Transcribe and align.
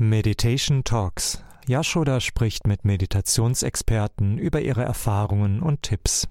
Meditation 0.00 0.84
Talks. 0.84 1.42
Yashoda 1.66 2.20
spricht 2.20 2.68
mit 2.68 2.84
Meditationsexperten 2.84 4.38
über 4.38 4.60
ihre 4.60 4.84
Erfahrungen 4.84 5.60
und 5.60 5.82
Tipps. 5.82 6.28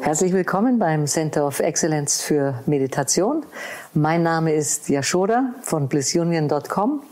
Herzlich 0.00 0.32
willkommen 0.32 0.78
beim 0.78 1.06
Center 1.06 1.46
of 1.46 1.60
Excellence 1.60 2.22
für 2.22 2.62
Meditation. 2.64 3.44
Mein 3.92 4.22
Name 4.22 4.54
ist 4.54 4.88
Yashoda 4.88 5.52
von 5.60 5.88
blissunion.com. 5.88 7.02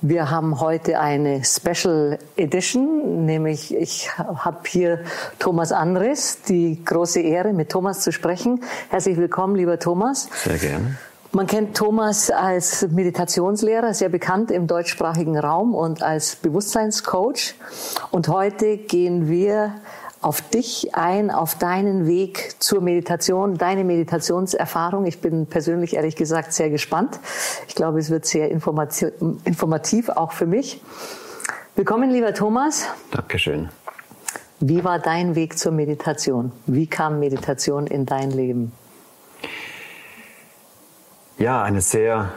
Wir 0.00 0.30
haben 0.30 0.60
heute 0.60 1.00
eine 1.00 1.42
Special 1.44 2.20
Edition, 2.36 3.26
nämlich 3.26 3.74
ich 3.74 4.08
habe 4.16 4.58
hier 4.64 5.00
Thomas 5.40 5.72
Andres, 5.72 6.42
die 6.42 6.84
große 6.84 7.20
Ehre, 7.20 7.52
mit 7.52 7.70
Thomas 7.70 8.02
zu 8.02 8.12
sprechen. 8.12 8.62
Herzlich 8.90 9.16
willkommen, 9.16 9.56
lieber 9.56 9.80
Thomas. 9.80 10.28
Sehr 10.44 10.56
gerne. 10.58 10.96
Man 11.32 11.48
kennt 11.48 11.76
Thomas 11.76 12.30
als 12.30 12.86
Meditationslehrer, 12.88 13.92
sehr 13.92 14.08
bekannt 14.08 14.52
im 14.52 14.68
deutschsprachigen 14.68 15.36
Raum 15.36 15.74
und 15.74 16.00
als 16.00 16.36
Bewusstseinscoach. 16.36 17.54
Und 18.12 18.28
heute 18.28 18.76
gehen 18.76 19.28
wir 19.28 19.74
auf 20.20 20.40
dich 20.40 20.94
ein, 20.94 21.30
auf 21.30 21.54
deinen 21.56 22.06
Weg 22.06 22.56
zur 22.58 22.80
Meditation, 22.80 23.56
deine 23.56 23.84
Meditationserfahrung. 23.84 25.06
Ich 25.06 25.20
bin 25.20 25.46
persönlich 25.46 25.94
ehrlich 25.94 26.16
gesagt 26.16 26.52
sehr 26.52 26.70
gespannt. 26.70 27.20
Ich 27.68 27.74
glaube, 27.74 27.98
es 27.98 28.10
wird 28.10 28.26
sehr 28.26 28.50
informativ 28.50 30.08
auch 30.08 30.32
für 30.32 30.46
mich. 30.46 30.82
Willkommen, 31.76 32.10
lieber 32.10 32.34
Thomas. 32.34 32.86
Dankeschön. 33.12 33.68
Wie 34.60 34.82
war 34.82 34.98
dein 34.98 35.36
Weg 35.36 35.56
zur 35.56 35.70
Meditation? 35.70 36.50
Wie 36.66 36.88
kam 36.88 37.20
Meditation 37.20 37.86
in 37.86 38.06
dein 38.06 38.32
Leben? 38.32 38.72
Ja, 41.38 41.62
eine 41.62 41.80
sehr 41.80 42.32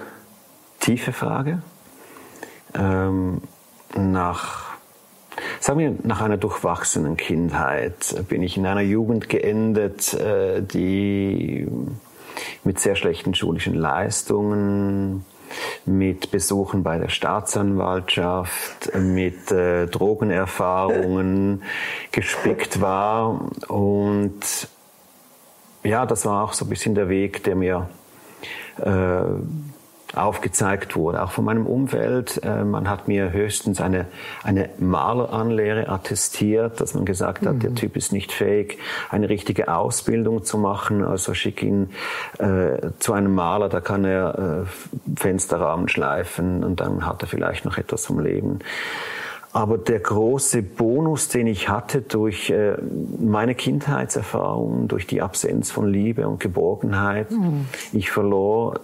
tiefe 0.80 1.12
Frage. 1.12 1.64
Ähm, 2.76 3.42
nach 3.96 4.71
Sagen 5.60 5.80
wir, 5.80 5.96
nach 6.04 6.22
einer 6.22 6.38
durchwachsenen 6.38 7.18
Kindheit 7.18 8.16
bin 8.28 8.44
ich 8.44 8.58
in 8.58 8.66
einer 8.66 8.82
Jugend 8.82 9.30
geendet, 9.30 10.14
äh, 10.14 10.62
die 10.62 11.68
mit 12.64 12.80
sehr 12.80 12.96
schlechten 12.96 13.34
schulischen 13.34 13.74
Leistungen, 13.74 15.26
mit 15.86 16.32
Besuchen 16.32 16.84
bei 16.84 16.98
der 16.98 17.10
Staatsanwaltschaft, 17.10 18.96
mit 18.96 19.52
äh, 19.52 19.88
Drogenerfahrungen 19.88 21.64
gespickt 22.12 22.82
war. 22.82 23.52
Und 23.68 24.40
ja, 25.84 26.06
das 26.06 26.26
war 26.26 26.44
auch 26.44 26.54
so 26.54 26.66
ein 26.66 26.70
bisschen 26.70 26.96
der 26.96 27.10
Weg, 27.10 27.44
der 27.44 27.56
mir 27.56 27.90
äh, 28.78 29.22
aufgezeigt 30.16 30.96
wurde, 30.96 31.24
auch 31.24 31.32
von 31.32 31.46
meinem 31.46 31.66
Umfeld. 31.66 32.42
Äh, 32.44 32.64
man 32.64 32.90
hat 32.90 33.08
mir 33.08 33.32
höchstens 33.32 33.82
eine, 33.82 34.08
eine 34.44 34.70
Maleranlehre 34.78 35.90
attestiert, 35.90 36.82
dass 36.82 36.94
man 36.94 37.06
gesagt 37.06 37.46
hat, 37.46 37.56
mhm. 37.56 37.60
der 37.60 37.76
Typ 37.76 37.96
ist 37.96 38.12
nicht 38.12 38.32
fähig, 38.32 38.78
eine 39.10 39.30
richtige 39.30 39.74
Ausbildung 39.74 40.44
zu 40.44 40.58
machen, 40.58 41.04
also 41.04 41.34
schick 41.34 41.64
ihn 41.64 41.92
äh, 42.40 42.90
zu 43.00 43.14
einem 43.14 43.34
Maler, 43.34 43.70
da 43.70 43.80
kann 43.80 44.06
er 44.06 44.66
äh, 44.66 45.20
Fensterrahmen 45.20 45.88
schleifen 45.88 46.64
und 46.64 46.80
dann 46.80 47.06
hat 47.06 47.22
er 47.22 47.28
vielleicht 47.28 47.66
noch 47.66 47.78
etwas 47.78 48.06
vom 48.06 48.20
Leben. 48.20 48.60
Aber 49.54 49.78
der 49.78 50.00
große 50.00 50.62
Bonus, 50.62 51.28
den 51.28 51.48
ich 51.48 51.68
hatte 51.68 52.02
durch 52.02 52.50
äh, 52.50 52.78
meine 53.20 53.54
Kindheitserfahrungen, 53.54 54.88
durch 54.88 55.08
die 55.08 55.22
Absenz 55.22 55.72
von 55.72 55.88
Liebe 55.88 56.28
und 56.28 56.40
Geborgenheit, 56.40 57.32
mhm. 57.32 57.66
ich 57.92 58.12
verlor 58.12 58.80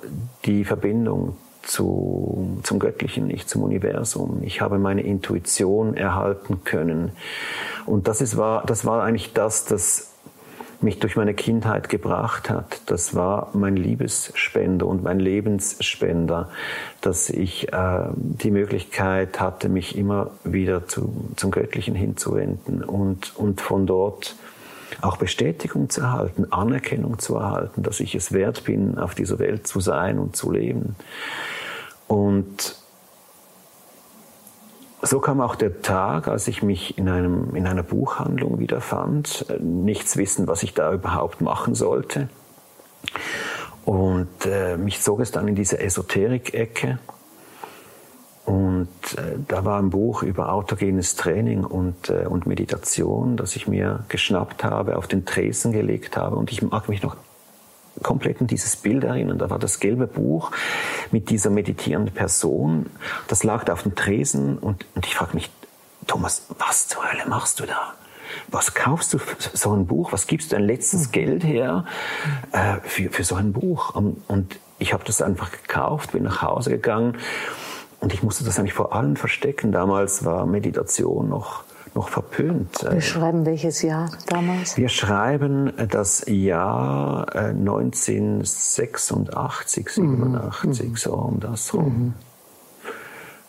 die 0.46 0.66
Verbindung 0.66 1.38
zu, 1.64 2.60
zum 2.64 2.80
Göttlichen, 2.80 3.28
nicht 3.28 3.50
zum 3.50 3.64
Universum. 3.64 4.40
Ich 4.42 4.62
habe 4.62 4.78
meine 4.78 5.02
Intuition 5.02 5.96
erhalten 5.96 6.64
können. 6.64 7.12
Und 7.86 8.08
das, 8.08 8.22
ist, 8.22 8.38
war, 8.38 8.66
das 8.66 8.86
war 8.86 9.04
eigentlich 9.04 9.34
das, 9.34 9.66
das 9.66 10.14
mich 10.82 11.00
durch 11.00 11.16
meine 11.16 11.34
Kindheit 11.34 11.90
gebracht 11.90 12.50
hat. 12.50 12.82
Das 12.86 13.16
war 13.16 13.50
mein 13.54 13.76
Liebesspender 13.76 14.86
und 14.86 15.04
mein 15.04 15.20
Lebensspender, 15.20 16.50
dass 17.02 17.30
ich 17.30 17.72
äh, 17.74 18.06
die 18.16 18.52
Möglichkeit 18.52 19.40
hatte, 19.40 19.70
mich 19.70 19.98
immer 19.98 20.32
wieder 20.44 20.88
zu, 20.88 21.32
zum 21.36 21.52
Göttlichen 21.52 21.96
hinzuwenden 21.96 22.84
und, 22.84 23.36
und 23.36 23.62
von 23.62 23.86
dort 23.88 24.36
auch 25.02 25.18
Bestätigung 25.18 25.90
zu 25.90 26.02
erhalten, 26.02 26.52
Anerkennung 26.52 27.20
zu 27.20 27.36
erhalten, 27.36 27.84
dass 27.84 28.00
ich 28.00 28.16
es 28.16 28.32
wert 28.32 28.64
bin, 28.64 28.98
auf 28.98 29.16
dieser 29.16 29.40
Welt 29.40 29.68
zu 29.68 29.80
sein 29.80 30.18
und 30.20 30.36
zu 30.36 30.52
leben. 30.52 30.96
Und 32.08 32.76
so 35.08 35.20
kam 35.20 35.42
auch 35.42 35.56
der 35.56 35.82
Tag, 35.82 36.28
als 36.28 36.48
ich 36.48 36.62
mich 36.62 36.98
in, 36.98 37.10
einem, 37.10 37.56
in 37.56 37.66
einer 37.66 37.84
Buchhandlung 37.84 38.60
wiederfand, 38.60 39.46
nichts 39.60 40.18
wissen, 40.18 40.48
was 40.48 40.64
ich 40.64 40.74
da 40.74 40.94
überhaupt 40.94 41.42
machen 41.42 41.76
sollte. 41.76 42.30
Und 43.86 44.46
äh, 44.46 44.78
mich 44.78 45.02
zog 45.02 45.22
es 45.22 45.32
dann 45.32 45.48
in 45.48 45.56
diese 45.56 45.80
Esoterik-Ecke. 45.80 47.00
Und 48.46 48.88
äh, 49.18 49.38
da 49.48 49.66
war 49.66 49.80
ein 49.80 49.90
Buch 49.90 50.24
über 50.24 50.52
autogenes 50.52 51.16
Training 51.16 51.64
und, 51.64 52.10
äh, 52.10 52.26
und 52.28 52.48
Meditation, 52.48 53.38
das 53.38 53.56
ich 53.56 53.68
mir 53.68 54.04
geschnappt 54.10 54.64
habe, 54.64 54.98
auf 54.98 55.08
den 55.08 55.26
Tresen 55.26 55.72
gelegt 55.72 56.18
habe. 56.18 56.36
Und 56.36 56.52
ich 56.52 56.62
mag 56.62 56.90
mich 56.90 57.02
noch 57.02 57.16
komplett 58.04 58.42
an 58.42 58.48
dieses 58.48 58.76
Bild 58.76 59.04
erinnern. 59.04 59.38
Da 59.38 59.50
war 59.50 59.60
das 59.60 59.80
gelbe 59.80 60.08
Buch 60.08 60.52
mit 61.12 61.30
dieser 61.30 61.50
meditierenden 61.50 62.14
Person. 62.14 62.88
Das 63.28 63.44
lag 63.44 63.64
da 63.64 63.74
auf 63.74 63.84
dem 63.84 63.96
Tresen 63.96 64.58
und, 64.58 64.86
und 64.96 65.06
ich 65.06 65.16
frage 65.16 65.36
mich, 65.36 65.50
Thomas, 66.06 66.44
was 66.58 66.88
zur 66.88 67.12
Hölle 67.12 67.28
machst 67.28 67.60
du 67.60 67.66
da? 67.66 67.94
Was 68.50 68.74
kaufst 68.74 69.14
du 69.14 69.18
für 69.18 69.36
so 69.58 69.74
ein 69.74 69.88
Buch? 69.88 70.12
Was 70.12 70.28
gibst 70.28 70.52
du 70.52 70.56
dein 70.56 70.66
letztes 70.66 71.08
mhm. 71.08 71.12
Geld 71.12 71.44
her 71.44 71.86
äh, 72.52 72.78
für, 72.84 73.10
für 73.10 73.24
so 73.24 73.36
ein 73.36 73.54
Buch? 73.54 73.96
Und, 73.96 74.22
und 74.28 74.60
ich 74.80 74.94
habe 74.94 75.04
das 75.06 75.22
einfach 75.22 75.52
gekauft, 75.52 76.12
bin 76.12 76.24
nach 76.24 76.42
Hause 76.42 76.72
gegangen 76.72 77.18
und 78.00 78.14
ich 78.14 78.24
musste 78.24 78.44
das 78.44 78.60
eigentlich 78.60 78.74
vor 78.74 78.94
allem 78.94 79.16
verstecken. 79.16 79.72
Damals 79.72 80.24
war 80.24 80.46
Meditation 80.46 81.30
noch 81.30 81.64
noch 81.98 82.10
verpönt. 82.10 82.86
Wir 82.90 83.02
schreiben 83.02 83.46
welches 83.46 83.82
Jahr 83.82 84.10
damals? 84.28 84.78
Wir 84.78 84.88
schreiben 84.90 85.74
das 85.90 86.24
Jahr 86.28 87.36
1986, 87.36 89.90
87, 89.90 90.90
mhm. 90.90 90.96
so 90.96 91.14
um 91.14 91.40
das 91.40 91.74
rum. 91.74 92.14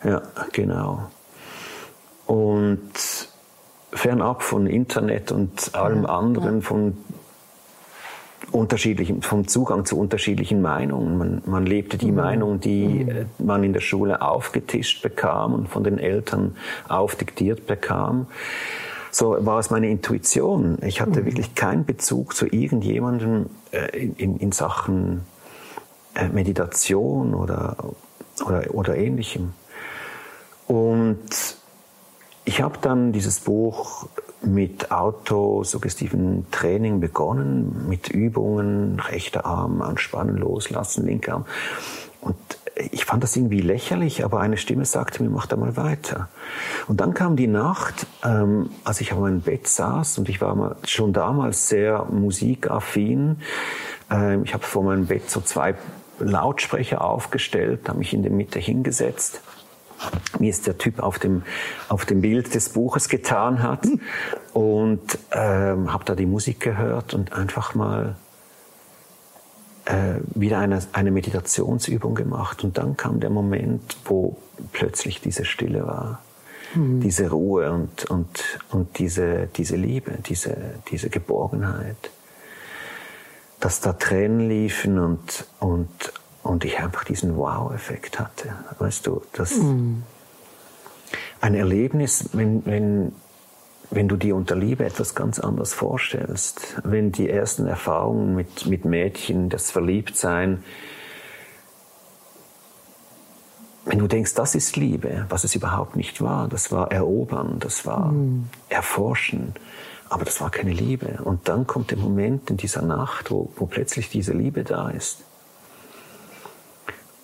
Mhm. 0.03 0.09
Ja, 0.09 0.23
genau. 0.51 1.11
Und 2.25 2.89
fernab 3.93 4.41
von 4.41 4.65
Internet 4.65 5.31
und 5.31 5.75
allem 5.75 6.01
ja, 6.03 6.09
anderen, 6.09 6.55
ja. 6.55 6.61
von 6.61 6.97
unterschiedlichen, 8.51 9.21
vom 9.21 9.47
Zugang 9.47 9.85
zu 9.85 9.97
unterschiedlichen 9.97 10.61
Meinungen. 10.61 11.17
Man, 11.17 11.41
man 11.45 11.65
lebte 11.65 11.97
die 11.97 12.11
mhm. 12.11 12.17
Meinung, 12.17 12.59
die 12.59 12.85
mhm. 12.85 13.09
Äh, 13.09 13.25
man 13.37 13.63
in 13.63 13.73
der 13.73 13.81
Schule 13.81 14.21
aufgetischt 14.21 15.01
bekam 15.01 15.53
und 15.53 15.69
von 15.69 15.83
den 15.83 15.97
Eltern 15.97 16.55
aufdiktiert 16.87 17.67
bekam. 17.67 18.27
So 19.11 19.37
war 19.45 19.59
es 19.59 19.69
meine 19.69 19.89
Intuition. 19.89 20.77
Ich 20.83 21.01
hatte 21.01 21.21
mhm. 21.21 21.25
wirklich 21.25 21.55
keinen 21.55 21.85
Bezug 21.85 22.35
zu 22.35 22.45
irgendjemandem 22.45 23.47
äh, 23.71 23.97
in, 23.97 24.37
in, 24.37 24.51
Sachen 24.51 25.21
äh, 26.15 26.27
Meditation 26.29 27.33
oder, 27.33 27.75
oder, 28.45 28.63
oder 28.73 28.95
ähnlichem. 28.95 29.53
Und 30.67 31.57
ich 32.49 32.63
habe 32.63 32.79
dann 32.81 33.11
dieses 33.11 33.41
Buch 33.41 34.07
mit 34.41 34.89
autosuggestiven 34.89 36.47
Training 36.49 36.99
begonnen, 36.99 37.87
mit 37.87 38.09
Übungen, 38.09 38.99
rechter 38.99 39.45
Arm 39.45 39.83
anspannen, 39.83 40.35
loslassen, 40.35 41.05
linker 41.05 41.33
Arm. 41.33 41.45
Und 42.21 42.37
ich 42.91 43.05
fand 43.05 43.21
das 43.21 43.35
irgendwie 43.35 43.61
lächerlich, 43.61 44.25
aber 44.25 44.39
eine 44.39 44.57
Stimme 44.57 44.85
sagte 44.85 45.21
mir, 45.21 45.29
mach 45.29 45.45
da 45.45 45.57
mal 45.57 45.77
weiter. 45.77 46.27
Und 46.87 47.01
dann 47.01 47.13
kam 47.13 47.35
die 47.35 47.45
Nacht, 47.45 48.07
ähm, 48.25 48.71
als 48.83 48.99
ich 48.99 49.13
auf 49.13 49.19
meinem 49.19 49.41
Bett 49.41 49.67
saß 49.67 50.17
und 50.17 50.27
ich 50.27 50.41
war 50.41 50.75
schon 50.87 51.13
damals 51.13 51.69
sehr 51.69 52.05
musikaffin. 52.05 53.41
Ähm, 54.09 54.43
ich 54.43 54.55
habe 54.55 54.63
vor 54.63 54.83
meinem 54.83 55.05
Bett 55.05 55.29
so 55.29 55.39
zwei 55.41 55.75
Lautsprecher 56.17 57.03
aufgestellt, 57.03 57.87
habe 57.87 57.99
mich 57.99 58.11
in 58.11 58.23
der 58.23 58.31
Mitte 58.31 58.57
hingesetzt 58.57 59.43
wie 60.39 60.49
es 60.49 60.61
der 60.61 60.77
Typ 60.77 60.99
auf 60.99 61.19
dem, 61.19 61.43
auf 61.89 62.05
dem 62.05 62.21
Bild 62.21 62.53
des 62.55 62.69
Buches 62.69 63.09
getan 63.09 63.61
hat. 63.61 63.87
Und 64.53 65.19
ähm, 65.31 65.91
habe 65.91 66.05
da 66.05 66.15
die 66.15 66.25
Musik 66.25 66.59
gehört 66.59 67.13
und 67.13 67.33
einfach 67.33 67.75
mal 67.75 68.15
äh, 69.85 70.15
wieder 70.35 70.59
eine, 70.59 70.79
eine 70.93 71.11
Meditationsübung 71.11 72.15
gemacht. 72.15 72.63
Und 72.63 72.77
dann 72.77 72.95
kam 72.97 73.19
der 73.19 73.29
Moment, 73.29 73.97
wo 74.05 74.37
plötzlich 74.71 75.21
diese 75.21 75.45
Stille 75.45 75.85
war. 75.85 76.21
Mhm. 76.75 76.99
Diese 77.01 77.29
Ruhe 77.29 77.71
und, 77.71 78.05
und, 78.05 78.59
und 78.69 78.99
diese, 78.99 79.47
diese 79.55 79.75
Liebe, 79.75 80.13
diese, 80.27 80.55
diese 80.91 81.09
Geborgenheit. 81.09 82.11
dass 83.59 83.81
da 83.81 83.93
Tränen 83.93 84.47
liefen 84.47 84.99
und, 84.99 85.45
und, 85.59 85.89
und 86.49 86.65
ich 86.65 86.79
einfach 86.79 87.03
diesen 87.03 87.37
Wow-Effekt 87.37 88.19
hatte. 88.19 88.55
Weißt 88.79 89.05
du, 89.05 89.21
das 89.33 89.55
mm. 89.55 90.01
ein 91.41 91.53
Erlebnis, 91.53 92.29
wenn, 92.33 92.65
wenn, 92.65 93.11
wenn 93.91 94.07
du 94.07 94.17
dir 94.17 94.35
unter 94.35 94.55
Liebe 94.55 94.83
etwas 94.83 95.13
ganz 95.13 95.37
anderes 95.37 95.75
vorstellst, 95.75 96.81
wenn 96.83 97.11
die 97.11 97.29
ersten 97.29 97.67
Erfahrungen 97.67 98.35
mit, 98.35 98.65
mit 98.65 98.83
Mädchen, 98.83 99.49
das 99.49 99.69
Verliebtsein, 99.69 100.63
wenn 103.85 103.99
du 103.99 104.07
denkst, 104.07 104.33
das 104.33 104.55
ist 104.55 104.75
Liebe, 104.75 105.27
was 105.29 105.43
es 105.43 105.53
überhaupt 105.53 105.95
nicht 105.95 106.19
war, 106.19 106.47
das 106.47 106.71
war 106.71 106.91
Erobern, 106.91 107.59
das 107.59 107.85
war 107.85 108.11
mm. 108.11 108.49
Erforschen, 108.69 109.53
aber 110.09 110.25
das 110.25 110.41
war 110.41 110.49
keine 110.49 110.71
Liebe. 110.71 111.19
Und 111.23 111.47
dann 111.47 111.67
kommt 111.67 111.91
der 111.91 111.99
Moment 111.99 112.49
in 112.49 112.57
dieser 112.57 112.81
Nacht, 112.81 113.29
wo, 113.29 113.51
wo 113.55 113.67
plötzlich 113.67 114.09
diese 114.09 114.33
Liebe 114.33 114.63
da 114.63 114.89
ist. 114.89 115.28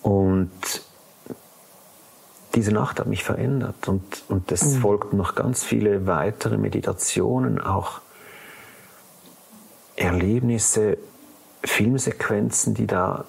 Und 0.06 0.52
diese 2.54 2.70
Nacht 2.70 3.00
hat 3.00 3.08
mich 3.08 3.24
verändert 3.24 3.88
und, 3.88 4.22
und 4.28 4.52
es 4.52 4.62
mhm. 4.62 4.80
folgten 4.80 5.16
noch 5.16 5.34
ganz 5.34 5.64
viele 5.64 6.06
weitere 6.06 6.58
Meditationen, 6.58 7.60
auch 7.60 8.00
Erlebnisse, 9.96 10.96
Filmsequenzen, 11.64 12.72
die 12.72 12.86
da 12.86 13.24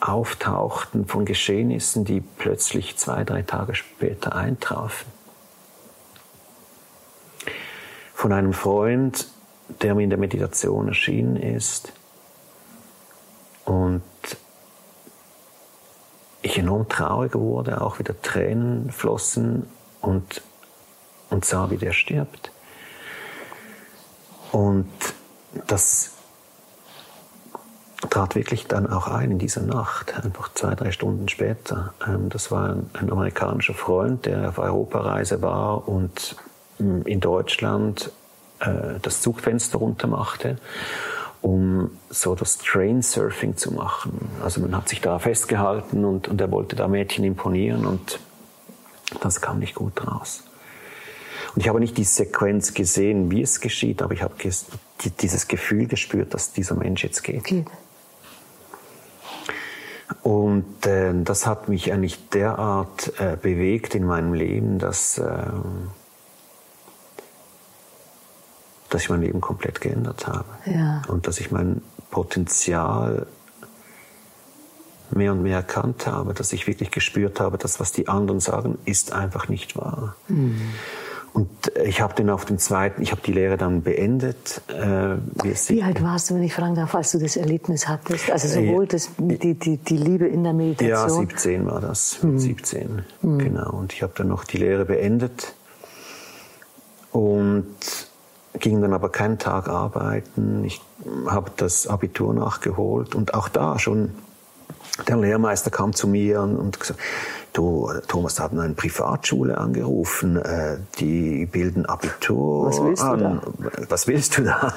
auftauchten 0.00 1.06
von 1.06 1.24
Geschehnissen, 1.24 2.04
die 2.04 2.20
plötzlich 2.20 2.96
zwei, 2.96 3.22
drei 3.22 3.42
Tage 3.42 3.76
später 3.76 4.34
eintrafen. 4.34 5.06
Von 8.12 8.32
einem 8.32 8.54
Freund, 8.54 9.28
der 9.82 9.94
mir 9.94 10.02
in 10.02 10.10
der 10.10 10.18
Meditation 10.18 10.88
erschienen 10.88 11.36
ist 11.36 11.92
und 13.64 14.02
ich 16.42 16.58
enorm 16.58 16.88
traurig 16.88 17.34
wurde, 17.34 17.80
auch 17.80 17.98
wieder 17.98 18.20
Tränen 18.20 18.90
flossen 18.90 19.66
und, 20.00 20.42
und 21.30 21.44
sah, 21.44 21.70
wie 21.70 21.76
der 21.76 21.92
stirbt. 21.92 22.50
Und 24.50 24.90
das 25.68 26.10
trat 28.10 28.34
wirklich 28.34 28.66
dann 28.66 28.90
auch 28.92 29.06
ein 29.06 29.30
in 29.30 29.38
dieser 29.38 29.62
Nacht, 29.62 30.14
einfach 30.22 30.52
zwei, 30.54 30.74
drei 30.74 30.90
Stunden 30.90 31.28
später. 31.28 31.94
Ähm, 32.06 32.28
das 32.28 32.50
war 32.50 32.76
ein, 32.94 33.10
amerikanischer 33.10 33.74
Freund, 33.74 34.26
der 34.26 34.48
auf 34.48 34.58
Europareise 34.58 35.40
war 35.40 35.88
und 35.88 36.36
mm, 36.78 37.02
in 37.02 37.20
Deutschland 37.20 38.10
äh, 38.58 38.98
das 39.00 39.20
Zugfenster 39.22 39.78
runter 39.78 40.08
machte 40.08 40.58
um 41.42 41.90
so 42.08 42.34
das 42.34 42.58
Train 42.58 43.02
Surfing 43.02 43.56
zu 43.56 43.72
machen. 43.72 44.30
Also 44.42 44.60
man 44.60 44.74
hat 44.76 44.88
sich 44.88 45.00
da 45.00 45.18
festgehalten 45.18 46.04
und, 46.04 46.28
und 46.28 46.40
er 46.40 46.50
wollte 46.50 46.76
da 46.76 46.88
Mädchen 46.88 47.24
imponieren 47.24 47.84
und 47.84 48.20
das 49.20 49.40
kam 49.40 49.58
nicht 49.58 49.74
gut 49.74 50.06
raus. 50.06 50.44
Und 51.54 51.60
ich 51.60 51.68
habe 51.68 51.80
nicht 51.80 51.98
die 51.98 52.04
Sequenz 52.04 52.72
gesehen, 52.72 53.30
wie 53.30 53.42
es 53.42 53.60
geschieht, 53.60 54.00
aber 54.00 54.14
ich 54.14 54.22
habe 54.22 54.34
dieses 55.20 55.48
Gefühl 55.48 55.86
gespürt, 55.86 56.32
dass 56.32 56.52
dieser 56.52 56.76
Mensch 56.76 57.04
jetzt 57.04 57.22
geht. 57.22 57.40
Okay. 57.40 57.64
Und 60.22 60.86
äh, 60.86 61.12
das 61.24 61.46
hat 61.46 61.68
mich 61.68 61.92
eigentlich 61.92 62.28
derart 62.28 63.12
äh, 63.18 63.36
bewegt 63.40 63.94
in 63.94 64.04
meinem 64.04 64.34
Leben, 64.34 64.78
dass, 64.78 65.18
äh, 65.18 65.24
dass 68.92 69.02
ich 69.02 69.10
mein 69.10 69.22
Leben 69.22 69.40
komplett 69.40 69.80
geändert 69.80 70.26
habe. 70.26 70.44
Ja. 70.66 71.02
Und 71.08 71.26
dass 71.26 71.40
ich 71.40 71.50
mein 71.50 71.82
Potenzial 72.10 73.26
mehr 75.10 75.32
und 75.32 75.42
mehr 75.42 75.56
erkannt 75.56 76.06
habe, 76.06 76.34
dass 76.34 76.52
ich 76.52 76.66
wirklich 76.66 76.90
gespürt 76.90 77.40
habe, 77.40 77.58
dass 77.58 77.80
was 77.80 77.92
die 77.92 78.08
anderen 78.08 78.40
sagen, 78.40 78.78
ist 78.84 79.12
einfach 79.12 79.48
nicht 79.48 79.76
wahr. 79.76 80.16
Mhm. 80.28 80.60
Und 81.34 81.48
ich 81.82 82.02
habe 82.02 82.14
den 82.14 82.28
auf 82.28 82.44
dem 82.44 82.58
zweiten, 82.58 83.00
ich 83.00 83.10
habe 83.10 83.22
die 83.24 83.32
Lehre 83.32 83.56
dann 83.56 83.82
beendet. 83.82 84.60
Äh, 84.68 85.16
wie 85.68 85.82
alt 85.82 86.02
warst 86.02 86.28
du, 86.28 86.34
wenn 86.34 86.42
ich 86.42 86.52
fragen 86.52 86.74
darf, 86.74 86.94
als 86.94 87.12
du 87.12 87.18
das 87.18 87.36
Erlebnis 87.36 87.88
hattest? 87.88 88.30
Also 88.30 88.48
sowohl 88.48 88.86
das, 88.86 89.08
die, 89.16 89.54
die, 89.54 89.78
die 89.78 89.96
Liebe 89.96 90.26
in 90.26 90.44
der 90.44 90.52
Meditation? 90.52 90.90
Ja, 90.90 91.08
17 91.08 91.66
war 91.66 91.80
das, 91.80 92.22
mhm. 92.22 92.38
17, 92.38 93.02
mhm. 93.22 93.38
genau. 93.38 93.70
Und 93.70 93.94
ich 93.94 94.02
habe 94.02 94.12
dann 94.14 94.28
noch 94.28 94.44
die 94.44 94.58
Lehre 94.58 94.84
beendet 94.84 95.54
und 97.12 97.66
ging 98.58 98.80
dann 98.82 98.92
aber 98.92 99.08
keinen 99.08 99.38
Tag 99.38 99.68
arbeiten. 99.68 100.64
Ich 100.64 100.80
habe 101.26 101.50
das 101.56 101.86
Abitur 101.86 102.34
nachgeholt 102.34 103.14
und 103.14 103.34
auch 103.34 103.48
da 103.48 103.78
schon 103.78 104.14
der 105.08 105.16
Lehrmeister 105.16 105.70
kam 105.70 105.94
zu 105.94 106.06
mir 106.06 106.42
und, 106.42 106.78
gesagt, 106.78 107.00
du, 107.52 107.90
Thomas, 108.08 108.34
da 108.34 108.44
hat 108.44 108.52
eine 108.52 108.74
Privatschule 108.74 109.56
angerufen, 109.56 110.36
äh, 110.36 110.78
die 110.98 111.46
bilden 111.46 111.86
Abitur 111.86 112.66
Was 112.68 112.82
willst 112.82 113.02
an. 113.02 113.40
Du 113.56 113.70
da? 113.70 113.70
Was 113.88 114.06
willst 114.06 114.38
du 114.38 114.42
da? 114.42 114.74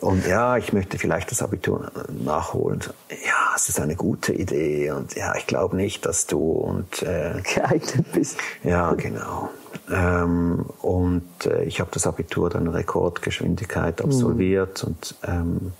Und 0.00 0.26
ja, 0.26 0.56
ich 0.56 0.72
möchte 0.72 0.98
vielleicht 0.98 1.30
das 1.30 1.42
Abitur 1.42 1.90
nachholen. 2.08 2.80
Ja, 3.10 3.54
es 3.56 3.68
ist 3.68 3.80
eine 3.80 3.96
gute 3.96 4.32
Idee 4.32 4.90
und 4.92 5.14
ja, 5.14 5.34
ich 5.36 5.46
glaube 5.46 5.76
nicht, 5.76 6.04
dass 6.06 6.26
du 6.26 6.38
und 6.38 7.02
äh, 7.02 7.42
geeignet 7.54 8.06
bist. 8.12 8.38
Ja, 8.62 8.92
genau. 8.94 9.50
Ähm, 9.90 10.66
und 10.82 11.46
äh, 11.46 11.64
ich 11.64 11.80
habe 11.80 11.90
das 11.92 12.06
Abitur 12.06 12.50
dann 12.50 12.68
Rekordgeschwindigkeit 12.68 14.02
absolviert 14.02 14.82
mhm. 14.82 14.88
und 14.88 15.14
ähm, 15.26 15.72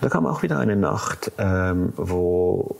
da 0.00 0.08
kam 0.08 0.26
auch 0.26 0.42
wieder 0.42 0.58
eine 0.58 0.76
Nacht, 0.76 1.32
ähm, 1.38 1.92
wo 1.96 2.76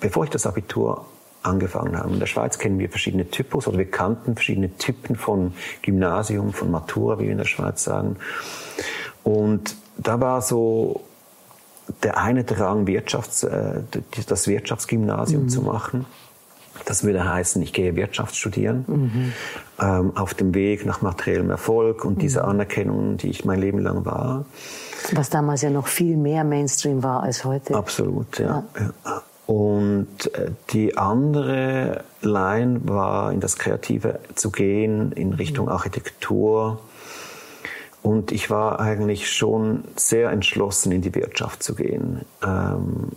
bevor 0.00 0.24
ich 0.24 0.30
das 0.30 0.46
Abitur 0.46 1.04
angefangen 1.42 1.96
habe. 1.98 2.12
In 2.12 2.20
der 2.20 2.26
Schweiz 2.26 2.58
kennen 2.58 2.78
wir 2.78 2.88
verschiedene 2.88 3.28
Typus 3.28 3.66
oder 3.66 3.78
wir 3.78 3.90
kannten 3.90 4.34
verschiedene 4.34 4.76
Typen 4.76 5.16
von 5.16 5.54
Gymnasium, 5.82 6.52
von 6.52 6.70
Matura, 6.70 7.18
wie 7.18 7.24
wir 7.24 7.32
in 7.32 7.38
der 7.38 7.44
Schweiz 7.44 7.84
sagen. 7.84 8.16
Und 9.24 9.76
da 9.96 10.20
war 10.20 10.42
so 10.42 11.02
der 12.02 12.18
eine 12.18 12.44
Drang, 12.44 12.86
Wirtschafts, 12.86 13.42
äh, 13.44 13.82
das 14.26 14.46
Wirtschaftsgymnasium 14.46 15.44
mhm. 15.44 15.48
zu 15.48 15.62
machen. 15.62 16.06
Das 16.84 17.04
würde 17.04 17.28
heißen, 17.28 17.62
ich 17.62 17.72
gehe 17.72 17.96
Wirtschaft 17.96 18.36
studieren, 18.36 18.84
mhm. 18.86 19.32
ähm, 19.80 20.16
auf 20.16 20.34
dem 20.34 20.54
Weg 20.54 20.84
nach 20.86 21.02
materiellem 21.02 21.50
Erfolg 21.50 22.04
und 22.04 22.16
mhm. 22.16 22.20
diese 22.20 22.44
Anerkennung, 22.44 23.16
die 23.16 23.28
ich 23.28 23.44
mein 23.44 23.60
Leben 23.60 23.78
lang 23.78 24.04
war. 24.04 24.44
Was 25.12 25.30
damals 25.30 25.62
ja 25.62 25.70
noch 25.70 25.86
viel 25.86 26.16
mehr 26.16 26.44
Mainstream 26.44 27.02
war 27.02 27.22
als 27.22 27.44
heute. 27.44 27.74
Absolut, 27.74 28.38
ja. 28.38 28.64
ja. 28.78 29.22
Und 29.46 30.34
äh, 30.34 30.50
die 30.70 30.96
andere 30.96 32.04
Line 32.22 32.80
war, 32.84 33.32
in 33.32 33.40
das 33.40 33.56
Kreative 33.56 34.20
zu 34.34 34.50
gehen, 34.50 35.12
in 35.12 35.32
Richtung 35.32 35.66
mhm. 35.66 35.72
Architektur. 35.72 36.80
Und 38.02 38.32
ich 38.32 38.50
war 38.50 38.80
eigentlich 38.80 39.30
schon 39.30 39.84
sehr 39.96 40.30
entschlossen, 40.30 40.92
in 40.92 41.02
die 41.02 41.14
Wirtschaft 41.14 41.62
zu 41.62 41.74
gehen. 41.74 42.22
Ähm, 42.42 43.10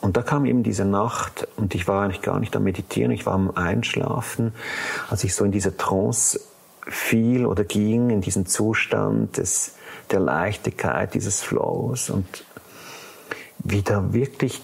und 0.00 0.16
da 0.16 0.22
kam 0.22 0.44
eben 0.44 0.62
diese 0.62 0.84
Nacht 0.84 1.48
und 1.56 1.74
ich 1.74 1.88
war 1.88 2.04
eigentlich 2.04 2.22
gar 2.22 2.38
nicht 2.38 2.54
am 2.54 2.64
Meditieren, 2.64 3.10
ich 3.10 3.26
war 3.26 3.34
am 3.34 3.50
Einschlafen, 3.50 4.52
als 5.08 5.24
ich 5.24 5.34
so 5.34 5.44
in 5.44 5.52
diese 5.52 5.76
Trance 5.76 6.40
fiel 6.86 7.46
oder 7.46 7.64
ging, 7.64 8.10
in 8.10 8.20
diesen 8.20 8.46
Zustand 8.46 9.38
des, 9.38 9.74
der 10.10 10.20
Leichtigkeit, 10.20 11.14
dieses 11.14 11.42
Flows 11.42 12.10
und 12.10 12.44
wieder 13.58 14.12
wirklich 14.12 14.62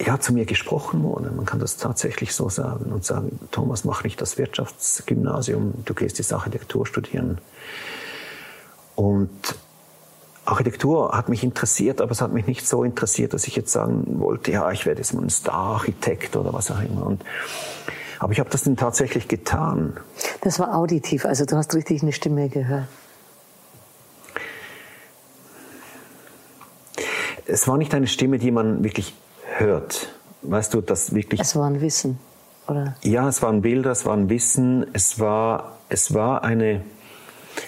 ja, 0.00 0.20
zu 0.20 0.32
mir 0.32 0.44
gesprochen 0.44 1.02
wurde. 1.02 1.30
Man 1.30 1.44
kann 1.44 1.58
das 1.58 1.76
tatsächlich 1.76 2.34
so 2.34 2.48
sagen 2.48 2.92
und 2.92 3.04
sagen, 3.04 3.38
Thomas, 3.50 3.84
mach 3.84 4.04
nicht 4.04 4.20
das 4.20 4.38
Wirtschaftsgymnasium, 4.38 5.74
du 5.84 5.94
gehst 5.94 6.18
jetzt 6.18 6.32
Architektur 6.32 6.86
studieren. 6.86 7.38
Und 8.94 9.30
Architektur 10.48 11.12
hat 11.12 11.28
mich 11.28 11.44
interessiert, 11.44 12.00
aber 12.00 12.12
es 12.12 12.20
hat 12.20 12.32
mich 12.32 12.46
nicht 12.46 12.66
so 12.66 12.84
interessiert, 12.84 13.34
dass 13.34 13.46
ich 13.46 13.56
jetzt 13.56 13.72
sagen 13.72 14.18
wollte, 14.18 14.52
ja, 14.52 14.70
ich 14.70 14.86
werde 14.86 15.00
jetzt 15.00 15.12
mal 15.14 15.22
ein 15.22 15.30
Star-Architekt 15.30 16.36
oder 16.36 16.52
was 16.52 16.70
auch 16.70 16.80
immer. 16.80 17.06
Und, 17.06 17.22
aber 18.18 18.32
ich 18.32 18.40
habe 18.40 18.50
das 18.50 18.64
dann 18.64 18.76
tatsächlich 18.76 19.28
getan. 19.28 19.96
Das 20.40 20.58
war 20.58 20.74
auditiv, 20.74 21.24
also 21.24 21.44
du 21.44 21.56
hast 21.56 21.74
richtig 21.74 22.02
eine 22.02 22.12
Stimme 22.12 22.48
gehört. 22.48 22.88
Es 27.46 27.66
war 27.66 27.78
nicht 27.78 27.94
eine 27.94 28.06
Stimme, 28.06 28.38
die 28.38 28.50
man 28.50 28.84
wirklich 28.84 29.14
hört. 29.56 30.12
Weißt 30.42 30.74
du, 30.74 30.80
das 30.80 31.14
wirklich. 31.14 31.40
Es 31.40 31.56
war 31.56 31.66
ein 31.66 31.80
Wissen, 31.80 32.18
oder? 32.68 32.94
Ja, 33.02 33.28
es 33.28 33.42
waren 33.42 33.62
Bilder, 33.62 33.90
es 33.90 34.04
war 34.04 34.14
ein 34.14 34.28
Wissen, 34.28 34.86
es 34.92 35.18
war, 35.18 35.78
es 35.88 36.14
war 36.14 36.44
eine 36.44 36.82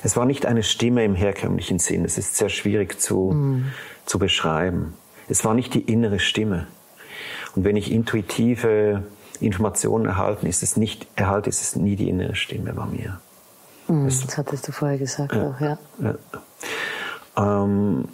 es 0.03 0.17
war 0.17 0.27
nicht 0.27 0.47
eine 0.47 0.63
Stimme 0.63 1.05
im 1.05 1.15
herkömmlichen 1.15 1.79
Sinn. 1.79 2.05
Es 2.05 2.19
ist 2.19 2.37
sehr 2.37 2.49
schwierig 2.49 3.01
zu, 3.01 3.33
mm. 3.33 3.73
zu 4.07 4.19
beschreiben. 4.19 4.95
Es 5.29 5.45
war 5.45 5.55
nicht 5.55 5.75
die 5.75 5.81
innere 5.81 6.19
Stimme. 6.19 6.67
Und 7.55 7.65
wenn 7.65 7.77
ich 7.77 7.91
intuitive 7.91 9.03
Informationen 9.41 10.07
erhalten, 10.07 10.47
ist 10.47 10.63
es 10.63 10.77
nicht, 10.77 11.07
erhalte, 11.17 11.49
ist 11.51 11.63
es 11.63 11.77
nie 11.77 11.97
die 11.97 12.09
innere 12.09 12.35
Stimme 12.35 12.73
bei 12.73 12.87
mir. 12.87 13.21
Mhm, 13.89 14.05
das, 14.07 14.21
das, 14.21 14.39
hattest 14.39 14.69
du 14.69 14.73
vorher 14.73 14.99
gesagt 14.99 15.35
ja, 15.35 15.49
auch, 15.49 15.61
ja. 15.61 15.79
ja. 15.99 17.65
Ähm, 17.65 18.09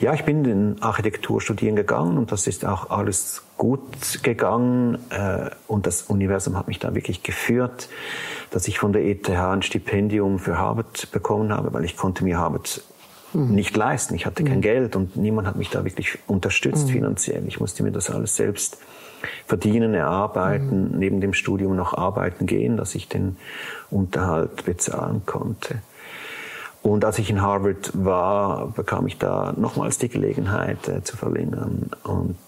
Ja, 0.00 0.14
ich 0.14 0.24
bin 0.24 0.46
in 0.46 0.82
Architektur 0.82 1.42
studieren 1.42 1.76
gegangen 1.76 2.16
und 2.16 2.32
das 2.32 2.46
ist 2.46 2.64
auch 2.64 2.88
alles 2.88 3.42
gut 3.58 4.22
gegangen 4.22 4.98
äh, 5.10 5.50
und 5.66 5.86
das 5.86 6.04
Universum 6.04 6.56
hat 6.56 6.68
mich 6.68 6.78
da 6.78 6.94
wirklich 6.94 7.22
geführt, 7.22 7.90
dass 8.50 8.66
ich 8.66 8.78
von 8.78 8.94
der 8.94 9.04
ETH 9.04 9.28
ein 9.28 9.60
Stipendium 9.60 10.38
für 10.38 10.56
Harvard 10.56 11.10
bekommen 11.12 11.52
habe, 11.52 11.74
weil 11.74 11.84
ich 11.84 11.98
konnte 11.98 12.24
mir 12.24 12.38
Harvard 12.38 12.82
mhm. 13.34 13.54
nicht 13.54 13.76
leisten. 13.76 14.14
Ich 14.14 14.24
hatte 14.24 14.42
kein 14.42 14.56
mhm. 14.56 14.62
Geld 14.62 14.96
und 14.96 15.16
niemand 15.16 15.46
hat 15.46 15.56
mich 15.56 15.68
da 15.68 15.84
wirklich 15.84 16.18
unterstützt 16.26 16.88
mhm. 16.88 16.92
finanziell. 16.92 17.42
Ich 17.46 17.60
musste 17.60 17.82
mir 17.82 17.92
das 17.92 18.08
alles 18.08 18.36
selbst 18.36 18.78
verdienen, 19.46 19.92
erarbeiten, 19.92 20.98
neben 20.98 21.20
dem 21.20 21.34
Studium 21.34 21.76
noch 21.76 21.92
arbeiten 21.92 22.46
gehen, 22.46 22.78
dass 22.78 22.94
ich 22.94 23.06
den 23.08 23.36
Unterhalt 23.90 24.64
bezahlen 24.64 25.26
konnte. 25.26 25.82
Und 26.82 27.04
als 27.04 27.18
ich 27.18 27.28
in 27.28 27.42
Harvard 27.42 27.90
war, 27.94 28.68
bekam 28.68 29.06
ich 29.06 29.18
da 29.18 29.52
nochmals 29.56 29.98
die 29.98 30.08
Gelegenheit 30.08 30.88
äh, 30.88 31.02
zu 31.04 31.16
verlängern. 31.16 31.90
Und 32.04 32.38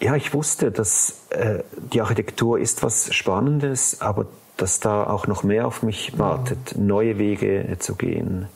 ja, 0.00 0.16
ich 0.16 0.32
wusste, 0.32 0.70
dass 0.70 1.26
äh, 1.30 1.62
die 1.92 2.00
Architektur 2.00 2.58
ist 2.58 2.82
was 2.82 3.14
Spannendes, 3.14 4.00
aber 4.00 4.26
dass 4.56 4.80
da 4.80 5.04
auch 5.04 5.26
noch 5.26 5.42
mehr 5.42 5.66
auf 5.66 5.82
mich 5.82 6.18
wartet, 6.18 6.76
neue 6.78 7.18
Wege 7.18 7.68
äh, 7.68 7.78
zu 7.78 7.94
gehen. 7.94 8.48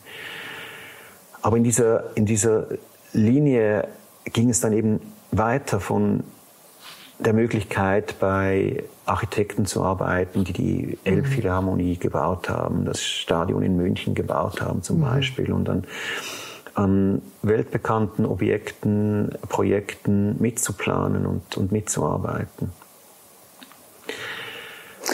Aber 1.42 1.58
in 1.58 1.64
dieser, 1.64 2.16
in 2.16 2.26
dieser 2.26 2.66
Linie 3.12 3.88
ging 4.24 4.48
es 4.50 4.60
dann 4.60 4.72
eben 4.72 5.00
weiter 5.30 5.78
von 5.78 6.24
der 7.18 7.32
Möglichkeit, 7.32 8.16
bei 8.18 8.82
Architekten 9.06 9.66
zu 9.66 9.82
arbeiten, 9.82 10.44
die 10.44 10.52
die 10.52 10.98
Elbphilharmonie 11.04 11.96
gebaut 11.96 12.48
haben, 12.48 12.84
das 12.84 13.02
Stadion 13.02 13.62
in 13.62 13.76
München 13.76 14.14
gebaut 14.14 14.60
haben 14.60 14.82
zum 14.82 14.98
mhm. 14.98 15.02
Beispiel 15.02 15.52
und 15.52 15.66
dann 15.66 15.84
an 16.75 17.22
weltbekannten 17.42 18.26
Objekten, 18.26 19.30
Projekten 19.48 20.36
mitzuplanen 20.40 21.25
und, 21.25 21.56
und 21.56 21.72
mitzuarbeiten. 21.72 22.70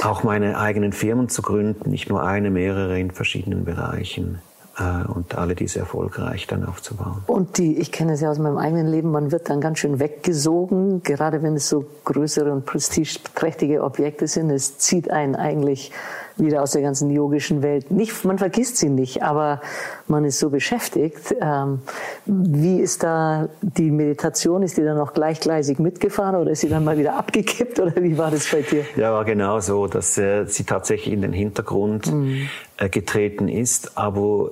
Auch 0.02 0.24
meine 0.24 0.58
eigenen 0.58 0.92
Firmen 0.92 1.28
zu 1.28 1.42
gründen, 1.42 1.90
nicht 1.90 2.08
nur 2.08 2.22
eine, 2.24 2.50
mehrere 2.50 2.98
in 2.98 3.12
verschiedenen 3.12 3.64
Bereichen 3.64 4.40
und 4.78 5.36
alle 5.36 5.54
diese 5.54 5.80
erfolgreich 5.80 6.46
dann 6.46 6.64
aufzubauen. 6.64 7.22
Und 7.26 7.58
die, 7.58 7.78
ich 7.78 7.92
kenne 7.92 8.14
es 8.14 8.22
ja 8.22 8.30
aus 8.30 8.38
meinem 8.38 8.56
eigenen 8.56 8.86
Leben, 8.86 9.10
man 9.10 9.30
wird 9.30 9.50
dann 9.50 9.60
ganz 9.60 9.78
schön 9.78 10.00
weggesogen, 10.00 11.02
gerade 11.02 11.42
wenn 11.42 11.56
es 11.56 11.68
so 11.68 11.84
größere 12.04 12.50
und 12.52 12.64
prestigeträchtige 12.64 13.82
Objekte 13.82 14.26
sind. 14.26 14.50
Es 14.50 14.78
zieht 14.78 15.10
einen 15.10 15.36
eigentlich 15.36 15.92
wieder 16.36 16.62
aus 16.62 16.72
der 16.72 16.82
ganzen 16.82 17.10
yogischen 17.10 17.62
Welt. 17.62 17.90
Nicht, 17.90 18.24
man 18.24 18.38
vergisst 18.38 18.76
sie 18.76 18.88
nicht, 18.88 19.22
aber 19.22 19.60
man 20.08 20.24
ist 20.24 20.38
so 20.38 20.50
beschäftigt. 20.50 21.34
Ähm, 21.40 21.80
wie 22.26 22.80
ist 22.80 23.02
da 23.02 23.48
die 23.60 23.90
Meditation? 23.90 24.62
Ist 24.62 24.76
die 24.76 24.82
dann 24.82 24.96
noch 24.96 25.14
gleichgleisig 25.14 25.78
mitgefahren 25.78 26.36
oder 26.36 26.50
ist 26.50 26.60
sie 26.60 26.68
dann 26.68 26.84
mal 26.84 26.98
wieder 26.98 27.16
abgekippt 27.16 27.80
oder 27.80 27.94
wie 27.96 28.16
war 28.18 28.30
das 28.30 28.50
bei 28.50 28.62
dir? 28.62 28.84
Ja, 28.96 29.12
war 29.12 29.24
genau 29.24 29.60
so, 29.60 29.86
dass 29.86 30.18
äh, 30.18 30.46
sie 30.46 30.64
tatsächlich 30.64 31.12
in 31.12 31.22
den 31.22 31.32
Hintergrund 31.32 32.12
mhm. 32.12 32.48
äh, 32.76 32.88
getreten 32.88 33.48
ist. 33.48 33.96
Aber 33.96 34.50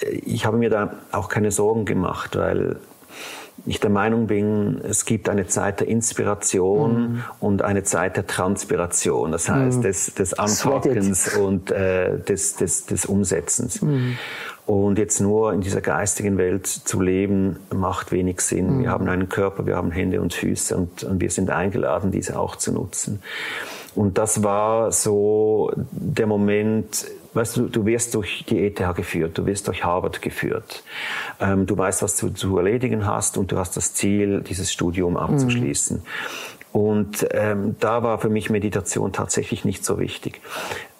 äh, 0.00 0.06
ich 0.06 0.46
habe 0.46 0.56
mir 0.56 0.70
da 0.70 0.94
auch 1.12 1.28
keine 1.28 1.50
Sorgen 1.50 1.84
gemacht, 1.84 2.36
weil 2.36 2.76
ich 3.66 3.80
der 3.80 3.90
Meinung 3.90 4.26
bin, 4.26 4.80
es 4.82 5.04
gibt 5.04 5.28
eine 5.28 5.46
Zeit 5.46 5.80
der 5.80 5.88
Inspiration 5.88 7.12
mhm. 7.12 7.22
und 7.40 7.62
eine 7.62 7.82
Zeit 7.82 8.16
der 8.16 8.26
Transpiration, 8.26 9.32
das 9.32 9.48
heißt 9.48 9.78
mhm. 9.78 9.82
des, 9.82 10.14
des 10.14 10.34
Anpackens 10.34 11.36
und 11.36 11.70
äh, 11.70 12.18
des, 12.18 12.56
des, 12.56 12.86
des 12.86 13.06
Umsetzens. 13.06 13.82
Mhm. 13.82 14.16
Und 14.66 14.98
jetzt 14.98 15.20
nur 15.20 15.52
in 15.52 15.62
dieser 15.62 15.80
geistigen 15.80 16.38
Welt 16.38 16.66
zu 16.66 17.00
leben, 17.00 17.56
macht 17.74 18.12
wenig 18.12 18.40
Sinn. 18.40 18.80
Wir 18.80 18.88
mhm. 18.88 18.92
haben 18.92 19.08
einen 19.08 19.28
Körper, 19.28 19.66
wir 19.66 19.76
haben 19.76 19.90
Hände 19.90 20.20
und 20.20 20.32
Füße 20.32 20.76
und, 20.76 21.02
und 21.02 21.20
wir 21.20 21.30
sind 21.30 21.50
eingeladen, 21.50 22.12
diese 22.12 22.38
auch 22.38 22.56
zu 22.56 22.72
nutzen. 22.72 23.20
Und 23.94 24.18
das 24.18 24.44
war 24.44 24.92
so 24.92 25.72
der 25.90 26.26
Moment, 26.26 27.06
weißt 27.34 27.56
du, 27.56 27.68
du 27.68 27.86
wirst 27.86 28.14
durch 28.14 28.44
die 28.48 28.64
ETH 28.64 28.82
geführt, 28.94 29.38
du 29.38 29.46
wirst 29.46 29.68
durch 29.68 29.84
Harvard 29.84 30.22
geführt. 30.22 30.82
Ähm, 31.40 31.66
du 31.66 31.76
weißt, 31.76 32.02
was 32.02 32.16
du 32.16 32.30
zu 32.30 32.56
erledigen 32.58 33.06
hast 33.06 33.36
und 33.36 33.52
du 33.52 33.58
hast 33.58 33.76
das 33.76 33.94
Ziel, 33.94 34.40
dieses 34.40 34.72
Studium 34.72 35.16
abzuschließen. 35.16 35.98
Mhm. 35.98 36.02
Und 36.72 37.26
ähm, 37.32 37.76
da 37.80 38.02
war 38.02 38.18
für 38.18 38.28
mich 38.28 38.50
Meditation 38.50 39.12
tatsächlich 39.12 39.64
nicht 39.64 39.84
so 39.84 39.98
wichtig. 39.98 40.40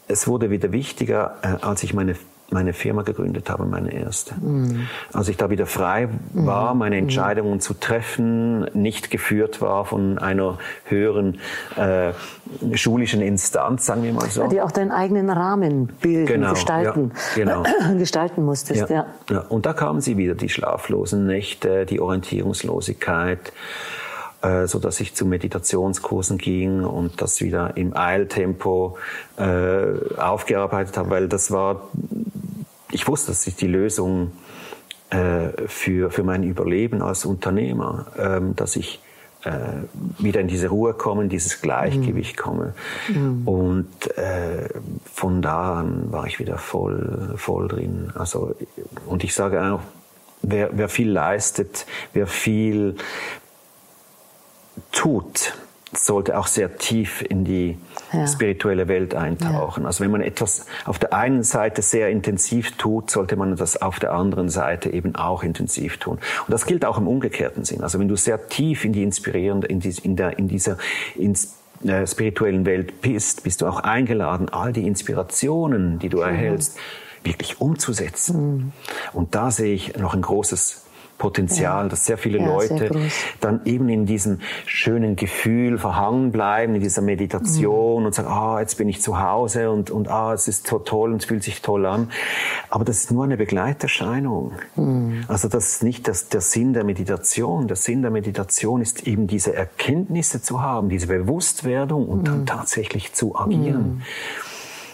Es 0.08 0.26
wurde 0.26 0.50
wieder 0.50 0.72
wichtiger, 0.72 1.36
äh, 1.42 1.64
als 1.64 1.84
ich 1.84 1.94
meine 1.94 2.16
meine 2.52 2.72
Firma 2.72 3.02
gegründet 3.02 3.50
habe, 3.50 3.64
meine 3.64 3.92
erste. 3.92 4.34
Mhm. 4.34 4.88
Als 5.12 5.28
ich 5.28 5.36
da 5.36 5.50
wieder 5.50 5.66
frei 5.66 6.08
war, 6.32 6.74
meine 6.74 6.96
mhm. 6.96 7.02
Entscheidungen 7.02 7.60
zu 7.60 7.74
treffen, 7.74 8.64
nicht 8.74 9.10
geführt 9.10 9.60
war 9.60 9.84
von 9.84 10.18
einer 10.18 10.58
höheren 10.84 11.38
äh, 11.76 12.12
schulischen 12.74 13.20
Instanz, 13.20 13.86
sagen 13.86 14.02
wir 14.02 14.12
mal 14.12 14.28
so. 14.28 14.48
Die 14.48 14.60
auch 14.60 14.72
deinen 14.72 14.90
eigenen 14.90 15.30
Rahmen 15.30 15.86
bilden, 16.00 16.26
genau, 16.26 16.50
gestalten, 16.50 17.12
ja, 17.36 17.44
genau. 17.44 17.62
gestalten 17.98 18.44
musstest. 18.44 18.90
Ja, 18.90 18.96
ja. 18.96 19.06
ja. 19.30 19.40
Und 19.48 19.66
da 19.66 19.72
kamen 19.72 20.00
sie 20.00 20.16
wieder, 20.16 20.34
die 20.34 20.48
schlaflosen 20.48 21.26
Nächte, 21.26 21.86
die 21.86 22.00
Orientierungslosigkeit 22.00 23.52
äh, 24.42 24.66
so 24.66 24.78
dass 24.78 25.00
ich 25.00 25.14
zu 25.14 25.26
Meditationskursen 25.26 26.38
ging 26.38 26.84
und 26.84 27.20
das 27.20 27.40
wieder 27.40 27.76
im 27.76 27.96
Eiltempo 27.96 28.96
äh, 29.36 30.16
aufgearbeitet 30.16 30.96
habe, 30.96 31.10
weil 31.10 31.28
das 31.28 31.50
war 31.50 31.88
ich 32.92 33.06
wusste, 33.06 33.28
das 33.28 33.46
ist 33.46 33.60
die 33.60 33.66
Lösung 33.66 34.32
äh, 35.10 35.66
für, 35.66 36.10
für 36.10 36.22
mein 36.22 36.42
Überleben 36.42 37.02
als 37.02 37.24
Unternehmer, 37.24 38.06
ähm, 38.18 38.56
dass 38.56 38.76
ich 38.76 39.00
äh, 39.44 39.50
wieder 40.18 40.40
in 40.40 40.48
diese 40.48 40.68
Ruhe 40.68 40.92
komme, 40.92 41.22
in 41.22 41.28
dieses 41.28 41.60
Gleichgewicht 41.60 42.36
mhm. 42.36 42.42
komme. 42.42 42.74
Mhm. 43.08 43.48
Und 43.48 44.18
äh, 44.18 44.68
von 45.04 45.40
da 45.42 45.80
an 45.80 46.12
war 46.12 46.26
ich 46.26 46.38
wieder 46.38 46.58
voll, 46.58 47.34
voll 47.36 47.68
drin. 47.68 48.12
Also, 48.14 48.54
und 49.06 49.24
ich 49.24 49.34
sage 49.34 49.62
auch, 49.62 49.80
wer, 50.42 50.70
wer 50.72 50.88
viel 50.88 51.10
leistet, 51.10 51.86
wer 52.12 52.26
viel 52.26 52.96
tut, 54.92 55.54
sollte 55.92 56.38
auch 56.38 56.46
sehr 56.46 56.76
tief 56.78 57.22
in 57.28 57.44
die 57.44 57.76
ja. 58.12 58.26
spirituelle 58.26 58.86
Welt 58.86 59.14
eintauchen. 59.14 59.82
Ja. 59.82 59.86
Also 59.86 60.04
wenn 60.04 60.10
man 60.10 60.20
etwas 60.20 60.66
auf 60.84 60.98
der 60.98 61.12
einen 61.12 61.42
Seite 61.42 61.82
sehr 61.82 62.10
intensiv 62.10 62.76
tut, 62.76 63.10
sollte 63.10 63.36
man 63.36 63.56
das 63.56 63.80
auf 63.80 63.98
der 63.98 64.12
anderen 64.12 64.48
Seite 64.48 64.90
eben 64.90 65.16
auch 65.16 65.42
intensiv 65.42 65.98
tun. 65.98 66.18
Und 66.46 66.50
das 66.52 66.66
gilt 66.66 66.84
auch 66.84 66.98
im 66.98 67.08
umgekehrten 67.08 67.64
Sinn. 67.64 67.82
Also 67.82 67.98
wenn 67.98 68.08
du 68.08 68.16
sehr 68.16 68.48
tief 68.48 68.84
in 68.84 68.92
die 68.92 69.02
inspirierende, 69.02 69.66
in, 69.66 69.80
die, 69.80 69.94
in, 70.02 70.14
der, 70.14 70.38
in 70.38 70.46
dieser 70.46 70.78
ins, 71.16 71.56
äh, 71.84 72.06
spirituellen 72.06 72.66
Welt 72.66 73.00
bist, 73.00 73.42
bist 73.42 73.62
du 73.62 73.66
auch 73.66 73.80
eingeladen, 73.80 74.48
all 74.50 74.72
die 74.72 74.86
Inspirationen, 74.86 75.98
die 75.98 76.08
du 76.08 76.20
erhältst, 76.20 76.76
wirklich 77.24 77.60
umzusetzen. 77.60 78.56
Mhm. 78.56 78.72
Und 79.12 79.34
da 79.34 79.50
sehe 79.50 79.74
ich 79.74 79.96
noch 79.96 80.14
ein 80.14 80.22
großes 80.22 80.84
Potenzial, 81.20 81.84
ja. 81.84 81.88
dass 81.88 82.06
sehr 82.06 82.16
viele 82.18 82.38
ja, 82.38 82.46
Leute 82.46 82.78
sehr 82.78 82.90
dann 83.40 83.60
eben 83.66 83.90
in 83.90 84.06
diesem 84.06 84.40
schönen 84.64 85.16
Gefühl 85.16 85.78
verhangen 85.78 86.32
bleiben, 86.32 86.74
in 86.74 86.80
dieser 86.80 87.02
Meditation 87.02 88.00
mhm. 88.00 88.06
und 88.06 88.14
sagen, 88.14 88.28
ah, 88.28 88.58
jetzt 88.58 88.78
bin 88.78 88.88
ich 88.88 89.02
zu 89.02 89.20
Hause 89.20 89.70
und, 89.70 89.90
und 89.90 90.08
ah, 90.08 90.32
es 90.32 90.48
ist 90.48 90.66
so 90.66 90.78
toll 90.78 91.12
und 91.12 91.18
es 91.18 91.26
fühlt 91.26 91.44
sich 91.44 91.60
toll 91.60 91.84
an. 91.84 92.10
Aber 92.70 92.84
das 92.84 92.96
ist 92.96 93.12
nur 93.12 93.24
eine 93.24 93.36
Begleiterscheinung. 93.36 94.52
Mhm. 94.76 95.24
Also 95.28 95.48
das 95.48 95.68
ist 95.74 95.82
nicht 95.82 96.08
das, 96.08 96.30
der 96.30 96.40
Sinn 96.40 96.72
der 96.72 96.84
Meditation. 96.84 97.68
Der 97.68 97.76
Sinn 97.76 98.00
der 98.00 98.10
Meditation 98.10 98.80
ist 98.80 99.06
eben 99.06 99.26
diese 99.26 99.54
Erkenntnisse 99.54 100.40
zu 100.40 100.62
haben, 100.62 100.88
diese 100.88 101.06
Bewusstwerdung 101.06 102.08
und 102.08 102.22
mhm. 102.22 102.24
dann 102.24 102.46
tatsächlich 102.46 103.12
zu 103.12 103.36
agieren. 103.36 103.96
Mhm. 103.96 104.02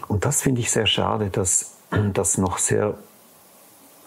Und 0.09 0.25
das 0.25 0.43
finde 0.43 0.61
ich 0.61 0.73
sehr 0.73 0.87
schade, 0.87 1.31
dass 1.31 1.77
das 2.13 2.37
noch 2.37 2.59
sehr 2.59 2.95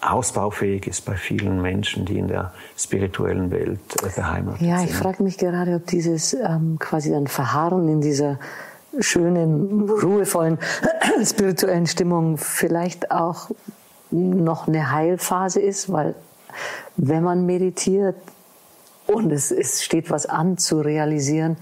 ausbaufähig 0.01 0.87
ist 0.87 1.05
bei 1.05 1.15
vielen 1.15 1.61
Menschen, 1.61 2.05
die 2.05 2.19
in 2.19 2.27
der 2.27 2.53
spirituellen 2.77 3.51
Welt 3.51 3.79
äh, 4.01 4.09
beheimatet 4.15 4.61
ja, 4.61 4.79
sind. 4.79 4.87
Ja, 4.87 4.93
ich 4.93 4.95
frage 4.95 5.23
mich 5.23 5.37
gerade, 5.37 5.75
ob 5.75 5.87
dieses 5.87 6.33
ähm, 6.33 6.77
quasi 6.79 7.11
dann 7.11 7.27
Verharren 7.27 7.87
in 7.89 8.01
dieser 8.01 8.39
schönen, 8.99 9.89
ruhevollen, 9.89 10.57
spirituellen 11.23 11.87
Stimmung 11.87 12.37
vielleicht 12.37 13.11
auch 13.11 13.49
noch 14.11 14.67
eine 14.67 14.91
Heilphase 14.91 15.59
ist, 15.59 15.91
weil 15.91 16.15
wenn 16.97 17.23
man 17.23 17.45
meditiert 17.45 18.15
und 19.07 19.31
es, 19.31 19.51
es 19.51 19.83
steht 19.83 20.09
was 20.09 20.25
an 20.25 20.57
zu 20.57 20.81
realisieren, 20.81 21.57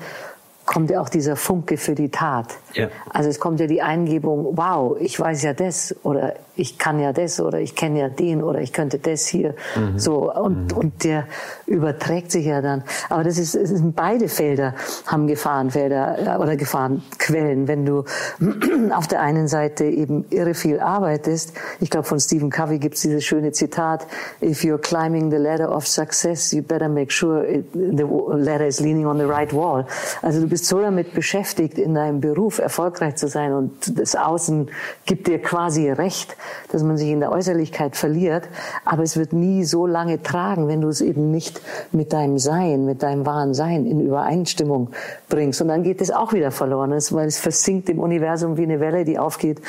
kommt 0.66 0.90
ja 0.90 1.02
auch 1.02 1.10
dieser 1.10 1.36
Funke 1.36 1.78
für 1.78 1.96
die 1.96 2.10
Tat. 2.10 2.56
Ja. 2.78 2.90
Also 3.10 3.30
es 3.30 3.40
kommt 3.40 3.60
ja 3.60 3.68
die 3.68 3.82
Eingebung, 3.82 4.58
wow, 4.58 4.98
ich 5.00 5.20
weiß 5.20 5.44
ja 5.44 5.54
das 5.54 5.96
oder 6.04 6.34
ich 6.58 6.78
kann 6.78 7.00
ja 7.00 7.14
das 7.14 7.40
oder 7.40 7.60
ich 7.60 7.76
kenne 7.76 8.00
ja 8.00 8.10
den 8.10 8.44
oder 8.44 8.60
ich 8.60 8.74
könnte 8.74 8.98
das 8.98 9.28
hier. 9.28 9.54
Mhm. 9.76 10.00
So, 10.00 10.34
und, 10.34 10.72
mhm. 10.72 10.78
und 10.78 11.04
der 11.04 11.26
überträgt 11.66 12.32
sich 12.32 12.46
ja 12.46 12.62
dann. 12.62 12.84
Aber 13.10 13.24
das 13.24 13.38
ist, 13.38 13.56
es 13.56 13.70
sind 13.70 13.96
beide 13.96 14.28
Felder 14.28 14.74
haben 15.06 15.28
Gefahrenfelder 15.28 16.36
äh, 16.36 16.42
oder 16.42 16.56
Gefahrenquellen. 16.56 17.68
Wenn 17.68 17.86
du 17.86 18.06
auf 18.92 19.08
der 19.08 19.22
einen 19.22 19.48
Seite 19.48 19.86
eben 19.86 20.26
irre 20.30 20.54
viel 20.54 20.80
arbeitest, 20.80 21.54
ich 21.80 21.90
glaube 21.90 22.08
von 22.08 22.20
Stephen 22.20 22.50
Covey 22.50 22.80
gibt 22.80 22.96
es 22.96 23.02
dieses 23.02 23.24
schöne 23.24 23.52
Zitat, 23.52 24.08
if 24.42 24.64
you're 24.64 24.80
climbing 24.80 25.30
the 25.30 25.38
ladder 25.38 25.74
of 25.74 25.88
success, 25.88 26.52
you 26.52 26.64
better 26.64 26.90
make 26.90 27.12
sure 27.12 27.46
it, 27.46 27.72
the 27.74 28.06
ladder 28.32 28.66
is 28.66 28.80
leaning 28.80 29.06
on 29.06 29.18
the 29.18 29.26
right 29.26 29.54
wall. 29.54 29.86
Also 30.22 30.42
du 30.42 30.48
bist 30.48 30.66
so 30.66 30.80
damit 30.82 31.14
beschäftigt, 31.14 31.78
in 31.78 31.94
deinem 31.94 32.20
Beruf 32.20 32.60
erfolgreich 32.68 33.16
zu 33.16 33.30
sein 33.30 33.54
und 33.54 33.98
das 33.98 34.16
Außen 34.18 34.70
gibt 35.06 35.28
dir 35.28 35.42
quasi 35.42 35.90
recht, 35.90 36.36
dass 36.70 36.84
man 36.84 36.98
sich 36.98 37.10
in 37.10 37.22
der 37.22 37.32
Äußerlichkeit 37.32 37.96
verliert, 37.96 38.50
aber 38.84 39.04
es 39.04 39.16
wird 39.16 39.32
nie 39.32 39.64
so 39.64 39.88
lange 39.88 40.22
tragen, 40.22 40.68
wenn 40.68 40.82
du 40.82 40.90
es 40.90 41.00
eben 41.00 41.32
nicht 41.32 41.62
mit 41.94 42.12
deinem 42.12 42.38
Sein, 42.38 42.86
mit 42.86 43.04
deinem 43.04 43.26
wahren 43.26 43.54
Sein 43.54 43.86
in 43.86 44.06
Übereinstimmung 44.06 44.90
bringst. 45.30 45.62
Und 45.62 45.70
dann 45.70 45.84
geht 45.84 46.02
es 46.02 46.12
auch 46.12 46.34
wieder 46.34 46.52
verloren, 46.52 46.92
weil 46.92 47.28
es 47.28 47.40
versinkt 47.40 47.88
im 47.88 48.00
Universum 48.00 48.58
wie 48.58 48.64
eine 48.64 48.82
Welle, 48.82 49.06
die 49.06 49.18
aufgeht 49.18 49.62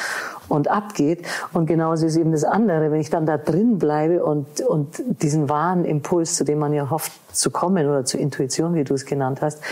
und 0.49 0.69
abgeht. 0.69 1.25
Und 1.53 1.67
genauso 1.67 2.07
ist 2.07 2.17
eben 2.17 2.33
das 2.33 2.45
andere, 2.45 2.91
wenn 2.91 3.01
ich 3.01 3.11
dann 3.11 3.27
da 3.27 3.39
drin 3.39 3.79
bleibe 3.79 4.25
und, 4.25 4.61
und 4.63 5.03
diesen 5.23 5.49
wahren 5.49 5.85
Impuls, 5.85 6.35
zu 6.35 6.45
dem 6.45 6.59
man 6.59 6.73
ja 6.73 6.91
hofft 6.91 7.13
zu 7.33 7.51
kommen 7.51 7.87
oder 7.87 8.05
zur 8.05 8.21
Intuition, 8.21 8.75
wie 8.75 8.85
du 8.85 8.95
es 8.95 9.05
genannt 9.05 9.41
hast, 9.41 9.63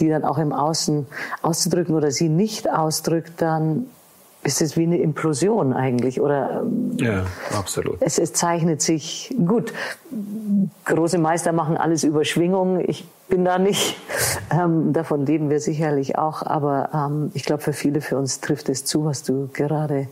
die 0.00 0.08
dann 0.08 0.24
auch 0.24 0.38
im 0.38 0.52
Außen 0.52 1.06
auszudrücken 1.42 1.94
oder 1.94 2.10
sie 2.10 2.28
nicht 2.28 2.70
ausdrückt, 2.70 3.32
dann 3.38 3.86
ist 4.44 4.60
es 4.60 4.76
wie 4.76 4.82
eine 4.82 4.98
Implosion 4.98 5.72
eigentlich, 5.72 6.20
oder? 6.20 6.62
Ähm, 6.62 6.96
ja, 6.98 7.24
absolut. 7.56 7.96
Es, 8.00 8.18
es 8.18 8.32
zeichnet 8.32 8.82
sich 8.82 9.34
gut. 9.44 9.72
Große 10.84 11.18
Meister 11.18 11.52
machen 11.52 11.76
alles 11.76 12.04
über 12.04 12.24
Schwingung. 12.24 12.80
Ich 12.86 13.06
bin 13.28 13.44
da 13.44 13.58
nicht. 13.58 13.96
Ähm, 14.50 14.92
davon 14.92 15.26
leben 15.26 15.48
wir 15.48 15.58
sicherlich 15.58 16.18
auch. 16.18 16.42
Aber 16.42 16.90
ähm, 16.92 17.30
ich 17.34 17.44
glaube, 17.44 17.62
für 17.62 17.72
viele 17.72 18.00
für 18.02 18.18
uns 18.18 18.40
trifft 18.40 18.68
es 18.68 18.84
zu, 18.84 19.04
was 19.04 19.22
du 19.22 19.48
gerade 19.52 20.06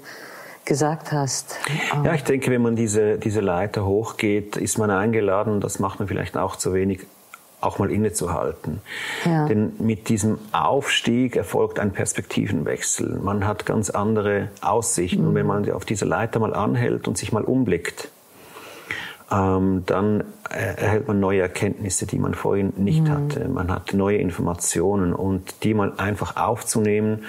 gesagt 0.65 1.13
hast. 1.13 1.57
Ja, 2.03 2.15
ich 2.15 2.25
denke, 2.25 2.51
wenn 2.51 2.63
man 2.63 2.75
diese, 2.75 3.19
diese 3.19 3.41
Leiter 3.41 3.85
hochgeht, 3.85 4.57
ist 4.57 4.79
man 4.79 4.91
eingeladen, 4.91 5.61
das 5.61 5.79
macht 5.79 5.99
man 5.99 6.09
vielleicht 6.09 6.37
auch 6.37 6.57
zu 6.57 6.73
wenig, 6.73 7.07
auch 7.63 7.79
mal 7.79 7.91
innezuhalten. 7.91 8.81
Ja. 9.25 9.47
Denn 9.47 9.73
mit 9.79 10.09
diesem 10.09 10.39
Aufstieg 10.53 11.37
erfolgt 11.37 11.79
ein 11.79 11.93
Perspektivenwechsel. 11.93 13.19
Man 13.23 13.47
hat 13.47 13.65
ganz 13.67 13.91
andere 13.91 14.49
Aussichten. 14.61 15.23
Mhm. 15.23 15.29
Und 15.29 15.35
wenn 15.35 15.47
man 15.47 15.71
auf 15.71 15.85
dieser 15.85 16.07
Leiter 16.07 16.41
mal 16.41 16.55
anhält 16.55 17.09
und 17.09 17.17
sich 17.17 17.33
mal 17.33 17.45
umblickt, 17.45 18.09
ähm, 19.31 19.85
dann 19.87 20.25
erhält 20.51 21.09
man 21.09 21.21
neue 21.21 21.41
Erkenntnisse, 21.41 22.07
die 22.07 22.19
man 22.19 22.35
vorhin 22.35 22.73
nicht 22.77 23.05
mhm. 23.05 23.11
hatte. 23.11 23.49
Man 23.49 23.71
hat 23.73 23.95
neue 23.95 24.19
Informationen 24.19 25.15
und 25.15 25.63
die 25.63 25.73
mal 25.73 25.95
einfach 25.97 26.37
aufzunehmen 26.37 27.25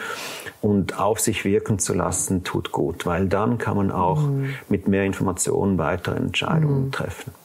und 0.61 0.99
auf 0.99 1.19
sich 1.19 1.45
wirken 1.45 1.79
zu 1.79 1.93
lassen, 1.93 2.43
tut 2.43 2.71
gut, 2.71 3.05
weil 3.05 3.27
dann 3.27 3.57
kann 3.57 3.77
man 3.77 3.91
auch 3.91 4.21
mhm. 4.21 4.55
mit 4.67 4.87
mehr 4.87 5.03
Informationen 5.03 5.77
weitere 5.77 6.15
Entscheidungen 6.15 6.85
mhm. 6.85 6.91
treffen. 6.91 7.42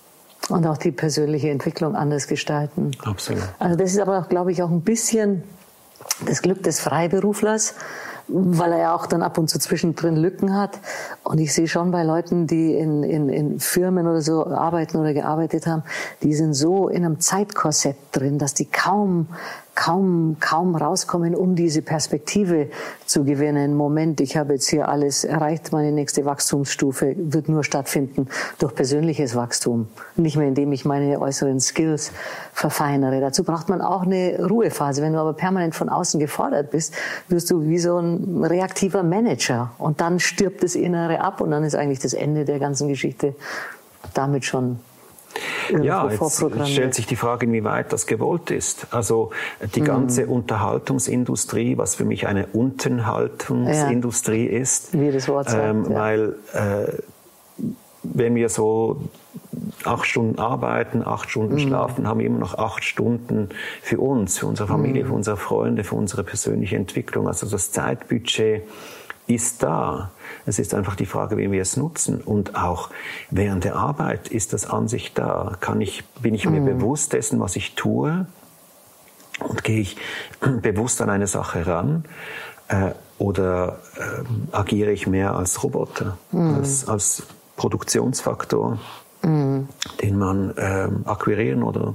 Und 0.48 0.66
auch 0.66 0.78
die 0.78 0.92
persönliche 0.92 1.50
Entwicklung 1.50 1.94
anders 1.94 2.26
gestalten. 2.26 2.92
Absolut. 3.04 3.42
Also 3.58 3.76
das 3.76 3.92
ist 3.92 4.00
aber, 4.00 4.22
glaube 4.28 4.52
ich, 4.52 4.62
auch 4.62 4.70
ein 4.70 4.80
bisschen 4.80 5.42
das 6.24 6.42
Glück 6.42 6.62
des 6.62 6.80
Freiberuflers, 6.80 7.74
weil 8.28 8.72
er 8.72 8.78
ja 8.78 8.94
auch 8.94 9.06
dann 9.06 9.22
ab 9.22 9.38
und 9.38 9.48
zu 9.48 9.58
zwischendrin 9.58 10.16
Lücken 10.16 10.54
hat. 10.54 10.78
Und 11.24 11.38
ich 11.38 11.54
sehe 11.54 11.68
schon 11.68 11.90
bei 11.90 12.02
Leuten, 12.02 12.46
die 12.46 12.74
in, 12.74 13.02
in, 13.02 13.28
in 13.28 13.60
Firmen 13.60 14.06
oder 14.06 14.20
so 14.20 14.46
arbeiten 14.46 14.98
oder 14.98 15.14
gearbeitet 15.14 15.66
haben, 15.66 15.82
die 16.22 16.34
sind 16.34 16.54
so 16.54 16.88
in 16.88 17.04
einem 17.04 17.20
Zeitkorsett 17.20 17.96
drin, 18.12 18.38
dass 18.38 18.54
die 18.54 18.66
kaum 18.66 19.28
kaum, 19.78 20.38
kaum 20.40 20.74
rauskommen, 20.74 21.36
um 21.36 21.54
diese 21.54 21.82
Perspektive 21.82 22.68
zu 23.06 23.22
gewinnen. 23.22 23.76
Moment, 23.76 24.20
ich 24.20 24.36
habe 24.36 24.54
jetzt 24.54 24.68
hier 24.68 24.88
alles 24.88 25.22
erreicht, 25.22 25.70
meine 25.70 25.92
nächste 25.92 26.24
Wachstumsstufe 26.24 27.14
wird 27.16 27.48
nur 27.48 27.62
stattfinden 27.62 28.26
durch 28.58 28.74
persönliches 28.74 29.36
Wachstum. 29.36 29.86
Nicht 30.16 30.36
mehr, 30.36 30.48
indem 30.48 30.72
ich 30.72 30.84
meine 30.84 31.20
äußeren 31.20 31.60
Skills 31.60 32.10
verfeinere. 32.52 33.20
Dazu 33.20 33.44
braucht 33.44 33.68
man 33.68 33.80
auch 33.80 34.02
eine 34.02 34.48
Ruhephase. 34.50 35.00
Wenn 35.00 35.12
du 35.12 35.20
aber 35.20 35.32
permanent 35.32 35.76
von 35.76 35.88
außen 35.88 36.18
gefordert 36.18 36.72
bist, 36.72 36.92
wirst 37.28 37.48
du 37.52 37.62
wie 37.62 37.78
so 37.78 37.98
ein 37.98 38.44
reaktiver 38.44 39.04
Manager. 39.04 39.70
Und 39.78 40.00
dann 40.00 40.18
stirbt 40.18 40.64
das 40.64 40.74
Innere 40.74 41.20
ab 41.20 41.40
und 41.40 41.52
dann 41.52 41.62
ist 41.62 41.76
eigentlich 41.76 42.00
das 42.00 42.14
Ende 42.14 42.44
der 42.44 42.58
ganzen 42.58 42.88
Geschichte 42.88 43.36
damit 44.12 44.44
schon 44.44 44.80
ja, 45.82 46.10
jetzt 46.10 46.44
stellt 46.66 46.94
sich 46.94 47.06
die 47.06 47.16
Frage, 47.16 47.46
inwieweit 47.46 47.92
das 47.92 48.06
gewollt 48.06 48.50
ist. 48.50 48.86
Also 48.90 49.30
die 49.74 49.82
ganze 49.82 50.24
mhm. 50.24 50.32
Unterhaltungsindustrie, 50.32 51.78
was 51.78 51.94
für 51.94 52.04
mich 52.04 52.26
eine 52.26 52.46
Unterhaltungsindustrie 52.46 54.50
ja. 54.50 54.60
ist, 54.60 54.98
Wie 54.98 55.10
das 55.10 55.28
Wort 55.28 55.50
sagt, 55.50 55.64
ähm, 55.64 55.86
ja. 55.90 55.98
weil 55.98 56.36
äh, 56.52 56.92
wenn 58.02 58.34
wir 58.34 58.48
so 58.48 59.02
acht 59.84 60.06
Stunden 60.06 60.38
arbeiten, 60.38 61.02
acht 61.04 61.30
Stunden 61.30 61.54
mhm. 61.54 61.60
schlafen, 61.60 62.08
haben 62.08 62.20
wir 62.20 62.26
immer 62.26 62.38
noch 62.38 62.56
acht 62.56 62.84
Stunden 62.84 63.48
für 63.82 63.98
uns, 63.98 64.38
für 64.38 64.46
unsere 64.46 64.68
Familie, 64.68 65.04
mhm. 65.04 65.08
für 65.08 65.14
unsere 65.14 65.36
Freunde, 65.36 65.84
für 65.84 65.96
unsere 65.96 66.24
persönliche 66.24 66.76
Entwicklung. 66.76 67.28
Also 67.28 67.48
das 67.48 67.72
Zeitbudget 67.72 68.62
ist 69.28 69.62
da. 69.62 70.10
Es 70.46 70.58
ist 70.58 70.74
einfach 70.74 70.96
die 70.96 71.06
Frage, 71.06 71.36
wie 71.36 71.52
wir 71.52 71.62
es 71.62 71.76
nutzen. 71.76 72.20
Und 72.20 72.56
auch 72.56 72.90
während 73.30 73.64
der 73.64 73.76
Arbeit 73.76 74.28
ist 74.28 74.52
das 74.52 74.68
an 74.68 74.88
sich 74.88 75.14
da. 75.14 75.56
Kann 75.60 75.80
ich, 75.80 76.04
bin 76.20 76.34
ich 76.34 76.48
mir 76.48 76.60
mhm. 76.60 76.78
bewusst 76.78 77.12
dessen, 77.12 77.38
was 77.38 77.54
ich 77.54 77.74
tue? 77.74 78.26
Und 79.40 79.62
gehe 79.62 79.80
ich 79.80 79.96
bewusst 80.62 81.00
an 81.02 81.10
eine 81.10 81.26
Sache 81.26 81.66
ran? 81.66 82.04
Äh, 82.68 82.92
oder 83.18 83.80
äh, 83.96 84.54
agiere 84.56 84.92
ich 84.92 85.06
mehr 85.06 85.34
als 85.34 85.62
Roboter, 85.62 86.16
mhm. 86.32 86.54
als, 86.54 86.88
als 86.88 87.24
Produktionsfaktor, 87.56 88.78
mhm. 89.22 89.68
den 90.00 90.18
man 90.18 90.56
äh, 90.56 90.88
akquirieren 91.04 91.62
oder 91.62 91.94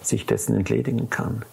sich 0.00 0.26
dessen 0.26 0.56
entledigen 0.56 1.10
kann? 1.10 1.44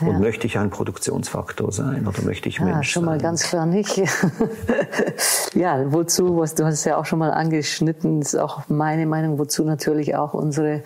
Ja. 0.00 0.08
Und 0.08 0.20
möchte 0.20 0.46
ich 0.46 0.58
ein 0.58 0.70
Produktionsfaktor 0.70 1.70
sein 1.70 2.06
oder 2.06 2.22
möchte 2.22 2.48
ich 2.48 2.58
ja, 2.58 2.64
Mensch 2.64 2.90
schon 2.90 3.04
mal 3.04 3.18
ganz 3.18 3.44
klar 3.44 3.66
nicht. 3.66 3.96
ja, 5.54 5.92
wozu, 5.92 6.38
was 6.38 6.54
du 6.54 6.64
hast 6.64 6.84
ja 6.84 6.96
auch 6.96 7.04
schon 7.04 7.20
mal 7.20 7.30
angeschnitten, 7.30 8.20
ist 8.20 8.36
auch 8.36 8.68
meine 8.68 9.06
Meinung, 9.06 9.38
wozu 9.38 9.64
natürlich 9.64 10.16
auch 10.16 10.34
unsere 10.34 10.82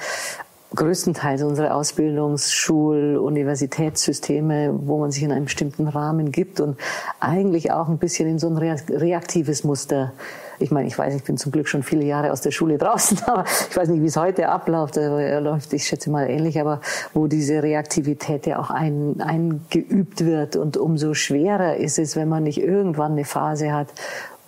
größtenteils 0.74 1.42
unsere 1.42 1.72
Ausbildungs-, 1.72 2.52
Schul-, 2.52 3.16
Universitätssysteme, 3.16 4.74
wo 4.82 4.98
man 4.98 5.10
sich 5.10 5.22
in 5.22 5.32
einem 5.32 5.44
bestimmten 5.44 5.88
Rahmen 5.88 6.30
gibt 6.30 6.60
und 6.60 6.78
eigentlich 7.20 7.72
auch 7.72 7.88
ein 7.88 7.98
bisschen 7.98 8.28
in 8.28 8.38
so 8.38 8.48
ein 8.48 8.58
reaktives 8.58 9.64
Muster 9.64 10.12
ich 10.58 10.70
meine, 10.70 10.88
ich 10.88 10.98
weiß, 10.98 11.14
ich 11.14 11.24
bin 11.24 11.36
zum 11.36 11.52
Glück 11.52 11.68
schon 11.68 11.82
viele 11.82 12.04
Jahre 12.04 12.32
aus 12.32 12.40
der 12.40 12.50
Schule 12.50 12.78
draußen, 12.78 13.20
aber 13.26 13.44
ich 13.70 13.76
weiß 13.76 13.88
nicht, 13.88 14.02
wie 14.02 14.06
es 14.06 14.16
heute 14.16 14.48
abläuft. 14.48 14.96
Er 14.96 15.40
läuft, 15.40 15.72
ich 15.72 15.84
schätze 15.84 16.10
mal 16.10 16.28
ähnlich, 16.28 16.60
aber 16.60 16.80
wo 17.14 17.26
diese 17.26 17.62
Reaktivität 17.62 18.46
ja 18.46 18.58
auch 18.58 18.70
ein, 18.70 19.20
eingeübt 19.20 20.24
wird 20.24 20.56
und 20.56 20.76
umso 20.76 21.14
schwerer 21.14 21.76
ist 21.76 21.98
es, 21.98 22.16
wenn 22.16 22.28
man 22.28 22.42
nicht 22.44 22.60
irgendwann 22.60 23.12
eine 23.12 23.24
Phase 23.24 23.72
hat, 23.72 23.88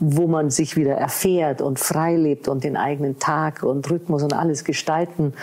wo 0.00 0.26
man 0.26 0.50
sich 0.50 0.76
wieder 0.76 0.94
erfährt 0.94 1.60
und 1.60 1.78
frei 1.78 2.16
lebt 2.16 2.48
und 2.48 2.64
den 2.64 2.76
eigenen 2.76 3.18
Tag 3.18 3.62
und 3.62 3.90
Rhythmus 3.90 4.22
und 4.22 4.32
alles 4.32 4.64
gestalten 4.64 5.34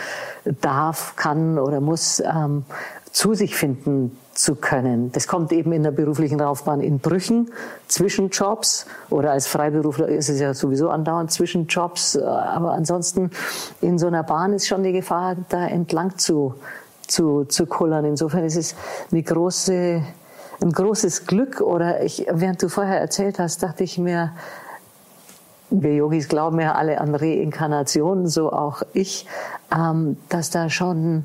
darf, 0.60 1.14
kann 1.14 1.58
oder 1.58 1.80
muss, 1.80 2.20
ähm, 2.20 2.64
zu 3.12 3.34
sich 3.34 3.54
finden 3.54 4.16
zu 4.38 4.54
können. 4.54 5.10
Das 5.10 5.26
kommt 5.26 5.50
eben 5.50 5.72
in 5.72 5.82
der 5.82 5.90
beruflichen 5.90 6.38
Laufbahn 6.38 6.80
in 6.80 7.00
Brüchen 7.00 7.50
zwischen 7.88 8.30
Jobs 8.30 8.86
oder 9.10 9.32
als 9.32 9.48
Freiberufler 9.48 10.06
ist 10.06 10.28
es 10.28 10.38
ja 10.38 10.54
sowieso 10.54 10.90
andauernd 10.90 11.32
zwischen 11.32 11.66
Jobs. 11.66 12.16
Aber 12.16 12.72
ansonsten 12.72 13.32
in 13.80 13.98
so 13.98 14.06
einer 14.06 14.22
Bahn 14.22 14.52
ist 14.52 14.68
schon 14.68 14.84
die 14.84 14.92
Gefahr, 14.92 15.34
da 15.48 15.66
entlang 15.66 16.18
zu, 16.18 16.54
zu, 17.08 17.46
zu 17.46 17.66
kullern. 17.66 18.04
Insofern 18.04 18.44
ist 18.44 18.56
es 18.56 18.76
eine 19.10 19.24
große, 19.24 20.02
ein 20.62 20.72
großes 20.72 21.26
Glück 21.26 21.60
oder 21.60 22.04
ich, 22.04 22.26
während 22.30 22.62
du 22.62 22.68
vorher 22.68 23.00
erzählt 23.00 23.40
hast, 23.40 23.64
dachte 23.64 23.82
ich 23.82 23.98
mir, 23.98 24.30
wir 25.70 25.94
Yogis 25.94 26.28
glauben 26.28 26.60
ja 26.60 26.76
alle 26.76 27.00
an 27.00 27.12
Reinkarnationen, 27.12 28.28
so 28.28 28.52
auch 28.52 28.82
ich, 28.92 29.26
ähm, 29.74 30.16
dass 30.28 30.50
da 30.50 30.70
schon 30.70 31.24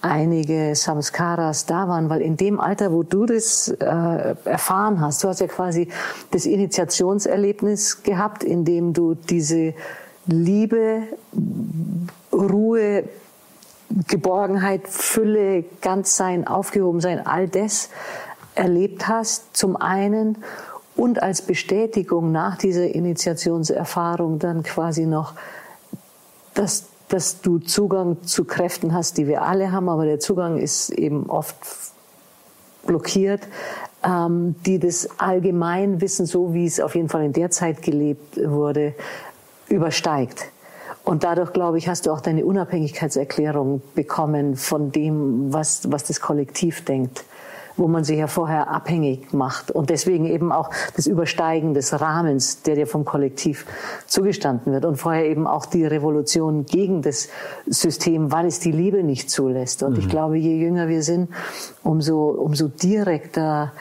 einige 0.00 0.74
Samskaras 0.74 1.66
da 1.66 1.88
waren, 1.88 2.08
weil 2.08 2.20
in 2.20 2.36
dem 2.36 2.60
Alter, 2.60 2.92
wo 2.92 3.02
du 3.02 3.26
das 3.26 3.68
äh, 3.68 4.34
erfahren 4.44 5.00
hast, 5.00 5.24
du 5.24 5.28
hast 5.28 5.40
ja 5.40 5.46
quasi 5.46 5.88
das 6.30 6.46
Initiationserlebnis 6.46 8.02
gehabt, 8.02 8.44
in 8.44 8.64
dem 8.64 8.92
du 8.92 9.14
diese 9.14 9.74
Liebe, 10.26 11.02
Ruhe, 12.32 13.04
Geborgenheit, 14.06 14.86
Fülle, 14.86 15.64
Ganzsein, 15.80 16.46
Aufgehobensein, 16.46 17.26
all 17.26 17.48
das 17.48 17.88
erlebt 18.54 19.08
hast, 19.08 19.56
zum 19.56 19.76
einen. 19.76 20.38
Und 20.94 21.22
als 21.22 21.42
Bestätigung 21.42 22.32
nach 22.32 22.58
dieser 22.58 22.86
Initiationserfahrung 22.86 24.38
dann 24.38 24.62
quasi 24.62 25.06
noch, 25.06 25.34
dass, 26.54 26.86
dass 27.08 27.40
du 27.40 27.58
Zugang 27.58 28.22
zu 28.22 28.44
Kräften 28.44 28.94
hast, 28.94 29.18
die 29.18 29.26
wir 29.26 29.42
alle 29.42 29.72
haben, 29.72 29.88
aber 29.88 30.04
der 30.04 30.20
Zugang 30.20 30.58
ist 30.58 30.90
eben 30.90 31.28
oft 31.28 31.56
blockiert, 32.86 33.42
ähm, 34.04 34.54
die 34.66 34.78
das 34.78 35.08
Allgemeinwissen, 35.18 36.26
so 36.26 36.54
wie 36.54 36.66
es 36.66 36.80
auf 36.80 36.94
jeden 36.94 37.08
Fall 37.08 37.24
in 37.24 37.32
der 37.32 37.50
Zeit 37.50 37.82
gelebt 37.82 38.38
wurde, 38.42 38.94
übersteigt. 39.68 40.46
Und 41.04 41.24
dadurch, 41.24 41.52
glaube 41.52 41.78
ich, 41.78 41.88
hast 41.88 42.06
du 42.06 42.12
auch 42.12 42.20
deine 42.20 42.44
Unabhängigkeitserklärung 42.44 43.80
bekommen 43.94 44.56
von 44.56 44.92
dem, 44.92 45.52
was, 45.52 45.90
was 45.90 46.04
das 46.04 46.20
Kollektiv 46.20 46.84
denkt 46.84 47.24
wo 47.78 47.88
man 47.88 48.04
sich 48.04 48.18
ja 48.18 48.26
vorher 48.26 48.68
abhängig 48.68 49.32
macht. 49.32 49.70
Und 49.70 49.90
deswegen 49.90 50.26
eben 50.26 50.52
auch 50.52 50.70
das 50.96 51.06
Übersteigen 51.06 51.74
des 51.74 52.00
Rahmens, 52.00 52.62
der 52.62 52.74
dir 52.74 52.86
vom 52.86 53.04
Kollektiv 53.04 53.66
zugestanden 54.06 54.72
wird. 54.72 54.84
Und 54.84 54.96
vorher 54.96 55.24
eben 55.26 55.46
auch 55.46 55.66
die 55.66 55.86
Revolution 55.86 56.66
gegen 56.66 57.02
das 57.02 57.28
System, 57.66 58.32
weil 58.32 58.46
es 58.46 58.60
die 58.60 58.72
Liebe 58.72 59.02
nicht 59.02 59.30
zulässt. 59.30 59.82
Und 59.82 59.94
mhm. 59.94 60.00
ich 60.00 60.08
glaube, 60.08 60.36
je 60.36 60.56
jünger 60.56 60.88
wir 60.88 61.02
sind, 61.02 61.30
umso, 61.82 62.28
umso 62.28 62.68
direkter 62.68 63.72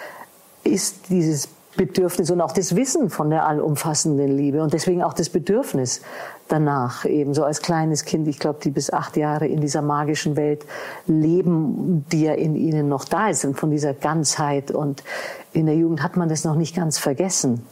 ist 0.64 1.10
dieses 1.10 1.50
Bedürfnis 1.78 2.32
und 2.32 2.42
auch 2.42 2.52
das 2.52 2.76
Wissen 2.76 3.10
von 3.10 3.30
der 3.30 3.48
allumfassenden 3.48 4.36
Liebe 4.36 4.64
und 4.64 4.74
deswegen 4.74 5.04
auch 5.04 5.14
das 5.14 5.30
Bedürfnis 5.30 6.02
danach 6.48 7.06
eben 7.06 7.34
so 7.34 7.44
als 7.44 7.62
kleines 7.62 8.06
Kind, 8.06 8.28
ich 8.28 8.40
glaube, 8.40 8.60
die 8.64 8.72
bis 8.72 8.92
acht 8.92 9.18
Jahre 9.18 9.48
in 9.48 9.62
dieser 9.62 9.82
magischen 9.82 10.36
Welt 10.36 10.66
leben, 11.06 12.06
die 12.12 12.24
ja 12.24 12.34
in 12.34 12.56
ihnen 12.56 12.90
noch 12.90 13.06
da 13.06 13.30
ist 13.30 13.46
und 13.46 13.56
von 13.58 13.72
dieser 13.72 13.94
Ganzheit 13.94 14.72
und 14.72 15.04
in 15.54 15.66
der 15.66 15.76
Jugend 15.76 16.04
hat 16.04 16.18
man 16.18 16.30
das 16.30 16.44
noch 16.44 16.56
nicht 16.56 16.76
ganz 16.76 16.98
vergessen. 16.98 17.66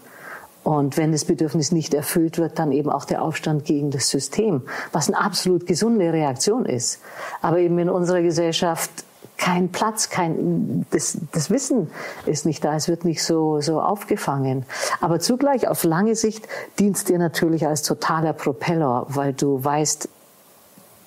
Und 0.63 0.97
wenn 0.97 1.11
das 1.11 1.25
Bedürfnis 1.25 1.71
nicht 1.71 1.93
erfüllt 1.93 2.39
wird, 2.39 2.57
dann 2.57 2.71
eben 2.71 2.89
auch 2.89 3.05
der 3.05 3.21
Aufstand 3.21 3.65
gegen 3.65 3.91
das 3.91 4.09
System, 4.09 4.63
was 4.91 5.07
eine 5.07 5.19
absolut 5.19 5.67
gesunde 5.67 6.11
Reaktion 6.11 6.65
ist. 6.65 7.01
Aber 7.41 7.59
eben 7.59 7.77
in 7.77 7.87
unserer 7.87 8.23
Gesellschaft 8.23 8.89
kein 9.37 9.69
Platz, 9.69 10.09
kein, 10.09 10.85
das, 10.91 11.17
das 11.31 11.49
Wissen 11.49 11.89
ist 12.25 12.45
nicht 12.45 12.63
da, 12.63 12.75
es 12.75 12.87
wird 12.87 13.05
nicht 13.05 13.23
so, 13.23 13.61
so 13.61 13.81
aufgefangen. 13.81 14.65
Aber 15.01 15.19
zugleich 15.19 15.67
auf 15.67 15.83
lange 15.83 16.15
Sicht 16.15 16.47
dient 16.79 17.07
dir 17.09 17.19
natürlich 17.19 17.67
als 17.67 17.81
totaler 17.81 18.33
Propeller, 18.33 19.05
weil 19.09 19.33
du 19.33 19.63
weißt, 19.63 20.09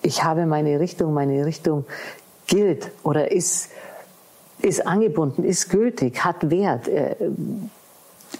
ich 0.02 0.24
habe 0.24 0.46
meine 0.46 0.78
Richtung, 0.80 1.14
meine 1.14 1.44
Richtung 1.44 1.84
gilt 2.46 2.90
oder 3.02 3.32
ist, 3.32 3.70
ist 4.60 4.86
angebunden, 4.86 5.44
ist 5.44 5.70
gültig, 5.70 6.24
hat 6.24 6.50
Wert, 6.50 6.88
äh, 6.88 7.16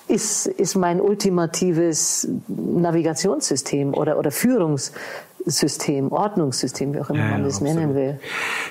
ist, 0.07 0.47
ist 0.47 0.77
mein 0.77 1.01
ultimatives 1.01 2.29
Navigationssystem 2.47 3.95
oder, 3.95 4.19
oder 4.19 4.31
Führungs, 4.31 4.93
System, 5.51 6.13
Ordnungssystem, 6.13 6.95
wie 6.95 7.01
auch 7.01 7.11
immer 7.11 7.19
ja, 7.19 7.31
man 7.31 7.45
das 7.45 7.57
absolut. 7.57 7.75
nennen 7.75 7.95
will. 7.95 8.21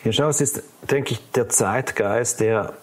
Ja, 0.03 0.11
schau, 0.11 0.29
es 0.29 0.41
ist, 0.41 0.63
denke 0.89 1.13
ich, 1.13 1.31
der 1.31 1.49
Zeitgeist, 1.49 2.39
der, 2.39 2.73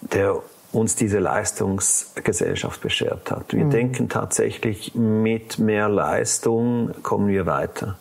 der 0.00 0.40
uns 0.72 0.96
diese 0.96 1.18
Leistungsgesellschaft 1.18 2.80
beschert 2.80 3.30
hat. 3.30 3.52
Wir 3.52 3.66
mhm. 3.66 3.70
denken 3.70 4.08
tatsächlich, 4.08 4.94
mit 4.94 5.58
mehr 5.58 5.88
Leistung 5.88 6.92
kommen 7.02 7.28
wir 7.28 7.46
weiter. 7.46 7.98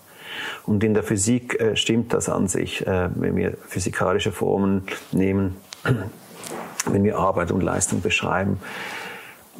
Und 0.66 0.84
in 0.84 0.94
der 0.94 1.04
Physik 1.04 1.60
äh, 1.60 1.76
stimmt 1.76 2.14
das 2.14 2.30
an 2.30 2.48
sich, 2.48 2.88
äh, 2.88 3.10
wenn 3.14 3.36
wir 3.36 3.58
physikalische 3.68 4.32
Formen 4.32 4.84
nehmen, 5.12 5.58
wenn 6.86 7.04
wir 7.04 7.18
Arbeit 7.18 7.52
und 7.52 7.62
Leistung 7.62 8.02
beschreiben 8.02 8.60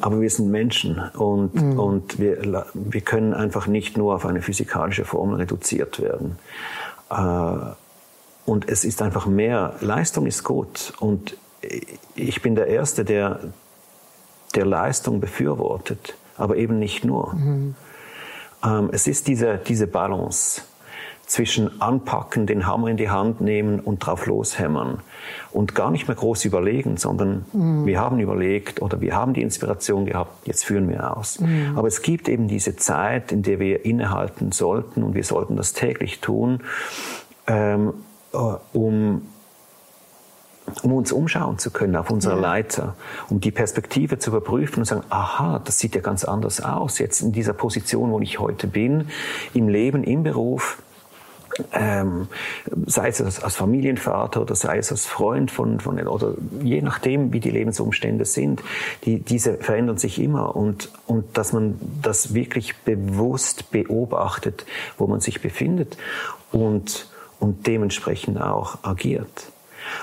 aber 0.00 0.20
wir 0.20 0.30
sind 0.30 0.50
Menschen 0.50 0.98
und, 1.14 1.54
mhm. 1.54 1.78
und 1.78 2.18
wir, 2.18 2.66
wir 2.74 3.00
können 3.00 3.34
einfach 3.34 3.66
nicht 3.66 3.96
nur 3.96 4.14
auf 4.14 4.26
eine 4.26 4.42
physikalische 4.42 5.04
Formel 5.04 5.36
reduziert 5.36 6.00
werden. 6.00 6.38
Äh, 7.10 7.74
und 8.44 8.68
es 8.68 8.84
ist 8.84 9.02
einfach 9.02 9.26
mehr. 9.26 9.74
Leistung 9.80 10.26
ist 10.26 10.42
gut. 10.42 10.92
Und 10.98 11.36
ich 12.14 12.42
bin 12.42 12.56
der 12.56 12.66
Erste, 12.66 13.04
der, 13.04 13.40
der 14.54 14.66
Leistung 14.66 15.20
befürwortet, 15.20 16.16
aber 16.36 16.56
eben 16.56 16.78
nicht 16.78 17.04
nur. 17.04 17.34
Mhm. 17.34 17.74
Ähm, 18.64 18.90
es 18.92 19.06
ist 19.06 19.28
diese, 19.28 19.58
diese 19.58 19.86
Balance 19.86 20.62
zwischen 21.32 21.80
anpacken, 21.80 22.46
den 22.46 22.66
Hammer 22.66 22.88
in 22.88 22.98
die 22.98 23.08
Hand 23.08 23.40
nehmen 23.40 23.80
und 23.80 24.00
drauf 24.04 24.26
loshämmern 24.26 24.98
und 25.50 25.74
gar 25.74 25.90
nicht 25.90 26.06
mehr 26.06 26.14
groß 26.14 26.44
überlegen, 26.44 26.98
sondern 26.98 27.46
mhm. 27.54 27.86
wir 27.86 27.98
haben 27.98 28.20
überlegt 28.20 28.82
oder 28.82 29.00
wir 29.00 29.16
haben 29.16 29.32
die 29.32 29.40
Inspiration 29.40 30.04
gehabt, 30.04 30.46
jetzt 30.46 30.66
führen 30.66 30.90
wir 30.90 31.16
aus. 31.16 31.40
Mhm. 31.40 31.72
Aber 31.74 31.88
es 31.88 32.02
gibt 32.02 32.28
eben 32.28 32.48
diese 32.48 32.76
Zeit, 32.76 33.32
in 33.32 33.42
der 33.42 33.60
wir 33.60 33.86
innehalten 33.86 34.52
sollten 34.52 35.02
und 35.02 35.14
wir 35.14 35.24
sollten 35.24 35.56
das 35.56 35.72
täglich 35.72 36.20
tun, 36.20 36.60
ähm, 37.46 37.94
äh, 38.34 38.36
um 38.74 39.22
um 40.82 40.92
uns 40.92 41.12
umschauen 41.12 41.58
zu 41.58 41.70
können 41.70 41.96
auf 41.96 42.10
unserer 42.10 42.36
ja. 42.36 42.40
Leiter, 42.40 42.94
um 43.28 43.40
die 43.40 43.50
Perspektive 43.50 44.18
zu 44.18 44.30
überprüfen 44.30 44.80
und 44.80 44.84
sagen, 44.84 45.02
aha, 45.08 45.60
das 45.64 45.78
sieht 45.78 45.94
ja 45.94 46.00
ganz 46.02 46.24
anders 46.24 46.62
aus, 46.62 46.98
jetzt 46.98 47.20
in 47.20 47.32
dieser 47.32 47.52
Position, 47.52 48.12
wo 48.12 48.20
ich 48.20 48.38
heute 48.38 48.68
bin, 48.68 49.08
im 49.54 49.68
Leben, 49.68 50.04
im 50.04 50.22
Beruf, 50.22 50.80
ähm, 51.72 52.28
sei 52.86 53.08
es 53.08 53.20
als, 53.20 53.56
Familienvater 53.56 54.42
oder 54.42 54.54
sei 54.54 54.78
es 54.78 54.90
als 54.90 55.06
Freund 55.06 55.50
von, 55.50 55.80
von 55.80 56.00
oder 56.06 56.34
je 56.62 56.80
nachdem, 56.80 57.32
wie 57.32 57.40
die 57.40 57.50
Lebensumstände 57.50 58.24
sind, 58.24 58.62
die, 59.04 59.20
diese 59.20 59.58
verändern 59.58 59.98
sich 59.98 60.18
immer 60.20 60.56
und, 60.56 60.90
und 61.06 61.36
dass 61.36 61.52
man 61.52 61.78
das 62.02 62.34
wirklich 62.34 62.76
bewusst 62.78 63.70
beobachtet, 63.70 64.64
wo 64.98 65.06
man 65.06 65.20
sich 65.20 65.40
befindet 65.40 65.96
und, 66.50 67.08
und 67.38 67.66
dementsprechend 67.66 68.40
auch 68.40 68.82
agiert. 68.82 69.52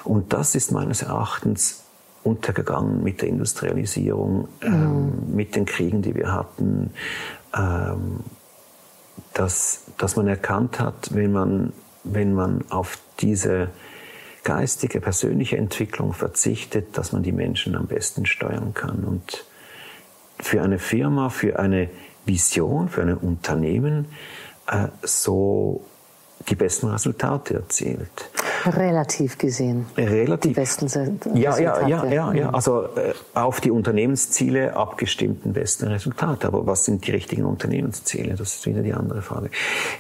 Und 0.03 0.33
das 0.33 0.55
ist 0.55 0.71
meines 0.71 1.01
Erachtens 1.01 1.83
untergegangen 2.23 3.01
mit 3.03 3.21
der 3.21 3.29
Industrialisierung, 3.29 4.49
ähm, 4.61 5.05
mhm. 5.05 5.35
mit 5.35 5.55
den 5.55 5.65
Kriegen, 5.65 6.01
die 6.01 6.15
wir 6.15 6.31
hatten. 6.31 6.91
Ähm, 7.57 8.19
dass, 9.33 9.83
dass 9.99 10.15
man 10.15 10.27
erkannt 10.27 10.79
hat, 10.79 11.13
wenn 11.13 11.31
man, 11.31 11.73
wenn 12.03 12.33
man 12.33 12.63
auf 12.69 12.97
diese 13.19 13.69
geistige, 14.43 15.01
persönliche 15.01 15.57
Entwicklung 15.57 16.13
verzichtet, 16.13 16.97
dass 16.97 17.11
man 17.11 17.21
die 17.21 17.33
Menschen 17.33 17.75
am 17.75 17.85
besten 17.85 18.25
steuern 18.25 18.73
kann. 18.73 19.03
Und 19.03 19.45
für 20.39 20.63
eine 20.63 20.79
Firma, 20.79 21.29
für 21.29 21.59
eine 21.59 21.89
Vision, 22.25 22.89
für 22.89 23.01
ein 23.01 23.13
Unternehmen 23.13 24.05
äh, 24.67 24.87
so 25.03 25.85
die 26.47 26.55
besten 26.55 26.87
Resultate 26.87 27.55
erzielt. 27.55 28.29
Relativ 28.65 29.37
gesehen. 29.37 29.85
Relativ. 29.97 30.53
Die 30.53 30.59
besten 30.59 30.85
Resultate. 30.85 31.37
Ja, 31.37 31.57
ja, 31.57 31.87
ja, 31.87 32.05
ja, 32.05 32.33
ja. 32.33 32.49
Also 32.49 32.83
äh, 32.95 33.13
auf 33.33 33.61
die 33.61 33.71
Unternehmensziele 33.71 34.75
abgestimmten 34.75 35.53
besten 35.53 35.87
Resultate. 35.87 36.47
Aber 36.47 36.65
was 36.65 36.85
sind 36.85 37.05
die 37.07 37.11
richtigen 37.11 37.45
Unternehmensziele? 37.45 38.35
Das 38.35 38.55
ist 38.55 38.65
wieder 38.65 38.81
die 38.81 38.93
andere 38.93 39.21
Frage. 39.21 39.49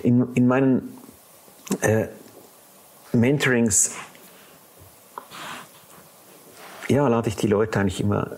In, 0.03 0.27
in 0.35 0.47
meinen 0.47 0.97
äh, 1.81 2.07
Mentorings 3.13 3.91
ja, 6.89 7.07
lade 7.07 7.29
ich 7.29 7.35
die 7.35 7.47
Leute 7.47 7.79
eigentlich 7.79 8.01
immer 8.01 8.31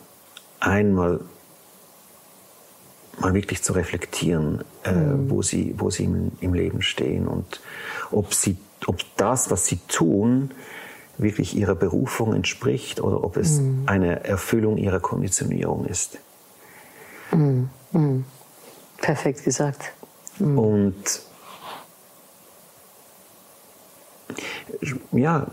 einmal 0.60 1.22
mal 3.20 3.34
wirklich 3.34 3.62
zu 3.62 3.74
reflektieren, 3.74 4.64
äh, 4.84 4.92
mhm. 4.92 5.30
wo 5.30 5.42
sie, 5.42 5.76
wo 5.78 5.90
sie 5.90 6.06
im, 6.06 6.32
im 6.42 6.54
Leben 6.54 6.82
stehen 6.82 7.28
und 7.28 7.62
ob 8.12 8.34
sie 8.34 8.58
ob 8.88 8.98
das, 9.18 9.52
was 9.52 9.66
sie 9.66 9.80
tun, 9.88 10.52
wirklich 11.18 11.56
ihrer 11.56 11.76
Berufung 11.76 12.34
entspricht 12.34 13.02
oder 13.02 13.24
ob 13.24 13.38
es 13.38 13.60
mm. 13.60 13.84
eine 13.86 14.24
Erfüllung 14.24 14.78
ihrer 14.78 15.00
Konditionierung 15.00 15.86
ist. 15.86 16.18
Mm. 17.32 17.64
Mm. 17.92 18.26
Perfekt 18.98 19.44
gesagt. 19.44 19.94
Und 20.40 21.22
ja, 25.12 25.48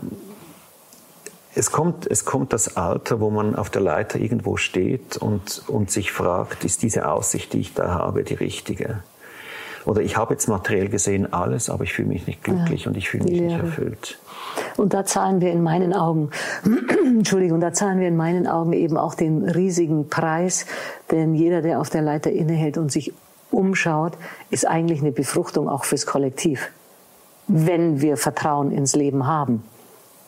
es 1.55 1.71
kommt, 1.71 2.07
es 2.07 2.25
kommt 2.25 2.53
das 2.53 2.77
Alter, 2.77 3.19
wo 3.19 3.29
man 3.29 3.55
auf 3.55 3.69
der 3.69 3.81
Leiter 3.81 4.19
irgendwo 4.19 4.57
steht 4.57 5.17
und, 5.17 5.63
und 5.67 5.91
sich 5.91 6.11
fragt, 6.11 6.63
ist 6.63 6.83
diese 6.83 7.09
Aussicht, 7.09 7.53
die 7.53 7.59
ich 7.59 7.73
da 7.73 7.89
habe, 7.89 8.23
die 8.23 8.35
richtige? 8.35 9.03
Oder 9.85 10.01
ich 10.01 10.17
habe 10.17 10.33
jetzt 10.33 10.47
materiell 10.47 10.89
gesehen 10.89 11.31
alles, 11.33 11.69
aber 11.69 11.83
ich 11.83 11.93
fühle 11.93 12.09
mich 12.09 12.27
nicht 12.27 12.43
glücklich 12.43 12.83
ja, 12.83 12.91
und 12.91 12.97
ich 12.97 13.09
fühle 13.09 13.23
mich 13.23 13.41
nicht 13.41 13.57
erfüllt. 13.57 14.19
Und 14.77 14.93
da 14.93 15.05
zahlen 15.05 15.41
wir 15.41 15.51
in 15.51 15.63
meinen 15.63 15.93
Augen, 15.93 16.29
Entschuldigung, 17.05 17.59
da 17.59 17.73
zahlen 17.73 17.99
wir 17.99 18.07
in 18.07 18.17
meinen 18.17 18.47
Augen 18.47 18.73
eben 18.73 18.97
auch 18.97 19.15
den 19.15 19.43
riesigen 19.43 20.09
Preis, 20.09 20.65
denn 21.11 21.33
jeder, 21.35 21.61
der 21.61 21.79
auf 21.79 21.89
der 21.89 22.01
Leiter 22.01 22.31
innehält 22.31 22.77
und 22.77 22.91
sich 22.91 23.13
umschaut, 23.51 24.13
ist 24.49 24.67
eigentlich 24.67 25.01
eine 25.01 25.11
Befruchtung 25.11 25.69
auch 25.69 25.85
fürs 25.85 26.05
Kollektiv, 26.05 26.69
wenn 27.47 28.01
wir 28.01 28.17
Vertrauen 28.17 28.71
ins 28.71 28.95
Leben 28.95 29.25
haben. 29.27 29.63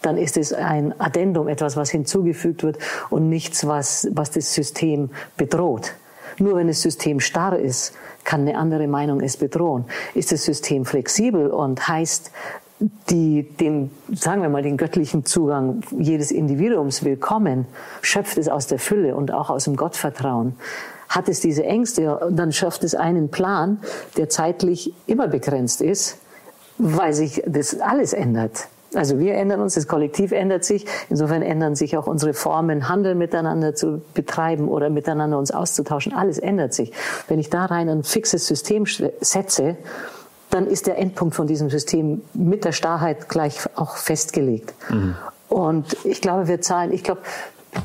dann 0.01 0.17
ist 0.17 0.35
es 0.35 0.51
ein 0.51 0.99
Addendum, 0.99 1.47
etwas, 1.47 1.77
was 1.77 1.91
hinzugefügt 1.91 2.63
wird 2.63 2.79
und 3.11 3.29
nichts, 3.29 3.67
was, 3.67 4.07
was 4.11 4.31
das 4.31 4.51
System 4.53 5.11
bedroht. 5.37 5.93
Nur 6.41 6.56
wenn 6.56 6.67
das 6.67 6.82
System 6.82 7.19
starr 7.19 7.60
ist, 7.60 7.93
kann 8.23 8.41
eine 8.41 8.58
andere 8.58 8.88
Meinung 8.88 9.21
es 9.21 9.38
bedrohen. 9.38 9.86
Ist 10.15 10.32
das 10.32 10.43
System 10.43 10.86
flexibel 10.86 11.51
und 11.51 11.88
heißt 11.88 12.32
die, 13.12 13.43
den, 13.43 13.91
sagen 14.12 14.41
wir 14.41 14.49
mal, 14.49 14.63
den 14.63 14.75
göttlichen 14.75 15.23
Zugang 15.23 15.82
jedes 15.99 16.32
Individuums 16.32 17.04
willkommen, 17.04 17.67
schöpft 18.01 18.39
es 18.39 18.49
aus 18.49 18.65
der 18.65 18.80
Fülle 18.80 19.15
und 19.15 19.32
auch 19.32 19.51
aus 19.51 19.65
dem 19.65 19.75
Gottvertrauen, 19.75 20.56
hat 21.10 21.30
es 21.30 21.41
diese 21.41 21.63
Ängste 21.63 22.19
dann 22.32 22.51
schafft 22.51 22.84
es 22.84 22.95
einen 22.95 23.30
Plan, 23.30 23.80
der 24.17 24.27
zeitlich 24.30 24.95
immer 25.06 25.27
begrenzt 25.27 25.80
ist, 25.80 26.17
weil 26.80 27.13
sich 27.13 27.43
das 27.45 27.80
alles 27.80 28.13
ändert. 28.13 28.67
Also 28.93 29.19
wir 29.19 29.36
ändern 29.36 29.62
uns, 29.62 29.75
das 29.75 29.88
Kollektiv 29.88 30.32
ändert 30.32 30.65
sich. 30.65 30.86
Insofern 31.10 31.41
ändern 31.41 31.75
sich 31.75 31.97
auch 31.97 32.08
unsere 32.08 32.34
Formen, 32.34 32.89
Handel 32.89 33.15
miteinander 33.15 33.73
zu 33.73 34.01
betreiben 34.13 34.67
oder 34.67 34.89
miteinander 34.89 35.38
uns 35.38 35.51
auszutauschen. 35.51 36.13
Alles 36.13 36.38
ändert 36.38 36.73
sich. 36.73 36.91
Wenn 37.27 37.39
ich 37.39 37.49
da 37.49 37.65
rein 37.65 37.89
ein 37.89 38.04
fixes 38.04 38.47
System 38.47 38.86
setze, 39.21 39.77
dann 40.49 40.67
ist 40.67 40.88
der 40.88 40.97
Endpunkt 40.97 41.36
von 41.36 41.47
diesem 41.47 41.69
System 41.69 42.21
mit 42.34 42.65
der 42.65 42.73
Starrheit 42.73 43.30
gleich 43.30 43.62
auch 43.75 43.95
festgelegt. 43.95 44.73
Mhm. 44.89 45.15
Und 45.47 45.97
ich 46.04 46.21
glaube, 46.21 46.47
wir 46.47 46.62
zahlen, 46.62 46.91
ich 46.91 47.04
glaube, 47.04 47.21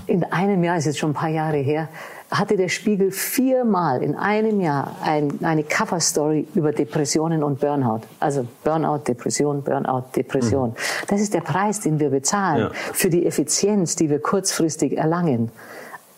in 0.06 0.24
einem 0.24 0.64
Jahr, 0.64 0.76
ist 0.76 0.86
jetzt 0.86 0.98
schon 0.98 1.10
ein 1.10 1.14
paar 1.14 1.28
Jahre 1.28 1.58
her, 1.58 1.88
hatte 2.30 2.56
der 2.56 2.68
Spiegel 2.68 3.12
viermal 3.12 4.02
in 4.02 4.16
einem 4.16 4.60
Jahr 4.60 4.96
ein, 5.02 5.38
eine 5.42 5.62
Cover-Story 5.62 6.48
über 6.54 6.72
Depressionen 6.72 7.42
und 7.42 7.60
Burnout. 7.60 8.00
Also 8.18 8.46
Burnout, 8.64 9.02
Depression, 9.06 9.62
Burnout, 9.62 10.04
Depression. 10.16 10.70
Mhm. 10.70 10.74
Das 11.06 11.20
ist 11.20 11.34
der 11.34 11.40
Preis, 11.40 11.80
den 11.80 12.00
wir 12.00 12.10
bezahlen 12.10 12.62
ja. 12.62 12.70
für 12.72 13.10
die 13.10 13.26
Effizienz, 13.26 13.94
die 13.94 14.10
wir 14.10 14.20
kurzfristig 14.20 14.96
erlangen. 14.96 15.52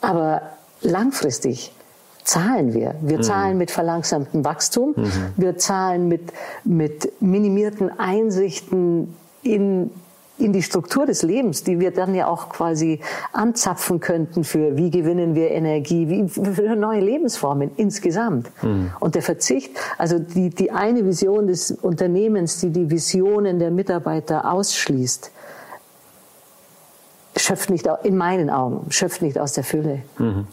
Aber 0.01 0.42
langfristig 0.81 1.73
zahlen 2.25 2.73
wir. 2.75 2.94
Wir 3.03 3.18
mhm. 3.18 3.23
zahlen 3.23 3.59
mit 3.59 3.71
verlangsamtem 3.71 4.44
Wachstum. 4.44 4.94
Mhm. 4.97 5.11
Wir 5.37 5.59
zahlen 5.59 6.09
mit, 6.09 6.33
mit 6.64 7.12
minimierten 7.21 7.99
Einsichten 7.99 9.14
in 9.42 9.90
in 10.38 10.53
die 10.53 10.62
Struktur 10.62 11.07
des 11.07 11.22
Lebens, 11.22 11.64
die 11.64 11.81
wir 11.81 11.90
dann 11.90 12.14
ja 12.14 12.29
auch 12.29 12.48
quasi 12.48 13.01
anzapfen 13.33 14.01
könnten 14.01 14.44
für 14.44 14.77
wie 14.77 14.90
gewinnen 14.90 15.35
wir 15.35 15.51
Energie, 15.51 16.09
wie 16.09 16.29
für 16.29 16.77
neue 16.77 17.01
Lebensformen 17.01 17.70
insgesamt. 17.77 18.51
Mhm. 18.62 18.92
Und 19.01 19.14
der 19.14 19.22
Verzicht, 19.22 19.72
also 19.96 20.18
die, 20.18 20.51
die 20.51 20.70
eine 20.70 21.05
Vision 21.05 21.46
des 21.46 21.70
Unternehmens, 21.70 22.61
die 22.61 22.70
die 22.70 22.90
Visionen 22.90 23.59
der 23.59 23.70
Mitarbeiter 23.70 24.51
ausschließt, 24.51 25.31
schöpft 27.37 27.70
nicht, 27.70 27.88
in 28.05 28.16
meinen 28.16 28.51
Augen, 28.51 28.90
schöpft 28.90 29.22
nicht 29.22 29.38
aus 29.38 29.53
der 29.53 29.64
Fülle. 29.64 30.03
Mhm. 30.18 30.46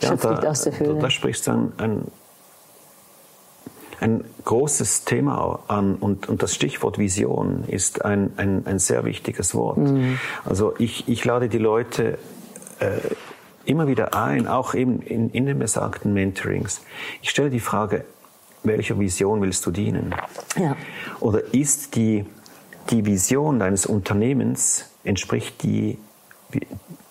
Ja, 0.00 0.08
schöpft 0.08 0.24
da, 0.24 0.30
nicht 0.30 0.46
aus 0.46 0.62
der 0.62 0.72
Fülle. 0.72 0.94
Da, 0.94 1.00
da 1.00 1.10
sprichst 1.10 1.46
du 1.46 1.52
ein, 1.52 1.72
ein 1.78 2.04
ein 4.02 4.24
großes 4.44 5.04
Thema 5.04 5.60
an 5.68 5.94
und, 5.94 6.28
und 6.28 6.42
das 6.42 6.54
Stichwort 6.54 6.98
Vision 6.98 7.64
ist 7.68 8.04
ein, 8.04 8.32
ein, 8.36 8.66
ein 8.66 8.78
sehr 8.78 9.04
wichtiges 9.04 9.54
Wort. 9.54 9.78
Mhm. 9.78 10.18
Also 10.44 10.74
ich, 10.78 11.08
ich 11.08 11.24
lade 11.24 11.48
die 11.48 11.58
Leute 11.58 12.18
äh, 12.80 12.98
immer 13.64 13.86
wieder 13.86 14.14
ein, 14.14 14.48
auch 14.48 14.74
eben 14.74 15.02
in, 15.02 15.30
in 15.30 15.46
den 15.46 15.58
besagten 15.58 16.12
Mentorings. 16.12 16.82
Ich 17.22 17.30
stelle 17.30 17.50
die 17.50 17.60
Frage, 17.60 18.04
welcher 18.64 18.98
Vision 18.98 19.40
willst 19.40 19.64
du 19.66 19.70
dienen? 19.70 20.14
Ja. 20.56 20.76
Oder 21.20 21.54
ist 21.54 21.94
die, 21.94 22.26
die 22.90 23.06
Vision 23.06 23.60
deines 23.60 23.86
Unternehmens, 23.86 24.90
entspricht 25.04 25.62
die, 25.62 25.98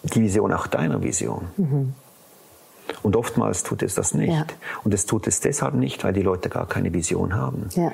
die 0.03 0.21
Vision 0.21 0.53
auch 0.53 0.67
deiner 0.67 1.01
Vision? 1.01 1.47
Mhm. 1.57 1.93
Und 3.03 3.15
oftmals 3.15 3.63
tut 3.63 3.83
es 3.83 3.95
das 3.95 4.13
nicht. 4.13 4.33
Ja. 4.33 4.45
Und 4.83 4.93
es 4.93 5.05
tut 5.05 5.27
es 5.27 5.39
deshalb 5.39 5.73
nicht, 5.73 6.03
weil 6.03 6.13
die 6.13 6.21
Leute 6.21 6.49
gar 6.49 6.67
keine 6.67 6.93
Vision 6.93 7.35
haben. 7.35 7.69
Ja. 7.75 7.91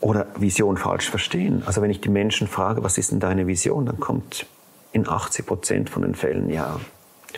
Oder 0.00 0.26
Vision 0.36 0.76
falsch 0.76 1.10
verstehen. 1.10 1.62
Also 1.66 1.82
wenn 1.82 1.90
ich 1.90 2.00
die 2.00 2.08
Menschen 2.08 2.46
frage, 2.46 2.82
was 2.82 2.96
ist 2.96 3.12
denn 3.12 3.20
deine 3.20 3.46
Vision, 3.46 3.86
dann 3.86 4.00
kommt 4.00 4.46
in 4.92 5.08
80 5.08 5.46
Prozent 5.46 5.90
von 5.90 6.02
den 6.02 6.14
Fällen 6.14 6.50
ja 6.50 6.80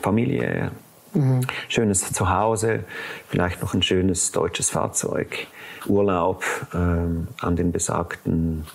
Familie, 0.00 0.70
mhm. 1.12 1.40
schönes 1.68 2.12
Zuhause, 2.12 2.84
vielleicht 3.28 3.60
noch 3.60 3.74
ein 3.74 3.82
schönes 3.82 4.32
deutsches 4.32 4.70
Fahrzeug, 4.70 5.46
Urlaub 5.86 6.44
ähm, 6.72 7.28
an 7.40 7.56
den 7.56 7.72
besagten 7.72 8.66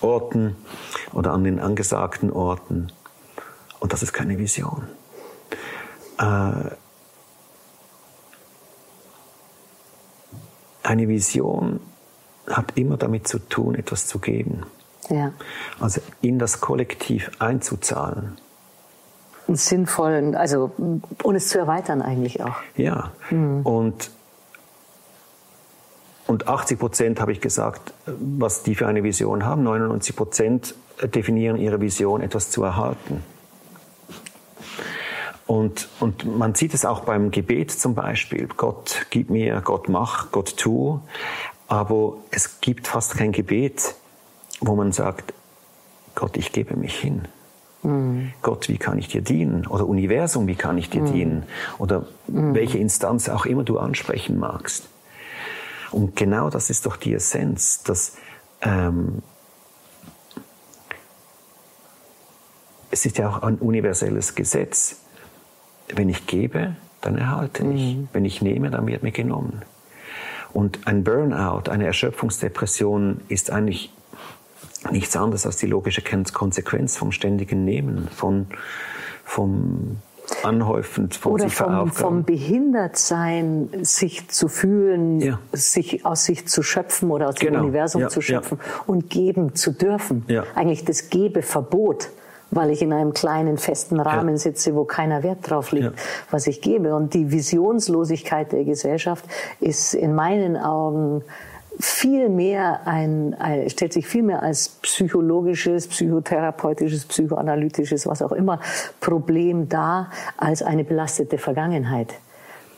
Orten 0.00 0.56
oder 1.12 1.32
an 1.32 1.44
den 1.44 1.58
angesagten 1.58 2.30
Orten. 2.30 2.92
Und 3.80 3.92
das 3.92 4.02
ist 4.02 4.12
keine 4.12 4.38
Vision. 4.38 4.86
Äh, 6.18 6.70
eine 10.84 11.08
Vision 11.08 11.80
hat 12.46 12.76
immer 12.76 12.96
damit 12.96 13.26
zu 13.26 13.38
tun, 13.38 13.74
etwas 13.74 14.06
zu 14.06 14.18
geben. 14.18 14.64
Ja. 15.08 15.32
Also 15.80 16.00
in 16.20 16.38
das 16.38 16.60
Kollektiv 16.60 17.30
einzuzahlen. 17.38 18.36
Einen 19.46 19.56
sinnvollen, 19.56 20.34
also 20.34 20.72
und 21.22 21.34
es 21.34 21.48
zu 21.48 21.58
erweitern 21.58 22.00
eigentlich 22.00 22.42
auch. 22.42 22.56
Ja. 22.76 23.12
Mhm. 23.30 23.60
Und, 23.62 24.10
und 26.26 26.48
80 26.48 26.78
Prozent 26.78 27.20
habe 27.20 27.32
ich 27.32 27.40
gesagt, 27.40 27.92
was 28.06 28.62
die 28.62 28.74
für 28.74 28.86
eine 28.86 29.02
Vision 29.02 29.44
haben. 29.44 29.62
99 29.62 30.16
Prozent 30.16 30.74
definieren 31.02 31.56
ihre 31.56 31.80
Vision, 31.80 32.22
etwas 32.22 32.50
zu 32.50 32.62
erhalten. 32.62 33.22
Und, 35.46 35.88
und 36.00 36.38
man 36.38 36.54
sieht 36.54 36.72
es 36.72 36.84
auch 36.84 37.00
beim 37.00 37.30
Gebet 37.30 37.70
zum 37.70 37.94
Beispiel. 37.94 38.48
Gott 38.56 39.06
gib 39.10 39.30
mir, 39.30 39.60
Gott 39.60 39.88
mach, 39.88 40.30
Gott 40.30 40.56
tu. 40.56 41.00
Aber 41.68 42.16
es 42.30 42.60
gibt 42.60 42.86
fast 42.86 43.16
kein 43.16 43.32
Gebet, 43.32 43.94
wo 44.60 44.74
man 44.74 44.92
sagt, 44.92 45.34
Gott, 46.14 46.36
ich 46.36 46.52
gebe 46.52 46.76
mich 46.76 46.98
hin. 46.98 47.28
Mhm. 47.82 48.32
Gott, 48.40 48.68
wie 48.68 48.78
kann 48.78 48.98
ich 48.98 49.08
dir 49.08 49.20
dienen? 49.20 49.66
Oder 49.66 49.86
Universum, 49.86 50.46
wie 50.46 50.54
kann 50.54 50.78
ich 50.78 50.88
dir 50.88 51.02
mhm. 51.02 51.12
dienen? 51.12 51.42
Oder 51.78 52.06
mhm. 52.26 52.54
welche 52.54 52.78
Instanz 52.78 53.28
auch 53.28 53.44
immer 53.44 53.64
du 53.64 53.78
ansprechen 53.78 54.38
magst. 54.38 54.88
Und 55.90 56.16
genau 56.16 56.50
das 56.50 56.70
ist 56.70 56.86
doch 56.86 56.96
die 56.96 57.14
Essenz, 57.14 57.82
dass 57.82 58.16
ähm, 58.62 59.22
es 62.90 63.04
ist 63.04 63.18
ja 63.18 63.28
auch 63.28 63.42
ein 63.42 63.56
universelles 63.58 64.34
Gesetz 64.34 65.03
wenn 65.94 66.08
ich 66.08 66.26
gebe, 66.26 66.76
dann 67.00 67.18
erhalte 67.18 67.64
ich. 67.64 67.96
Mhm. 67.96 68.08
Wenn 68.12 68.24
ich 68.24 68.42
nehme, 68.42 68.70
dann 68.70 68.86
wird 68.86 69.02
mir 69.02 69.12
genommen. 69.12 69.62
Und 70.52 70.86
ein 70.86 71.04
Burnout, 71.04 71.70
eine 71.70 71.84
Erschöpfungsdepression 71.86 73.20
ist 73.28 73.50
eigentlich 73.50 73.92
nichts 74.90 75.16
anderes 75.16 75.46
als 75.46 75.56
die 75.56 75.66
logische 75.66 76.02
Konsequenz 76.02 76.96
vom 76.96 77.10
ständigen 77.10 77.64
Nehmen, 77.64 78.08
von, 78.08 78.46
vom 79.24 79.98
Anhäufen 80.42 81.10
von 81.10 81.32
Oder 81.32 81.44
sich 81.44 81.54
vom, 81.54 81.92
vom 81.92 82.24
Behindertsein, 82.24 83.68
sich 83.82 84.28
zu 84.28 84.48
fühlen, 84.48 85.20
ja. 85.20 85.38
sich 85.52 86.06
aus 86.06 86.24
sich 86.24 86.46
zu 86.46 86.62
schöpfen 86.62 87.10
oder 87.10 87.28
aus 87.28 87.34
genau. 87.34 87.58
dem 87.58 87.64
Universum 87.64 88.02
ja, 88.02 88.08
zu 88.08 88.20
schöpfen 88.20 88.58
ja. 88.60 88.82
und 88.86 89.10
geben 89.10 89.54
zu 89.54 89.72
dürfen. 89.72 90.24
Eigentlich 90.54 90.84
das 90.84 91.10
Gebeverbot 91.10 92.10
weil 92.54 92.70
ich 92.70 92.82
in 92.82 92.92
einem 92.92 93.12
kleinen 93.12 93.58
festen 93.58 94.00
Rahmen 94.00 94.36
sitze, 94.36 94.74
wo 94.74 94.84
keiner 94.84 95.22
Wert 95.22 95.38
drauf 95.42 95.72
legt, 95.72 95.92
was 96.30 96.46
ich 96.46 96.60
gebe. 96.60 96.94
Und 96.94 97.14
die 97.14 97.30
Visionslosigkeit 97.30 98.52
der 98.52 98.64
Gesellschaft 98.64 99.24
ist 99.60 99.94
in 99.94 100.14
meinen 100.14 100.56
Augen 100.56 101.22
viel 101.80 102.28
mehr 102.28 102.86
ein, 102.86 103.34
ein, 103.34 103.68
stellt 103.68 103.92
sich 103.92 104.06
viel 104.06 104.22
mehr 104.22 104.42
als 104.42 104.68
psychologisches, 104.68 105.88
psychotherapeutisches, 105.88 107.04
psychoanalytisches, 107.06 108.06
was 108.06 108.22
auch 108.22 108.32
immer, 108.32 108.60
Problem 109.00 109.68
dar, 109.68 110.10
als 110.36 110.62
eine 110.62 110.84
belastete 110.84 111.38
Vergangenheit. 111.38 112.14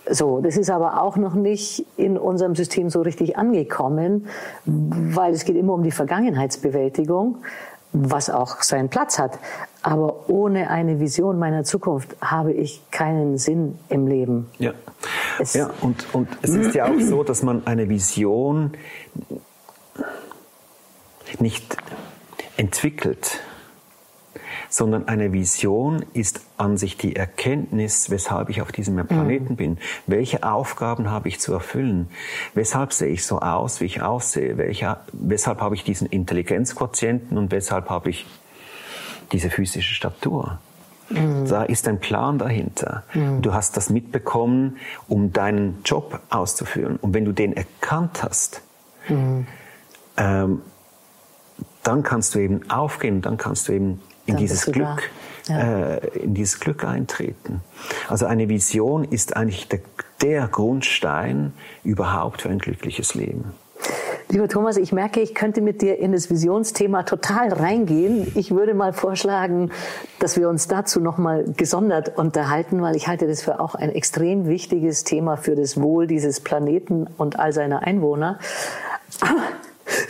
So, 0.09 0.41
das 0.41 0.57
ist 0.57 0.71
aber 0.71 1.03
auch 1.03 1.17
noch 1.17 1.35
nicht 1.35 1.85
in 1.97 2.17
unserem 2.17 2.55
System 2.55 2.91
so 2.91 3.03
richtig 3.03 3.37
angekommen, 3.37 4.29
weil 4.65 5.33
es 5.35 5.45
geht 5.45 5.57
immer 5.57 5.75
um 5.75 5.83
die 5.83 5.91
Vergangenheitsbewältigung 5.91 7.39
was 8.05 8.31
auch 8.31 8.63
seinen 8.63 8.89
Platz 8.89 9.19
hat. 9.19 9.39
Aber 9.83 10.29
ohne 10.29 10.69
eine 10.71 11.01
Vision 11.01 11.39
meiner 11.39 11.65
Zukunft 11.65 12.17
habe 12.21 12.53
ich 12.53 12.83
keinen 12.91 13.39
Sinn 13.39 13.79
im 13.89 14.07
Leben. 14.07 14.49
Ja, 14.59 14.73
es 15.39 15.55
ja 15.55 15.71
und, 15.81 16.07
und 16.13 16.29
es 16.43 16.51
ist 16.51 16.75
ja 16.75 16.87
auch 16.87 17.01
so, 17.01 17.23
dass 17.23 17.43
man 17.43 17.67
eine 17.67 17.89
Vision 17.89 18.73
nicht 21.39 21.77
entwickelt, 22.57 23.41
sondern 24.69 25.09
eine 25.09 25.33
Vision 25.33 26.05
ist 26.13 26.41
an 26.57 26.77
sich 26.77 26.97
die 26.97 27.17
Erkenntnis, 27.17 28.11
weshalb 28.11 28.49
ich 28.49 28.63
auf 28.63 28.73
diesem 28.73 29.05
Planeten 29.07 29.53
mhm. 29.53 29.57
bin. 29.57 29.79
Welche 30.07 30.43
Aufgaben 30.43 31.11
habe 31.11 31.29
ich 31.29 31.41
zu 31.41 31.53
erfüllen? 31.53 32.09
Weshalb 32.55 32.93
sehe 32.93 33.09
ich 33.09 33.25
so 33.25 33.41
aus, 33.41 33.81
wie 33.81 33.87
ich 33.87 34.03
aussehe? 34.03 34.59
Welcher, 34.59 35.01
weshalb 35.13 35.61
habe 35.61 35.75
ich 35.75 35.85
diesen 35.85 36.07
Intelligenzquotienten 36.07 37.39
und 37.39 37.51
weshalb 37.53 37.91
habe 37.91 38.11
ich 38.11 38.27
diese 39.33 39.51
physische 39.51 39.95
Statur. 39.95 40.59
Mhm. 41.11 41.47
Da 41.49 41.63
ist 41.63 41.87
ein 41.89 42.01
Plan 42.01 42.39
dahinter. 42.39 43.05
Mhm. 43.15 43.43
Du 43.43 43.55
hast 43.55 43.77
das 43.77 43.91
mitbekommen, 43.91 44.77
um 45.09 45.33
deinen 45.33 45.83
Job 45.85 46.21
auszuführen. 46.31 46.97
Und 46.97 47.15
wenn 47.15 47.25
du 47.25 47.33
den 47.33 47.53
erkannt 47.53 48.23
hast, 48.23 48.63
mhm. 49.09 49.47
ähm, 50.17 50.63
dann 51.83 52.03
kannst 52.03 52.35
du 52.35 52.41
eben 52.41 52.69
aufgehen, 52.71 53.23
dann 53.23 53.37
kannst 53.37 53.69
du 53.69 53.73
eben 53.73 54.01
in 54.27 54.37
dieses 54.37 54.67
Glück, 54.67 55.11
ja. 55.49 55.95
äh, 55.95 56.19
in 56.19 56.35
dieses 56.35 56.61
Glück 56.61 56.85
eintreten. 56.85 57.63
Also 58.09 58.27
eine 58.27 58.49
Vision 58.49 59.05
ist 59.05 59.37
eigentlich 59.37 59.69
der, 59.69 59.81
der 60.23 60.49
Grundstein 60.49 61.53
überhaupt 61.85 62.43
für 62.43 62.49
ein 62.49 62.59
glückliches 62.59 63.15
Leben. 63.15 63.55
Lieber 64.29 64.49
Thomas, 64.49 64.77
ich 64.77 64.93
merke, 64.93 65.21
ich 65.21 65.37
könnte 65.37 65.61
mit 65.61 65.83
dir 65.83 66.01
in 66.01 66.11
das 66.11 66.31
Visionsthema 66.31 67.05
total 67.05 67.53
reingehen. 67.53 68.33
Ich 68.35 68.51
würde 68.51 68.75
mal 68.75 68.93
vorschlagen, 68.93 69.71
dass 70.19 70.37
wir 70.37 70.49
uns 70.49 70.67
dazu 70.67 70.99
nochmal 70.99 71.45
gesondert 71.57 72.19
unterhalten, 72.19 72.83
weil 72.83 72.97
ich 72.97 73.07
halte 73.07 73.29
das 73.29 73.43
für 73.43 73.61
auch 73.61 73.77
ein 73.77 73.91
extrem 73.91 74.49
wichtiges 74.49 75.05
Thema 75.05 75.37
für 75.37 75.55
das 75.55 75.81
Wohl 75.81 76.09
dieses 76.09 76.41
Planeten 76.41 77.07
und 77.17 77.39
all 77.39 77.53
seiner 77.53 77.85
Einwohner. 77.85 78.41
Aber 79.21 79.43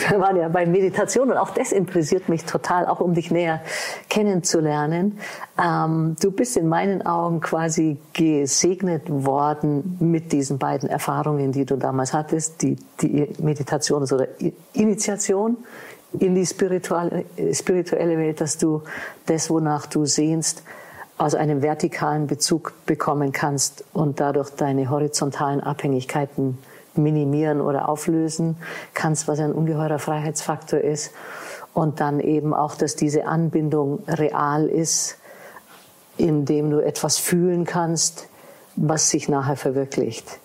wir 0.08 0.20
waren 0.20 0.36
ja 0.36 0.48
bei 0.48 0.66
Meditation 0.66 1.30
und 1.30 1.36
auch 1.36 1.50
das 1.50 1.72
interessiert 1.72 2.28
mich 2.28 2.44
total, 2.44 2.86
auch 2.86 3.00
um 3.00 3.14
dich 3.14 3.30
näher 3.30 3.60
kennenzulernen. 4.08 5.18
Ähm, 5.62 6.16
du 6.20 6.30
bist 6.30 6.56
in 6.56 6.68
meinen 6.68 7.04
Augen 7.06 7.40
quasi 7.40 7.98
gesegnet 8.12 9.04
worden 9.08 9.96
mit 10.00 10.32
diesen 10.32 10.58
beiden 10.58 10.88
Erfahrungen, 10.88 11.52
die 11.52 11.64
du 11.64 11.76
damals 11.76 12.12
hattest, 12.12 12.62
die, 12.62 12.76
die 13.00 13.28
Meditation 13.38 14.02
oder 14.02 14.28
Initiation 14.72 15.56
in 16.18 16.34
die 16.34 16.46
spirituelle, 16.46 17.24
spirituelle 17.52 18.16
Welt, 18.18 18.40
dass 18.40 18.58
du 18.58 18.82
das, 19.26 19.50
wonach 19.50 19.86
du 19.86 20.04
sehnst, 20.06 20.62
aus 21.18 21.34
einem 21.34 21.62
vertikalen 21.62 22.26
Bezug 22.26 22.74
bekommen 22.84 23.32
kannst 23.32 23.84
und 23.94 24.20
dadurch 24.20 24.50
deine 24.50 24.90
horizontalen 24.90 25.60
Abhängigkeiten 25.60 26.58
minimieren 26.98 27.60
oder 27.60 27.88
auflösen 27.88 28.56
kannst, 28.94 29.28
was 29.28 29.40
ein 29.40 29.52
ungeheurer 29.52 29.98
Freiheitsfaktor 29.98 30.80
ist. 30.80 31.12
Und 31.74 32.00
dann 32.00 32.20
eben 32.20 32.54
auch, 32.54 32.74
dass 32.74 32.96
diese 32.96 33.26
Anbindung 33.26 34.02
real 34.08 34.66
ist, 34.66 35.18
indem 36.16 36.70
du 36.70 36.80
etwas 36.80 37.18
fühlen 37.18 37.64
kannst, 37.64 38.28
was 38.76 39.10
sich 39.10 39.28
nachher 39.28 39.56
verwirklicht. 39.56 40.38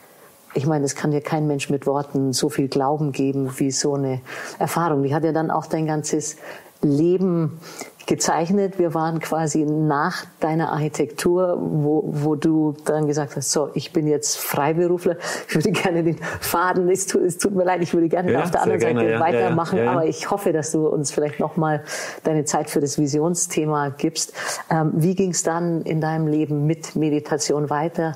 Ich 0.54 0.66
meine, 0.66 0.84
es 0.84 0.96
kann 0.96 1.12
dir 1.12 1.22
kein 1.22 1.48
Mensch 1.48 1.70
mit 1.70 1.88
Worten 1.88 2.34
so 2.34 2.50
viel 2.50 2.68
Glauben 2.68 3.14
geben 3.14 3.54
wie 3.58 3.72
so 3.72 3.96
eine 3.96 4.20
Erfahrung. 4.60 5.04
Die 5.04 5.16
hat 5.16 5.24
ja 5.24 5.32
dann 5.32 5.50
auch 5.50 5.66
dein 5.66 5.86
ganzes 5.86 6.36
Leben 6.82 7.60
gezeichnet. 8.06 8.80
Wir 8.80 8.94
waren 8.94 9.20
quasi 9.20 9.66
nach 9.66 10.26
deiner 10.40 10.72
Architektur, 10.72 11.58
wo, 11.60 12.04
wo 12.06 12.36
du 12.36 12.76
dann 12.86 13.08
gesagt 13.08 13.36
hast, 13.36 13.52
so, 13.52 13.70
ich 13.74 13.94
bin 13.94 14.08
jetzt 14.08 14.38
Freiberufler, 14.38 15.18
ich 15.48 15.56
würde 15.56 15.72
gerne 15.72 16.04
den 16.04 16.18
Faden, 16.40 16.90
es 16.90 17.08
tut, 17.08 17.22
es 17.22 17.38
tut 17.38 17.54
mir 17.54 17.64
leid, 17.64 17.82
ich 17.82 17.94
würde 17.94 18.10
gerne 18.10 18.32
ja, 18.32 18.44
auf 18.44 18.52
der 18.52 18.64
anderen 18.64 18.80
gerne, 18.80 19.00
Seite 19.00 19.12
ja, 19.12 19.20
weitermachen, 19.20 19.80
ja, 19.80 19.92
aber 19.92 20.06
ich 20.06 20.30
hoffe, 20.32 20.54
dass 20.54 20.72
du 20.72 20.88
uns 20.88 21.12
vielleicht 21.12 21.40
nochmal 21.40 21.84
deine 22.24 22.46
Zeit 22.46 22.70
für 22.70 22.80
das 22.80 22.98
Visionsthema 22.98 23.90
gibst. 23.90 24.34
Ähm, 24.70 24.92
wie 24.96 25.16
ging 25.16 25.32
es 25.32 25.44
dann 25.44 25.82
in 25.82 26.02
deinem 26.02 26.28
Leben 26.28 26.66
mit 26.66 26.96
Meditation 26.96 27.70
weiter 27.70 28.16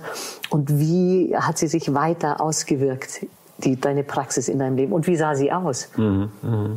und 0.50 0.80
wie 0.80 1.36
hat 1.36 1.58
sie 1.58 1.67
sich 1.67 1.93
weiter 1.93 2.41
ausgewirkt, 2.41 3.26
die, 3.60 3.80
deine 3.80 4.04
Praxis 4.04 4.48
in 4.48 4.60
deinem 4.60 4.76
Leben 4.76 4.93
und 4.93 5.08
wie 5.08 5.15
sah 5.15 5.36
sie 5.36 5.52
aus? 5.52 5.89
Mhm, 5.98 6.30
mh. 6.41 6.69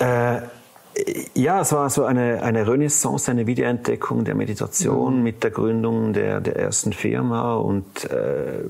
äh 0.00 0.42
ja, 1.34 1.60
es 1.60 1.72
war 1.72 1.88
so 1.90 2.04
eine, 2.04 2.42
eine 2.42 2.66
Renaissance, 2.66 3.30
eine 3.30 3.46
Wiederentdeckung 3.46 4.24
der 4.24 4.34
Meditation 4.34 5.18
mhm. 5.18 5.22
mit 5.22 5.42
der 5.42 5.50
Gründung 5.50 6.12
der, 6.12 6.40
der 6.40 6.56
ersten 6.56 6.92
Firma. 6.92 7.54
Und 7.54 8.04
äh, 8.10 8.64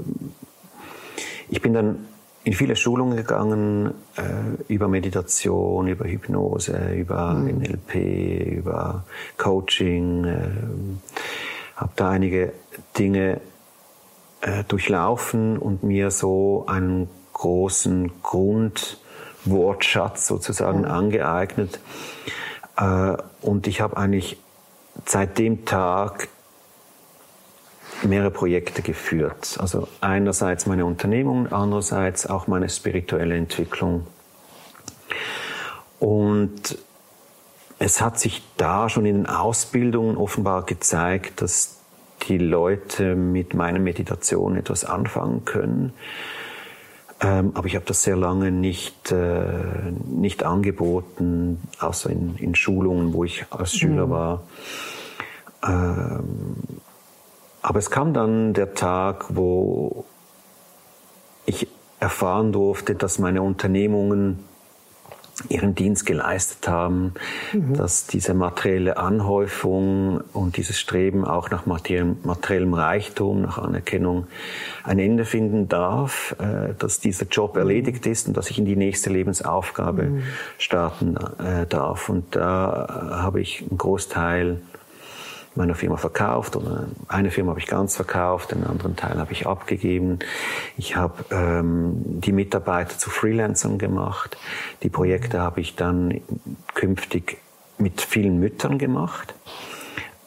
ich 1.49 1.61
bin 1.61 1.73
dann 1.73 2.07
in 2.45 2.53
viele 2.55 2.77
Schulungen 2.77 3.17
gegangen 3.17 3.95
äh, 4.17 4.73
über 4.73 4.89
Meditation, 4.89 5.87
über 5.87 6.07
Hypnose, 6.07 6.93
über 6.95 7.35
mhm. 7.35 7.59
NLP, 7.59 7.95
über 8.59 9.05
Coaching. 9.37 10.25
Äh, 10.25 10.51
habe 11.77 11.93
da 11.97 12.11
einige 12.11 12.53
Dinge 12.99 13.41
äh, 14.41 14.65
durchlaufen 14.65 15.59
und 15.59 15.83
mir 15.83 16.11
so 16.11 16.65
einen 16.67 17.09
großen 17.33 18.23
Grund 18.23 19.02
Wortschatz 19.45 20.27
sozusagen 20.27 20.85
angeeignet. 20.85 21.81
Äh, 22.77 23.17
und 23.41 23.67
ich 23.67 23.81
habe 23.81 23.97
eigentlich 23.97 24.39
seit 25.07 25.39
dem 25.39 25.65
Tag 25.65 26.29
mehrere 28.03 28.31
Projekte 28.31 28.83
geführt. 28.83 29.57
Also 29.61 29.89
einerseits 30.01 30.67
meine 30.67 30.85
Unternehmung, 30.85 31.53
andererseits 31.53 32.27
auch 32.27 32.47
meine 32.47 32.69
spirituelle 32.69 33.37
Entwicklung. 33.37 34.07
Und 36.01 36.79
es 37.79 38.01
hat 38.01 38.19
sich 38.19 38.43
da 38.57 38.89
schon 38.89 39.07
in 39.07 39.17
den 39.17 39.27
Ausbildungen 39.27 40.17
offenbar 40.17 40.65
gezeigt, 40.67 41.41
dass 41.43 41.77
die 42.29 42.39
Leute 42.39 43.15
mit 43.17 43.55
meiner 43.55 43.81
Meditation 43.81 44.57
etwas 44.57 44.85
anfangen 44.85 45.45
können. 45.45 45.93
Ähm, 47.23 47.53
aber 47.55 47.67
ich 47.67 47.77
habe 47.77 47.85
das 47.85 48.03
sehr 48.03 48.17
lange 48.17 48.51
nicht, 48.51 49.13
äh, 49.13 49.93
nicht 50.07 50.43
angeboten, 50.43 51.63
außer 51.79 52.11
in, 52.11 52.37
in 52.37 52.55
Schulungen, 52.57 53.13
wo 53.13 53.23
ich 53.23 53.47
als 53.51 53.75
Schüler 53.77 54.07
mhm. 54.07 54.11
war. 54.11 54.43
Ähm, 55.65 56.57
aber 57.63 57.79
es 57.79 57.91
kam 57.91 58.13
dann 58.13 58.55
der 58.55 58.75
Tag, 58.75 59.27
wo 59.37 60.05
ich 61.47 61.69
erfahren 62.01 62.51
durfte, 62.51 62.97
dass 62.97 63.21
meine 63.21 63.43
Unternehmungen 63.43 64.41
ihren 65.49 65.75
Dienst 65.75 66.07
geleistet 66.07 66.69
haben, 66.69 67.15
mhm. 67.53 67.75
dass 67.75 68.07
diese 68.07 68.35
materielle 68.35 68.97
Anhäufung 68.97 70.21
und 70.33 70.57
dieses 70.57 70.79
Streben 70.79 71.25
auch 71.25 71.51
nach 71.51 71.67
materiellem, 71.67 72.75
Reichtum, 72.75 73.43
nach 73.43 73.59
Anerkennung 73.59 74.27
ein 74.85 74.99
Ende 74.99 75.25
finden 75.25 75.69
darf, 75.69 76.37
äh, 76.39 76.75
dass 76.79 77.01
dieser 77.01 77.27
Job 77.27 77.55
mhm. 77.55 77.61
erledigt 77.61 78.07
ist 78.07 78.29
und 78.29 78.37
dass 78.37 78.51
ich 78.51 78.59
in 78.59 78.65
die 78.65 78.77
nächste 78.77 79.11
Lebensaufgabe 79.11 80.05
mhm. 80.05 80.23
starten 80.59 81.17
äh, 81.17 81.67
darf. 81.67 82.09
Und 82.09 82.37
da 82.37 83.21
habe 83.23 83.41
ich 83.41 83.65
einen 83.69 83.79
Großteil 83.79 84.61
meiner 85.55 85.75
Firma 85.75 85.97
verkauft 85.97 86.57
oder 86.57 86.87
eine 87.09 87.31
Firma 87.31 87.51
habe 87.51 87.61
ich 87.61 87.67
ganz 87.67 87.97
verkauft, 87.97 88.53
den 88.53 88.65
anderen 88.65 88.97
Teil 88.97 89.19
habe 89.19 89.33
ich 89.33 89.47
abgegeben. 89.47 90.19
Ich 90.77 90.97
habe 90.97 91.25
ähm, 91.31 92.21
die 92.21 92.33
Mitarbeiter 92.33 92.99
zu 92.99 93.11
Freelancern 93.11 93.79
gemacht. 93.79 94.37
Die 94.83 94.89
Projekte 94.89 95.41
habe 95.41 95.61
ich 95.61 95.77
dann 95.77 96.21
künftig 96.75 97.39
mit 97.79 98.01
vielen 98.01 98.39
Müttern 98.39 98.79
gemacht, 98.79 99.35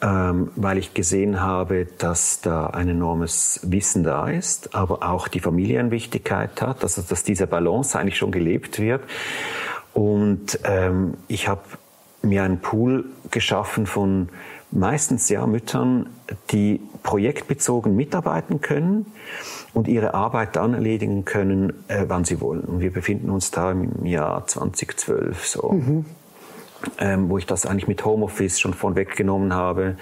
ähm, 0.00 0.50
weil 0.54 0.78
ich 0.78 0.94
gesehen 0.94 1.40
habe, 1.40 1.86
dass 1.98 2.40
da 2.40 2.68
ein 2.68 2.88
enormes 2.88 3.60
Wissen 3.64 4.04
da 4.04 4.28
ist, 4.28 4.74
aber 4.74 5.02
auch 5.02 5.26
die 5.26 5.40
Familienwichtigkeit 5.40 6.60
hat, 6.62 6.82
also 6.82 7.02
dass 7.02 7.24
diese 7.24 7.46
Balance 7.46 7.98
eigentlich 7.98 8.18
schon 8.18 8.30
gelebt 8.30 8.78
wird. 8.78 9.02
Und 9.92 10.60
ähm, 10.64 11.14
ich 11.26 11.48
habe 11.48 11.62
mir 12.22 12.42
einen 12.42 12.60
Pool 12.60 13.06
geschaffen 13.30 13.86
von 13.86 14.28
meistens 14.70 15.28
ja 15.28 15.46
Müttern, 15.46 16.06
die 16.50 16.80
projektbezogen 17.02 17.94
mitarbeiten 17.94 18.60
können 18.60 19.06
und 19.74 19.88
ihre 19.88 20.14
Arbeit 20.14 20.56
dann 20.56 20.74
erledigen 20.74 21.24
können, 21.24 21.72
äh, 21.88 22.04
wann 22.08 22.24
sie 22.24 22.40
wollen. 22.40 22.62
Und 22.62 22.80
wir 22.80 22.92
befinden 22.92 23.30
uns 23.30 23.50
da 23.50 23.72
im 23.72 24.04
Jahr 24.04 24.46
2012 24.46 25.46
so. 25.46 25.72
Mhm. 25.72 26.04
Ähm, 26.98 27.30
wo 27.30 27.38
ich 27.38 27.46
das 27.46 27.64
eigentlich 27.64 27.88
mit 27.88 28.04
Homeoffice 28.04 28.60
schon 28.60 28.74
von 28.74 28.96
weggenommen 28.96 29.54
habe. 29.54 29.96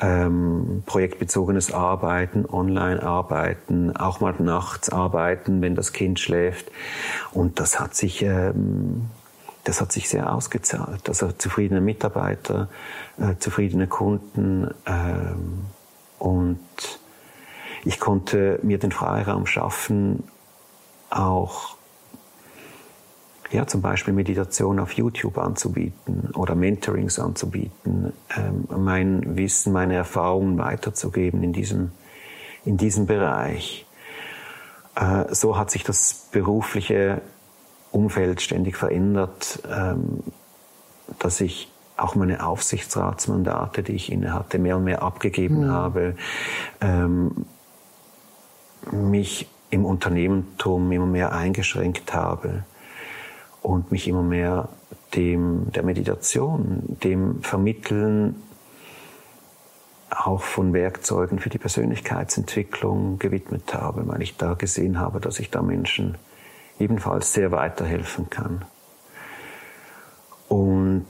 Ähm, 0.00 0.84
projektbezogenes 0.86 1.72
Arbeiten, 1.72 2.46
Online-Arbeiten, 2.46 3.96
auch 3.96 4.20
mal 4.20 4.32
nachts 4.38 4.90
arbeiten, 4.90 5.60
wenn 5.60 5.74
das 5.74 5.92
Kind 5.92 6.20
schläft. 6.20 6.70
Und 7.32 7.58
das 7.58 7.80
hat 7.80 7.96
sich 7.96 8.22
ähm, 8.22 9.10
das 9.64 9.80
hat 9.80 9.92
sich 9.92 10.08
sehr 10.08 10.32
ausgezahlt. 10.32 11.08
Also 11.08 11.32
zufriedene 11.32 11.80
Mitarbeiter, 11.80 12.68
äh, 13.18 13.36
zufriedene 13.38 13.86
Kunden 13.86 14.72
ähm, 14.86 15.64
und 16.18 16.60
ich 17.84 18.00
konnte 18.00 18.60
mir 18.62 18.78
den 18.78 18.92
Freiraum 18.92 19.46
schaffen, 19.46 20.24
auch 21.10 21.76
ja, 23.50 23.66
zum 23.66 23.82
Beispiel 23.82 24.12
Meditation 24.14 24.80
auf 24.80 24.92
YouTube 24.92 25.38
anzubieten 25.38 26.30
oder 26.34 26.54
Mentorings 26.54 27.18
anzubieten, 27.18 28.12
ähm, 28.36 28.66
mein 28.76 29.36
Wissen, 29.36 29.72
meine 29.72 29.94
Erfahrungen 29.94 30.58
weiterzugeben 30.58 31.42
in 31.42 31.52
diesem, 31.52 31.92
in 32.64 32.76
diesem 32.76 33.06
Bereich. 33.06 33.86
Äh, 34.96 35.32
so 35.32 35.56
hat 35.56 35.70
sich 35.70 35.84
das 35.84 36.28
berufliche 36.32 37.20
Umfeld 37.94 38.40
ständig 38.40 38.76
verändert, 38.76 39.60
ähm, 39.70 40.20
dass 41.18 41.40
ich 41.40 41.70
auch 41.96 42.16
meine 42.16 42.44
Aufsichtsratsmandate, 42.44 43.84
die 43.84 43.92
ich 43.92 44.10
inne 44.10 44.34
hatte, 44.34 44.58
mehr 44.58 44.78
und 44.78 44.84
mehr 44.84 45.02
abgegeben 45.02 45.66
mhm. 45.66 45.70
habe, 45.70 46.16
ähm, 46.80 47.46
mich 48.90 49.48
im 49.70 49.84
Unternehmertum 49.84 50.90
immer 50.90 51.06
mehr 51.06 51.32
eingeschränkt 51.32 52.12
habe 52.12 52.64
und 53.62 53.92
mich 53.92 54.08
immer 54.08 54.22
mehr 54.22 54.68
dem, 55.14 55.70
der 55.72 55.84
Meditation, 55.84 56.82
dem 57.02 57.42
Vermitteln 57.42 58.42
auch 60.10 60.42
von 60.42 60.72
Werkzeugen 60.72 61.38
für 61.38 61.48
die 61.48 61.58
Persönlichkeitsentwicklung 61.58 63.18
gewidmet 63.18 63.72
habe, 63.72 64.06
weil 64.06 64.22
ich 64.22 64.36
da 64.36 64.54
gesehen 64.54 64.98
habe, 64.98 65.20
dass 65.20 65.38
ich 65.38 65.50
da 65.50 65.62
Menschen 65.62 66.16
ebenfalls 66.78 67.32
sehr 67.32 67.50
weiterhelfen 67.50 68.30
kann. 68.30 68.64
Und 70.48 71.06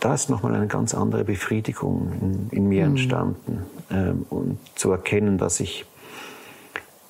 da 0.00 0.14
ist 0.14 0.30
nochmal 0.30 0.54
eine 0.54 0.66
ganz 0.66 0.94
andere 0.94 1.24
Befriedigung 1.24 2.12
in, 2.20 2.48
in 2.50 2.68
mir 2.68 2.84
mhm. 2.84 2.90
entstanden. 2.90 3.66
Ähm, 3.90 4.26
und 4.30 4.58
zu 4.74 4.90
erkennen, 4.90 5.38
dass 5.38 5.60
ich 5.60 5.84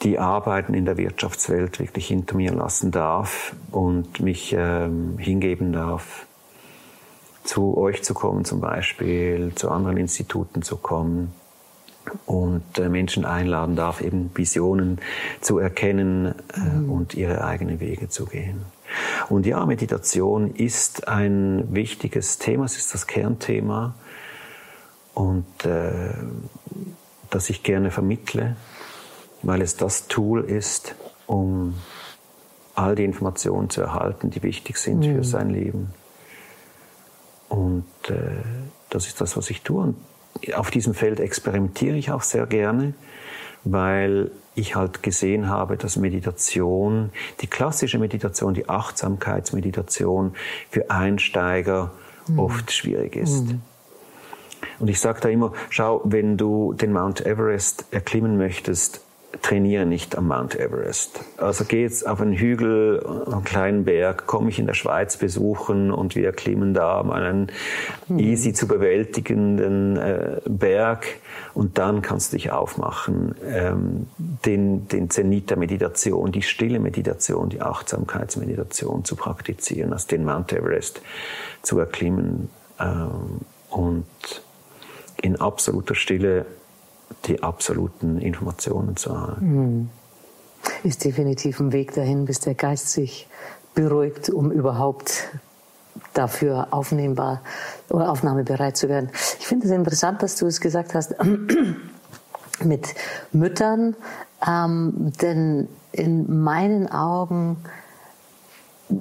die 0.03 0.19
Arbeiten 0.19 0.75
in 0.75 0.85
der 0.85 0.97
Wirtschaftswelt 0.97 1.79
wirklich 1.79 2.07
hinter 2.09 2.37
mir 2.37 2.53
lassen 2.53 2.91
darf 2.91 3.55
und 3.71 4.21
mich 4.21 4.55
ähm, 4.57 5.17
hingeben 5.19 5.73
darf, 5.73 6.27
zu 7.43 7.77
euch 7.77 8.03
zu 8.03 8.13
kommen 8.13 8.45
zum 8.45 8.61
Beispiel, 8.61 9.53
zu 9.55 9.71
anderen 9.71 9.97
Instituten 9.97 10.63
zu 10.63 10.77
kommen 10.77 11.33
und 12.27 12.79
äh, 12.79 12.89
Menschen 12.89 13.25
einladen 13.25 13.77
darf, 13.77 14.01
eben 14.01 14.31
Visionen 14.35 15.01
zu 15.41 15.59
erkennen 15.59 16.35
äh, 16.55 16.61
mhm. 16.61 16.91
und 16.91 17.15
ihre 17.15 17.45
eigenen 17.45 17.81
Wege 17.81 18.09
zu 18.09 18.27
gehen. 18.27 18.63
Und 19.29 19.47
ja, 19.47 19.65
Meditation 19.65 20.55
ist 20.55 21.09
ein 21.09 21.75
wichtiges 21.75 22.39
Thema, 22.39 22.65
es 22.65 22.77
ist 22.77 22.95
das 22.95 23.07
Kernthema 23.07 23.95
und 25.15 25.47
äh, 25.65 26.11
das 27.31 27.51
ich 27.51 27.63
gerne 27.63 27.91
vermittle 27.91 28.57
weil 29.47 29.63
es 29.63 29.77
das 29.77 30.09
Tool 30.09 30.43
ist, 30.43 30.95
um 31.27 31.75
all 32.75 32.95
die 32.97 33.05
Informationen 33.05 33.71
zu 33.71 33.83
erhalten, 33.83 34.31
die 34.31 34.43
wichtig 34.43 34.79
sind 34.79 35.01
mhm. 35.01 35.17
für 35.17 35.25
sein 35.25 35.51
Leben. 35.51 35.93
Und 37.49 37.85
äh, 38.09 38.43
das 38.91 39.07
ist 39.07 39.21
das, 39.21 39.37
was 39.37 39.51
ich 39.51 39.63
tue. 39.63 39.83
Und 39.83 39.97
auf 40.55 40.71
diesem 40.71 40.95
Feld 40.95 41.21
experimentiere 41.21 41.97
ich 41.97 42.11
auch 42.11 42.23
sehr 42.23 42.47
gerne, 42.47 42.95
weil 43.65 44.31
ich 44.55 44.77
halt 44.77 45.03
gesehen 45.03 45.49
habe, 45.49 45.77
dass 45.77 45.97
Meditation, 45.97 47.11
die 47.41 47.47
klassische 47.47 47.99
Meditation, 47.99 48.55
die 48.55 48.69
Achtsamkeitsmeditation 48.69 50.35
für 50.71 50.91
Einsteiger 50.91 51.93
mhm. 52.29 52.39
oft 52.39 52.73
schwierig 52.73 53.17
ist. 53.17 53.47
Mhm. 53.47 53.63
Und 54.79 54.89
ich 54.89 55.01
sage 55.01 55.21
da 55.21 55.29
immer, 55.29 55.53
schau, 55.71 56.01
wenn 56.05 56.37
du 56.37 56.73
den 56.73 56.93
Mount 56.93 57.25
Everest 57.27 57.87
erklimmen 57.91 58.37
möchtest, 58.37 59.04
trainiere 59.43 59.87
nicht 59.87 60.17
am 60.17 60.29
Mount 60.29 60.55
Everest. 60.59 61.21
Also 61.37 61.65
geh 61.65 61.83
jetzt 61.83 62.07
auf 62.07 62.21
einen 62.21 62.35
Hügel, 62.35 63.05
einen 63.27 63.45
kleinen 63.45 63.85
Berg, 63.85 64.27
komme 64.27 64.49
ich 64.49 64.59
in 64.59 64.67
der 64.67 64.75
Schweiz 64.75 65.17
besuchen 65.17 65.91
und 65.91 66.17
wir 66.17 66.33
klimmen 66.33 66.75
da 66.75 67.01
einen 67.01 67.51
mhm. 68.09 68.19
easy 68.19 68.53
zu 68.53 68.67
bewältigenden 68.67 69.97
äh, 69.97 70.41
Berg 70.49 71.07
und 71.55 71.79
dann 71.79 72.03
kannst 72.03 72.33
du 72.33 72.37
dich 72.37 72.51
aufmachen, 72.51 73.35
ähm, 73.47 74.07
den, 74.19 74.89
den 74.89 75.11
Zenit 75.11 75.51
der 75.51 75.57
Meditation, 75.57 76.33
die 76.33 76.43
stille 76.43 76.81
Meditation, 76.81 77.49
die 77.49 77.61
Achtsamkeitsmeditation 77.61 79.05
zu 79.05 79.17
praktizieren, 79.17 79.93
also 79.93 80.09
den 80.09 80.25
Mount 80.25 80.53
Everest 80.53 81.01
zu 81.63 81.79
erklimmen 81.79 82.51
ähm, 82.81 83.41
und 83.71 84.07
in 85.23 85.37
absoluter 85.41 85.95
Stille 85.95 86.47
die 87.27 87.43
absoluten 87.43 88.19
Informationen 88.19 88.97
zu 88.97 89.19
haben. 89.19 89.41
Hm. 89.41 89.89
Ist 90.83 91.05
definitiv 91.05 91.61
ein 91.61 91.73
Weg 91.73 91.95
dahin, 91.95 92.25
bis 92.25 92.41
der 92.41 92.55
Geist 92.55 92.91
sich 92.91 93.29
beruhigt, 93.75 94.31
um 94.31 94.51
überhaupt 94.51 95.29
dafür 96.13 96.69
aufnehmbar 96.71 97.43
oder 97.91 98.11
aufnahmebereit 98.11 98.77
zu 98.77 98.89
werden. 98.89 99.11
Ich 99.39 99.47
finde 99.47 99.67
es 99.67 99.73
interessant, 99.73 100.23
dass 100.23 100.37
du 100.37 100.47
es 100.47 100.61
gesagt 100.61 100.95
hast 100.95 101.15
mit 102.63 102.95
Müttern, 103.33 103.95
ähm, 104.47 105.13
denn 105.21 105.69
in 105.93 106.43
meinen 106.43 106.91
Augen, 106.91 107.57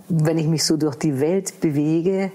wenn 0.10 0.38
ich 0.38 0.48
mich 0.48 0.64
so 0.64 0.78
durch 0.78 0.96
die 0.96 1.20
Welt 1.20 1.60
bewege, 1.62 2.32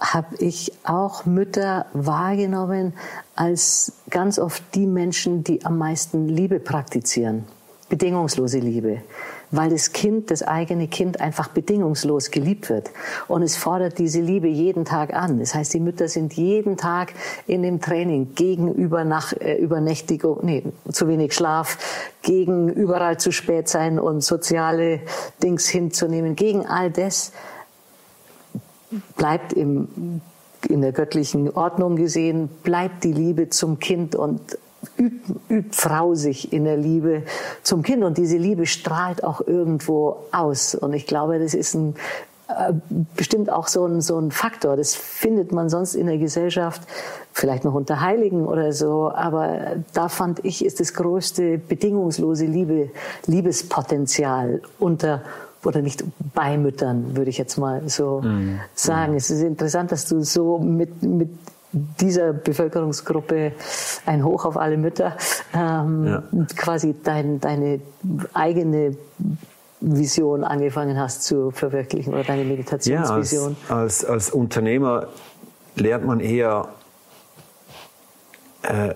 habe 0.00 0.36
ich 0.38 0.72
auch 0.84 1.24
Mütter 1.24 1.86
wahrgenommen 1.92 2.94
als 3.36 3.92
ganz 4.10 4.38
oft 4.38 4.62
die 4.74 4.86
Menschen, 4.86 5.44
die 5.44 5.64
am 5.64 5.78
meisten 5.78 6.28
Liebe 6.28 6.60
praktizieren. 6.60 7.44
Bedingungslose 7.88 8.58
Liebe. 8.58 9.02
Weil 9.50 9.70
das 9.70 9.92
Kind, 9.92 10.30
das 10.30 10.42
eigene 10.42 10.88
Kind 10.88 11.20
einfach 11.20 11.48
bedingungslos 11.48 12.30
geliebt 12.30 12.70
wird. 12.70 12.90
Und 13.28 13.42
es 13.42 13.56
fordert 13.56 13.98
diese 13.98 14.20
Liebe 14.20 14.48
jeden 14.48 14.84
Tag 14.84 15.14
an. 15.14 15.38
Das 15.38 15.54
heißt, 15.54 15.74
die 15.74 15.80
Mütter 15.80 16.08
sind 16.08 16.32
jeden 16.32 16.76
Tag 16.76 17.12
in 17.46 17.62
dem 17.62 17.80
Training 17.80 18.34
gegen 18.34 18.72
Übernach, 18.72 19.32
äh, 19.34 19.56
Übernächtigung, 19.56 20.40
nee, 20.42 20.64
zu 20.90 21.06
wenig 21.08 21.34
Schlaf, 21.34 21.78
gegen 22.22 22.68
überall 22.68 23.18
zu 23.18 23.30
spät 23.30 23.68
sein 23.68 23.98
und 23.98 24.22
soziale 24.22 25.00
Dings 25.42 25.68
hinzunehmen, 25.68 26.34
gegen 26.34 26.66
all 26.66 26.90
das 26.90 27.32
bleibt 29.16 29.52
im, 29.52 30.20
in 30.68 30.80
der 30.80 30.92
göttlichen 30.92 31.50
Ordnung 31.50 31.96
gesehen, 31.96 32.48
bleibt 32.62 33.04
die 33.04 33.12
Liebe 33.12 33.48
zum 33.50 33.78
Kind 33.78 34.14
und 34.14 34.58
übt, 34.98 35.34
übt 35.48 35.76
Frau 35.76 36.14
sich 36.14 36.52
in 36.52 36.64
der 36.64 36.76
Liebe 36.76 37.22
zum 37.62 37.82
Kind. 37.82 38.04
Und 38.04 38.18
diese 38.18 38.36
Liebe 38.36 38.66
strahlt 38.66 39.24
auch 39.24 39.40
irgendwo 39.46 40.16
aus. 40.32 40.74
Und 40.74 40.92
ich 40.92 41.06
glaube, 41.06 41.38
das 41.38 41.54
ist 41.54 41.74
ein, 41.74 41.94
äh, 42.48 42.72
bestimmt 43.16 43.50
auch 43.50 43.68
so 43.68 43.86
ein, 43.86 44.00
so 44.00 44.18
ein 44.18 44.30
Faktor. 44.30 44.76
Das 44.76 44.94
findet 44.94 45.52
man 45.52 45.68
sonst 45.68 45.94
in 45.94 46.06
der 46.06 46.18
Gesellschaft, 46.18 46.82
vielleicht 47.32 47.64
noch 47.64 47.74
unter 47.74 48.00
Heiligen 48.00 48.46
oder 48.46 48.72
so. 48.72 49.10
Aber 49.10 49.76
da 49.92 50.08
fand 50.08 50.44
ich, 50.44 50.64
ist 50.64 50.80
das 50.80 50.94
größte 50.94 51.58
bedingungslose 51.58 52.46
Liebe, 52.46 52.90
Liebespotenzial 53.26 54.62
unter 54.78 55.22
oder 55.66 55.82
nicht 55.82 56.04
bei 56.34 56.58
Müttern, 56.58 57.16
würde 57.16 57.30
ich 57.30 57.38
jetzt 57.38 57.56
mal 57.56 57.88
so 57.88 58.20
mhm. 58.22 58.60
sagen. 58.74 59.12
Mhm. 59.12 59.18
Es 59.18 59.30
ist 59.30 59.42
interessant, 59.42 59.92
dass 59.92 60.06
du 60.06 60.22
so 60.22 60.58
mit, 60.58 61.02
mit 61.02 61.30
dieser 62.00 62.32
Bevölkerungsgruppe 62.32 63.52
ein 64.06 64.24
Hoch 64.24 64.44
auf 64.44 64.56
alle 64.56 64.76
Mütter 64.76 65.16
ähm, 65.54 66.06
ja. 66.06 66.22
quasi 66.56 66.94
dein, 67.02 67.40
deine 67.40 67.80
eigene 68.32 68.96
Vision 69.80 70.44
angefangen 70.44 70.98
hast 70.98 71.24
zu 71.24 71.50
verwirklichen 71.50 72.14
oder 72.14 72.24
deine 72.24 72.44
Meditationsvision. 72.44 73.56
Ja, 73.68 73.76
als, 73.76 74.04
als, 74.04 74.04
als 74.04 74.30
Unternehmer 74.30 75.08
lernt 75.76 76.06
man 76.06 76.20
eher 76.20 76.68
äh, 78.62 78.94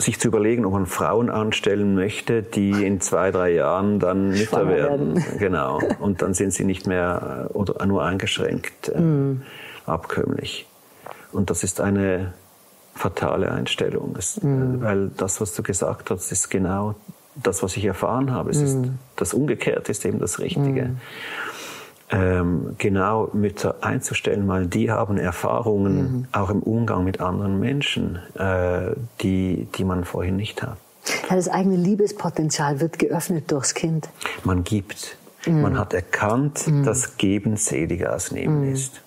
sich 0.00 0.18
zu 0.18 0.28
überlegen, 0.28 0.64
ob 0.64 0.72
man 0.72 0.86
Frauen 0.86 1.30
anstellen 1.30 1.94
möchte, 1.94 2.42
die 2.42 2.86
in 2.86 3.00
zwei, 3.00 3.30
drei 3.30 3.50
Jahren 3.50 3.98
dann 3.98 4.30
Mütter 4.30 4.66
werden. 4.66 5.16
werden. 5.16 5.24
Genau. 5.38 5.80
Und 6.00 6.22
dann 6.22 6.34
sind 6.34 6.52
sie 6.52 6.64
nicht 6.64 6.86
mehr 6.86 7.48
äh, 7.50 7.52
oder 7.52 7.84
nur 7.86 8.02
eingeschränkt 8.02 8.88
äh, 8.88 8.98
mm. 8.98 9.42
abkömmlich. 9.86 10.66
Und 11.32 11.50
das 11.50 11.62
ist 11.62 11.80
eine 11.80 12.32
fatale 12.94 13.50
Einstellung. 13.52 14.14
Es, 14.18 14.42
mm. 14.42 14.80
Weil 14.80 15.08
das, 15.16 15.40
was 15.40 15.54
du 15.54 15.62
gesagt 15.62 16.10
hast, 16.10 16.32
ist 16.32 16.50
genau 16.50 16.94
das, 17.36 17.62
was 17.62 17.76
ich 17.76 17.84
erfahren 17.84 18.32
habe. 18.32 18.50
Es 18.50 18.58
mm. 18.58 18.64
ist, 18.64 18.78
das 19.16 19.34
Umgekehrte 19.34 19.90
ist 19.90 20.04
eben 20.04 20.18
das 20.18 20.38
Richtige. 20.38 20.86
Mm 20.86 21.00
ähm, 22.12 22.74
genau 22.78 23.30
Mütter 23.32 23.76
einzustellen, 23.82 24.46
weil 24.48 24.66
die 24.66 24.90
haben 24.90 25.16
Erfahrungen 25.16 25.94
mhm. 25.94 26.26
auch 26.32 26.50
im 26.50 26.62
Umgang 26.62 27.04
mit 27.04 27.20
anderen 27.20 27.60
Menschen, 27.60 28.18
äh, 28.34 28.96
die, 29.20 29.68
die 29.76 29.84
man 29.84 30.04
vorhin 30.04 30.36
nicht 30.36 30.62
hat. 30.62 30.76
Ja, 31.28 31.36
das 31.36 31.48
eigene 31.48 31.76
Liebespotenzial 31.76 32.80
wird 32.80 32.98
geöffnet 32.98 33.50
durchs 33.50 33.74
Kind. 33.74 34.08
Man 34.44 34.64
gibt. 34.64 35.16
Mhm. 35.46 35.62
Man 35.62 35.78
hat 35.78 35.94
erkannt, 35.94 36.66
mhm. 36.66 36.84
dass 36.84 37.16
Geben 37.16 37.56
seliger 37.56 38.12
als 38.12 38.32
Nehmen 38.32 38.66
mhm. 38.66 38.72
ist. 38.72 39.00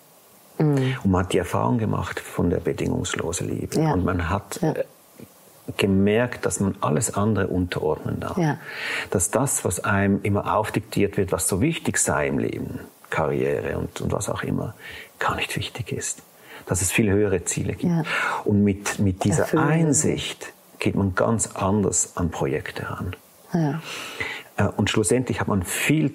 Mhm. 0.58 0.98
Und 1.04 1.12
man 1.12 1.24
hat 1.24 1.34
die 1.34 1.38
Erfahrung 1.38 1.78
gemacht 1.78 2.20
von 2.20 2.50
der 2.50 2.58
bedingungslosen 2.58 3.50
Liebe. 3.50 3.80
Ja. 3.80 3.94
Und 3.94 4.06
man 4.06 4.30
hat 4.30 4.60
ja. 4.62 4.72
Äh, 4.72 4.84
gemerkt, 5.78 6.46
dass 6.46 6.60
man 6.60 6.76
alles 6.82 7.14
andere 7.14 7.48
unterordnen 7.48 8.20
darf. 8.20 8.38
Ja. 8.38 8.58
Dass 9.10 9.32
das, 9.32 9.64
was 9.66 9.84
einem 9.84 10.22
immer 10.24 10.56
aufdiktiert 10.56 11.18
wird, 11.18 11.32
was 11.32 11.48
so 11.48 11.62
wichtig 11.62 11.98
sei 11.98 12.28
im 12.28 12.38
Leben, 12.38 12.80
Karriere 13.10 13.78
und, 13.78 14.02
und 14.02 14.12
was 14.12 14.30
auch 14.30 14.44
immer, 14.44 14.76
gar 15.20 15.36
nicht 15.36 15.56
wichtig 15.56 15.92
ist. 15.92 16.22
Dass 16.66 16.82
es 16.82 16.92
viel 16.92 17.10
höhere 17.10 17.44
Ziele 17.46 17.74
gibt. 17.74 17.92
Und 18.46 18.64
mit, 18.64 19.00
mit 19.00 19.24
dieser 19.24 19.44
Erfüllen. 19.44 19.64
Einsicht 19.64 20.54
geht 20.80 20.96
man 20.96 21.16
ganz 21.16 21.56
anders 21.56 22.16
an 22.16 22.30
Projekte 22.30 22.90
ran. 22.90 23.16
Äh, 24.58 24.68
und 24.76 24.90
schlussendlich 24.90 25.40
hat 25.40 25.48
man 25.48 25.64
viel 25.64 26.14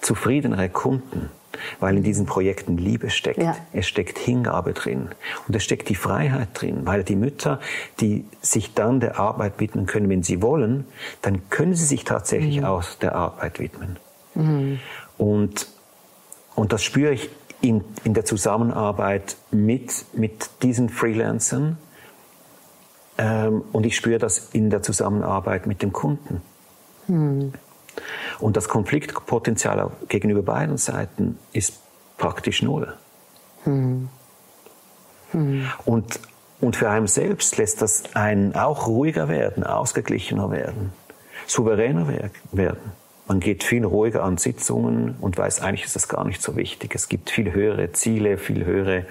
zufriedenere 0.00 0.68
Kunden, 0.68 1.30
weil 1.78 1.96
in 1.96 2.02
diesen 2.02 2.26
Projekten 2.26 2.76
Liebe 2.76 3.10
steckt. 3.10 3.42
Ja. 3.42 3.56
Es 3.72 3.86
steckt 3.86 4.18
Hingabe 4.18 4.72
drin. 4.72 5.08
Und 5.46 5.56
es 5.56 5.64
steckt 5.64 5.88
die 5.88 5.94
Freiheit 5.94 6.48
drin, 6.54 6.82
weil 6.84 7.04
die 7.04 7.16
Mütter, 7.16 7.60
die 8.00 8.24
sich 8.40 8.74
dann 8.74 9.00
der 9.00 9.18
Arbeit 9.18 9.60
widmen 9.60 9.86
können, 9.86 10.08
wenn 10.08 10.22
sie 10.22 10.42
wollen, 10.42 10.84
dann 11.22 11.48
können 11.50 11.74
sie 11.74 11.84
sich 11.84 12.04
tatsächlich 12.04 12.58
mhm. 12.58 12.64
auch 12.64 12.84
der 13.00 13.14
Arbeit 13.14 13.58
widmen. 13.58 13.96
Mhm. 14.34 14.80
Und, 15.18 15.66
und 16.54 16.72
das 16.72 16.82
spüre 16.82 17.12
ich 17.12 17.30
in, 17.60 17.84
in 18.04 18.14
der 18.14 18.24
Zusammenarbeit 18.24 19.36
mit, 19.50 20.04
mit 20.12 20.50
diesen 20.62 20.88
Freelancern. 20.88 21.76
Ähm, 23.18 23.62
und 23.72 23.84
ich 23.84 23.96
spüre 23.96 24.18
das 24.18 24.50
in 24.52 24.70
der 24.70 24.82
Zusammenarbeit 24.82 25.66
mit 25.66 25.82
dem 25.82 25.92
Kunden. 25.92 26.40
Mhm. 27.06 27.52
Und 28.40 28.56
das 28.56 28.68
Konfliktpotenzial 28.68 29.90
gegenüber 30.08 30.42
beiden 30.42 30.76
Seiten 30.76 31.38
ist 31.52 31.80
praktisch 32.16 32.62
null. 32.62 32.94
Mhm. 33.64 34.08
Mhm. 35.32 35.70
Und, 35.84 36.20
und 36.60 36.76
für 36.76 36.90
einen 36.90 37.06
selbst 37.06 37.56
lässt 37.56 37.82
das 37.82 38.14
einen 38.14 38.54
auch 38.54 38.86
ruhiger 38.86 39.28
werden, 39.28 39.64
ausgeglichener 39.64 40.50
werden, 40.50 40.92
souveräner 41.46 42.06
werden. 42.52 42.92
Man 43.26 43.38
geht 43.38 43.62
viel 43.62 43.84
ruhiger 43.84 44.24
an 44.24 44.38
Sitzungen 44.38 45.14
und 45.20 45.38
weiß, 45.38 45.60
eigentlich 45.60 45.84
ist 45.84 45.94
das 45.94 46.08
gar 46.08 46.24
nicht 46.24 46.42
so 46.42 46.56
wichtig. 46.56 46.94
Es 46.94 47.08
gibt 47.08 47.30
viel 47.30 47.52
höhere 47.52 47.92
Ziele, 47.92 48.38
viel 48.38 48.64
höhere 48.64 49.06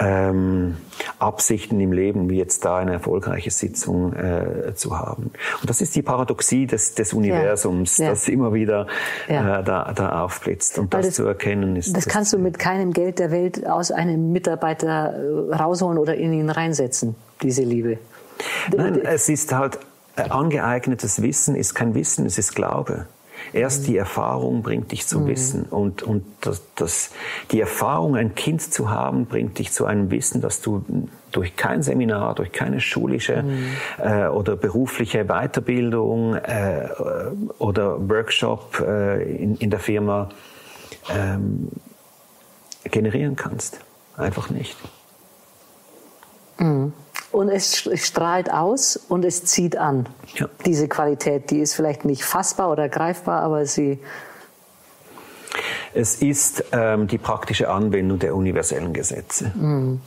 ähm, 0.00 0.76
Absichten 1.18 1.78
im 1.78 1.92
Leben, 1.92 2.30
wie 2.30 2.38
jetzt 2.38 2.64
da 2.64 2.78
eine 2.78 2.94
erfolgreiche 2.94 3.50
Sitzung 3.50 4.14
äh, 4.14 4.74
zu 4.74 4.98
haben. 4.98 5.30
Und 5.60 5.68
das 5.68 5.82
ist 5.82 5.94
die 5.94 6.02
Paradoxie 6.02 6.66
des, 6.66 6.94
des 6.94 7.12
Universums, 7.12 7.98
ja, 7.98 8.06
ja. 8.06 8.10
das 8.10 8.26
immer 8.28 8.54
wieder 8.54 8.86
ja. 9.28 9.60
äh, 9.60 9.64
da, 9.64 9.92
da 9.94 10.22
aufblitzt. 10.22 10.78
Und 10.78 10.94
das, 10.94 11.06
das, 11.06 11.14
zu 11.16 11.26
erkennen 11.26 11.76
ist. 11.76 11.94
Das, 11.94 12.04
das 12.04 12.12
kannst 12.12 12.32
du 12.32 12.38
mit 12.38 12.58
keinem 12.58 12.92
Geld 12.92 13.18
der 13.18 13.30
Welt 13.30 13.66
aus 13.66 13.92
einem 13.92 14.32
Mitarbeiter 14.32 15.14
äh, 15.14 15.54
rausholen 15.54 15.98
oder 15.98 16.14
in 16.14 16.32
ihn 16.32 16.50
reinsetzen, 16.50 17.14
diese 17.42 17.62
Liebe. 17.62 17.98
Nein, 18.74 19.00
es 19.04 19.28
ist 19.28 19.52
halt 19.52 19.78
äh, 20.16 20.22
angeeignetes 20.22 21.22
Wissen 21.22 21.54
ist 21.54 21.74
kein 21.74 21.94
Wissen, 21.94 22.24
es 22.24 22.38
ist 22.38 22.54
Glaube. 22.54 23.06
Erst 23.52 23.86
die 23.86 23.96
Erfahrung 23.96 24.62
bringt 24.62 24.92
dich 24.92 25.06
zum 25.06 25.24
mhm. 25.24 25.28
Wissen. 25.28 25.62
Und, 25.64 26.02
und 26.02 26.24
das, 26.40 26.62
das, 26.76 27.10
die 27.50 27.60
Erfahrung, 27.60 28.16
ein 28.16 28.34
Kind 28.34 28.62
zu 28.62 28.90
haben, 28.90 29.26
bringt 29.26 29.58
dich 29.58 29.72
zu 29.72 29.86
einem 29.86 30.10
Wissen, 30.10 30.40
das 30.40 30.60
du 30.60 30.84
durch 31.32 31.56
kein 31.56 31.82
Seminar, 31.82 32.34
durch 32.34 32.52
keine 32.52 32.80
schulische 32.80 33.42
mhm. 33.42 33.66
äh, 33.98 34.26
oder 34.28 34.56
berufliche 34.56 35.24
Weiterbildung 35.24 36.34
äh, 36.34 36.88
oder 37.58 38.08
Workshop 38.08 38.80
äh, 38.80 39.22
in, 39.36 39.56
in 39.56 39.70
der 39.70 39.80
Firma 39.80 40.28
ähm, 41.08 41.68
generieren 42.84 43.36
kannst. 43.36 43.80
Einfach 44.16 44.50
nicht. 44.50 44.76
Mhm. 46.58 46.92
Und 47.32 47.48
es 47.48 47.88
strahlt 47.94 48.52
aus 48.52 48.96
und 48.96 49.24
es 49.24 49.44
zieht 49.44 49.76
an. 49.76 50.08
Ja. 50.34 50.48
Diese 50.66 50.88
Qualität, 50.88 51.50
die 51.50 51.60
ist 51.60 51.74
vielleicht 51.74 52.04
nicht 52.04 52.24
fassbar 52.24 52.70
oder 52.70 52.88
greifbar, 52.88 53.42
aber 53.42 53.66
sie. 53.66 54.00
Es 55.94 56.16
ist 56.16 56.64
ähm, 56.72 57.06
die 57.06 57.18
praktische 57.18 57.68
Anwendung 57.68 58.18
der 58.18 58.34
universellen 58.34 58.92
Gesetze. 58.92 59.52
Mhm. 59.54 60.00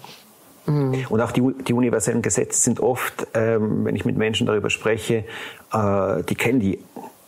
Mhm. 0.66 1.06
Und 1.10 1.22
auch 1.22 1.32
die, 1.32 1.42
die, 1.68 1.74
universellen 1.74 2.22
Gesetze 2.22 2.60
sind 2.60 2.80
oft, 2.80 3.28
ähm, 3.34 3.86
wenn 3.86 3.96
ich 3.96 4.06
mit 4.06 4.18
Menschen 4.18 4.48
darüber 4.48 4.70
spreche, 4.70 5.26
äh, 5.74 6.24
die 6.24 6.36
kennen 6.36 6.60
die 6.60 6.80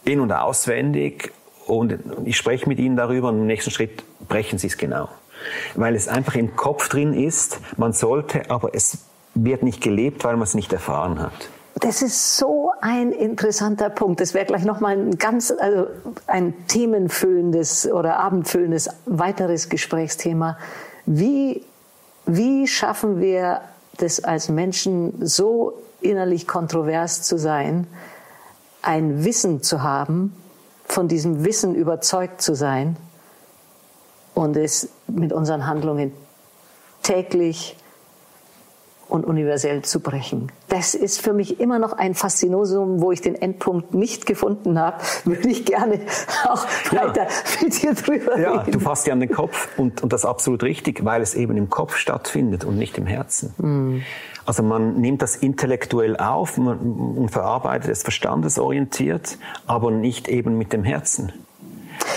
in- 0.05 0.19
und 0.19 0.31
auswendig 0.31 1.31
und 1.65 1.99
ich 2.25 2.37
spreche 2.37 2.69
mit 2.69 2.79
ihnen 2.79 2.95
darüber 2.95 3.29
und 3.29 3.39
im 3.39 3.47
nächsten 3.47 3.71
Schritt 3.71 4.03
brechen 4.27 4.59
sie 4.59 4.67
es 4.67 4.77
genau. 4.77 5.09
Weil 5.75 5.95
es 5.95 6.07
einfach 6.07 6.35
im 6.35 6.55
Kopf 6.55 6.87
drin 6.89 7.13
ist, 7.13 7.59
man 7.77 7.91
sollte, 7.91 8.49
aber 8.49 8.73
es 8.73 8.99
wird 9.35 9.63
nicht 9.63 9.81
gelebt, 9.81 10.23
weil 10.23 10.33
man 10.33 10.43
es 10.43 10.55
nicht 10.55 10.73
erfahren 10.73 11.21
hat. 11.21 11.49
Das 11.75 12.01
ist 12.01 12.37
so 12.37 12.71
ein 12.79 13.11
interessanter 13.11 13.89
Punkt. 13.89 14.21
Das 14.21 14.33
wäre 14.33 14.45
gleich 14.45 14.63
nochmal 14.63 14.97
ein 14.97 15.17
ganz, 15.17 15.51
also 15.51 15.87
ein 16.25 16.53
themenfüllendes 16.67 17.91
oder 17.91 18.17
abendfüllendes 18.19 18.89
weiteres 19.05 19.67
Gesprächsthema. 19.67 20.57
Wie, 21.05 21.63
wie 22.25 22.65
schaffen 22.67 23.19
wir 23.19 23.61
das 23.97 24.23
als 24.23 24.47
Menschen 24.47 25.25
so 25.25 25.73
innerlich 25.99 26.47
kontrovers 26.47 27.23
zu 27.23 27.37
sein, 27.37 27.87
ein 28.81 29.25
Wissen 29.25 29.61
zu 29.61 29.83
haben, 29.83 30.33
von 30.85 31.07
diesem 31.07 31.43
Wissen 31.43 31.75
überzeugt 31.75 32.41
zu 32.41 32.55
sein 32.55 32.95
und 34.33 34.55
es 34.55 34.89
mit 35.07 35.33
unseren 35.33 35.65
Handlungen 35.67 36.13
täglich 37.01 37.75
und 39.07 39.25
universell 39.25 39.83
zu 39.83 39.99
brechen. 39.99 40.51
Das 40.67 40.95
ist 40.95 41.21
für 41.21 41.33
mich 41.33 41.59
immer 41.59 41.79
noch 41.79 41.93
ein 41.93 42.15
Faszinosum, 42.15 43.01
wo 43.01 43.11
ich 43.11 43.21
den 43.21 43.35
Endpunkt 43.35 43.93
nicht 43.93 44.25
gefunden 44.25 44.79
habe. 44.79 44.97
Würde 45.25 45.49
ich 45.49 45.65
gerne 45.65 45.99
auch 46.45 46.65
weiter 46.91 47.23
ja. 47.23 47.27
mit 47.61 47.81
dir 47.81 47.93
drüber 47.93 48.39
ja, 48.39 48.51
reden. 48.59 48.71
Du 48.71 48.79
fasst 48.79 49.07
ja 49.07 49.13
an 49.13 49.19
den 49.19 49.31
Kopf 49.31 49.69
und, 49.77 50.03
und 50.03 50.11
das 50.11 50.21
ist 50.21 50.25
absolut 50.25 50.63
richtig, 50.63 51.05
weil 51.05 51.21
es 51.21 51.35
eben 51.35 51.57
im 51.57 51.69
Kopf 51.69 51.95
stattfindet 51.95 52.65
und 52.65 52.77
nicht 52.77 52.97
im 52.97 53.05
Herzen. 53.05 53.53
Mhm. 53.57 54.03
Also 54.45 54.61
man 54.61 55.01
nimmt 55.01 55.21
das 55.21 55.35
intellektuell 55.35 56.17
auf 56.17 56.57
und 56.57 57.29
verarbeitet 57.29 57.89
es 57.89 58.03
verstandesorientiert, 58.03 59.39
aber 59.65 59.89
nicht 59.89 60.27
eben 60.27 60.57
mit 60.57 60.71
dem 60.71 60.83
Herzen. 60.83 61.31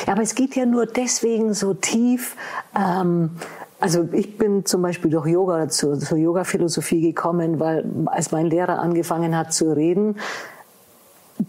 Ja, 0.07 0.12
aber 0.12 0.22
es 0.22 0.34
geht 0.34 0.55
ja 0.55 0.66
nur 0.66 0.86
deswegen 0.86 1.55
so 1.55 1.72
tief, 1.74 2.36
ähm, 2.76 3.30
also 3.81 4.09
ich 4.12 4.37
bin 4.39 4.64
zum 4.64 4.83
Beispiel 4.83 5.11
durch 5.11 5.26
Yoga 5.26 5.68
zur, 5.68 5.99
zur 5.99 6.18
Yoga-Philosophie 6.18 7.01
gekommen, 7.01 7.61
weil 7.61 7.85
als 8.07 8.33
mein 8.33 8.47
Lehrer 8.47 8.81
angefangen 8.81 9.37
hat 9.37 9.53
zu 9.53 9.72
reden, 9.72 10.16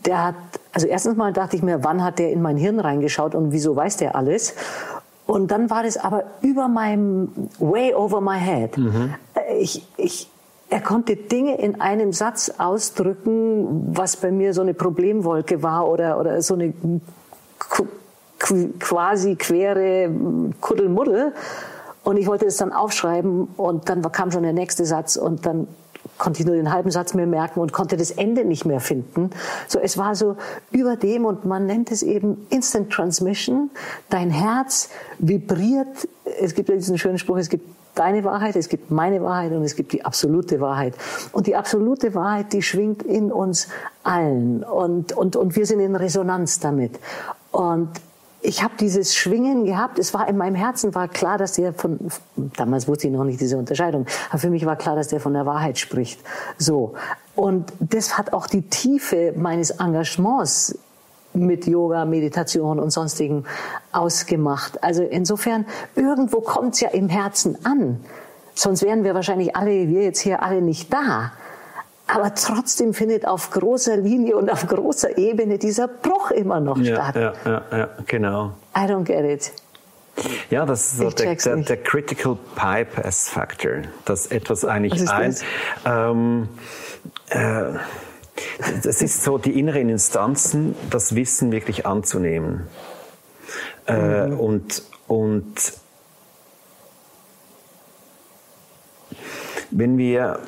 der 0.06 0.28
hat, 0.28 0.36
also 0.72 0.88
erstens 0.88 1.16
mal 1.16 1.34
dachte 1.34 1.56
ich 1.56 1.64
mir, 1.64 1.84
wann 1.84 2.04
hat 2.04 2.20
der 2.20 2.32
in 2.32 2.42
mein 2.42 2.58
Hirn 2.58 2.80
reingeschaut 2.80 3.34
und 3.34 3.52
wieso 3.52 3.76
weiß 3.76 3.98
der 3.98 4.16
alles? 4.16 4.54
Und 5.26 5.52
dann 5.52 5.70
war 5.70 5.84
das 5.84 5.98
aber 5.98 6.24
über 6.42 6.68
meinem, 6.68 7.50
way 7.60 7.94
over 7.94 8.22
my 8.22 8.40
head. 8.40 8.78
Mhm. 8.78 9.16
Ich, 9.60 9.88
ich, 9.98 10.30
er 10.70 10.82
konnte 10.82 11.16
Dinge 11.16 11.60
in 11.60 11.82
einem 11.82 12.14
Satz 12.14 12.52
ausdrücken, 12.58 13.96
was 13.96 14.18
bei 14.18 14.32
mir 14.32 14.54
so 14.54 14.62
eine 14.62 14.76
Problemwolke 14.76 15.64
war 15.64 15.88
oder, 15.88 16.20
oder 16.20 16.42
so 16.42 16.54
eine 16.54 16.74
quasi 18.80 19.36
quere 19.36 20.12
Kuddelmuddel. 20.62 21.34
Und 22.04 22.18
ich 22.18 22.28
wollte 22.28 22.46
es 22.46 22.58
dann 22.58 22.72
aufschreiben 22.72 23.50
und 23.58 23.90
dann 23.90 24.02
kam 24.12 24.32
schon 24.32 24.44
der 24.44 24.54
nächste 24.54 24.86
Satz 24.86 25.16
und 25.16 25.46
dann 25.46 25.68
konnte 26.18 26.42
ich 26.42 26.46
nur 26.46 26.56
den 26.56 26.72
halben 26.72 26.92
Satz 26.92 27.14
mehr 27.14 27.28
merken 27.28 27.60
und 27.60 27.74
konnte 27.74 27.98
das 27.98 28.12
Ende 28.12 28.46
nicht 28.46 28.66
mehr 28.66 28.80
finden. 28.80 29.32
So, 29.68 29.80
es 29.80 29.98
war 29.98 30.16
so 30.16 30.38
über 30.72 30.96
dem 30.96 31.26
und 31.26 31.46
man 31.46 31.66
nennt 31.66 31.92
es 31.92 32.04
eben 32.04 32.46
Instant 32.50 32.92
Transmission. 32.92 33.70
Dein 34.10 34.30
Herz 34.30 34.90
vibriert. 35.18 36.08
Es 36.42 36.56
gibt 36.56 36.70
ja 36.70 36.76
diesen 36.76 36.98
schönen 36.98 37.18
Spruch, 37.18 37.38
es 37.38 37.50
gibt 37.50 37.68
deine 37.96 38.24
Wahrheit, 38.24 38.56
es 38.56 38.70
gibt 38.70 38.92
meine 38.92 39.22
Wahrheit 39.22 39.52
und 39.52 39.64
es 39.64 39.76
gibt 39.76 39.92
die 39.92 40.06
absolute 40.06 40.62
Wahrheit. 40.62 40.94
Und 41.32 41.48
die 41.48 41.56
absolute 41.56 42.14
Wahrheit, 42.16 42.54
die 42.54 42.62
schwingt 42.62 43.04
in 43.04 43.32
uns 43.32 43.68
allen 44.04 44.64
und, 44.64 45.14
und, 45.14 45.36
und 45.36 45.56
wir 45.56 45.66
sind 45.66 45.80
in 45.80 45.96
Resonanz 45.96 46.60
damit. 46.60 47.00
Und 47.52 47.90
ich 48.42 48.64
habe 48.64 48.74
dieses 48.80 49.16
Schwingen 49.16 49.66
gehabt. 49.66 50.00
Es 50.00 50.14
war 50.14 50.28
in 50.28 50.38
meinem 50.38 50.56
Herzen 50.56 50.96
war 50.96 51.08
klar, 51.08 51.38
dass 51.38 51.54
der 51.54 51.74
von 51.74 52.00
damals 52.36 52.88
wusste 52.88 53.08
ich 53.08 53.14
noch 53.14 53.24
nicht 53.24 53.42
diese 53.42 53.58
Unterscheidung, 53.58 54.06
aber 54.30 54.40
für 54.40 54.50
mich 54.50 54.66
war 54.66 54.76
klar, 54.76 54.96
dass 54.96 55.10
der 55.10 55.20
von 55.20 55.34
der 55.34 55.46
Wahrheit 55.46 55.78
spricht. 55.78 56.20
So 56.58 56.94
und 57.36 57.72
das 57.80 58.18
hat 58.18 58.34
auch 58.34 58.48
die 58.48 58.64
Tiefe 58.64 59.34
meines 59.36 59.72
Engagements 59.72 60.78
mit 61.34 61.68
Yoga, 61.68 62.06
Meditation 62.06 62.80
und 62.80 62.90
sonstigen 62.92 63.46
ausgemacht. 63.92 64.84
Also 64.84 65.04
insofern 65.04 65.66
irgendwo 65.96 66.42
kommt's 66.42 66.80
ja 66.80 66.90
im 66.90 67.10
Herzen 67.10 67.58
an. 67.66 68.04
Sonst 68.56 68.84
wären 68.84 69.04
wir 69.04 69.16
wahrscheinlich 69.16 69.56
alle, 69.56 69.88
wir 69.88 70.04
jetzt 70.04 70.20
hier 70.20 70.44
alle 70.44 70.62
nicht 70.62 70.92
da. 70.92 71.32
Aber 72.12 72.34
trotzdem 72.34 72.94
findet 72.94 73.28
auf 73.28 73.52
großer 73.52 73.96
Linie 73.96 74.36
und 74.36 74.50
auf 74.50 74.66
großer 74.66 75.18
Ebene 75.18 75.60
dieser 75.60 75.88
Bruch 75.88 76.32
immer 76.32 76.60
noch 76.60 76.78
ja, 76.80 76.96
statt. 76.96 77.16
Ja, 77.16 77.34
ja, 77.46 77.78
ja, 77.78 77.90
genau. 78.08 78.54
I 78.76 78.82
don't 78.82 79.04
get 79.04 79.24
it. 79.24 79.52
Ja, 80.50 80.66
das 80.66 80.94
ist 80.94 80.98
so 80.98 81.10
der, 81.12 81.36
der, 81.36 81.56
der, 81.58 81.78
Critical 81.78 82.38
Pipe 82.56 83.06
as 83.06 83.30
Factor, 83.30 83.84
dass 84.06 84.28
etwas 84.28 84.66
eigentlich 84.66 85.10
ein. 85.10 85.36
Ähm, 85.86 86.50
äh, 87.30 87.78
das 88.84 89.02
ist 89.02 89.24
so 89.24 89.38
die 89.38 89.58
inneren 89.58 89.90
Instanzen, 89.90 90.76
das 90.90 91.16
Wissen 91.16 91.52
wirklich 91.52 91.86
anzunehmen. 91.86 92.68
Äh, 93.88 94.28
mhm. 94.28 94.40
und, 94.40 94.84
und 95.08 95.74
wenn 99.72 99.98
wir 99.98 100.40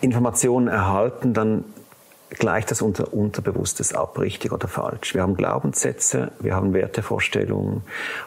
Informationen 0.00 0.68
erhalten, 0.68 1.34
dann 1.34 1.64
gleicht 2.30 2.70
das 2.70 2.80
unser 2.80 3.12
Unterbewusstes 3.12 3.92
ab, 3.92 4.18
richtig 4.18 4.52
oder 4.52 4.68
falsch. 4.68 5.14
Wir 5.14 5.22
haben 5.22 5.36
Glaubenssätze, 5.36 6.32
wir 6.38 6.54
haben 6.54 6.72
Wertevorstellungen 6.72 7.82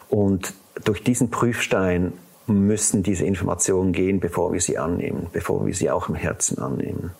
und 0.09 0.53
durch 0.83 1.03
diesen 1.03 1.29
Prüfstein 1.29 2.13
müssen 2.47 3.03
diese 3.03 3.25
Informationen 3.25 3.93
gehen, 3.93 4.19
bevor 4.19 4.51
wir 4.51 4.59
sie 4.59 4.77
annehmen, 4.77 5.27
bevor 5.31 5.65
wir 5.65 5.73
sie 5.73 5.89
auch 5.89 6.09
im 6.09 6.15
Herzen 6.15 6.59
annehmen. 6.59 7.11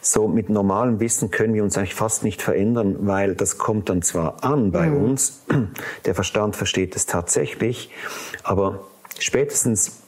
So 0.00 0.28
mit 0.28 0.48
normalem 0.48 0.98
Wissen 0.98 1.30
können 1.30 1.54
wir 1.54 1.62
uns 1.62 1.76
eigentlich 1.76 1.94
fast 1.94 2.24
nicht 2.24 2.42
verändern, 2.42 2.96
weil 3.00 3.34
das 3.34 3.58
kommt 3.58 3.88
dann 3.88 4.02
zwar 4.02 4.42
an 4.42 4.72
bei 4.72 4.86
mhm. 4.86 5.04
uns, 5.04 5.42
der 6.04 6.14
Verstand 6.14 6.56
versteht 6.56 6.96
es 6.96 7.06
tatsächlich, 7.06 7.90
aber 8.42 8.80
spätestens 9.18 9.99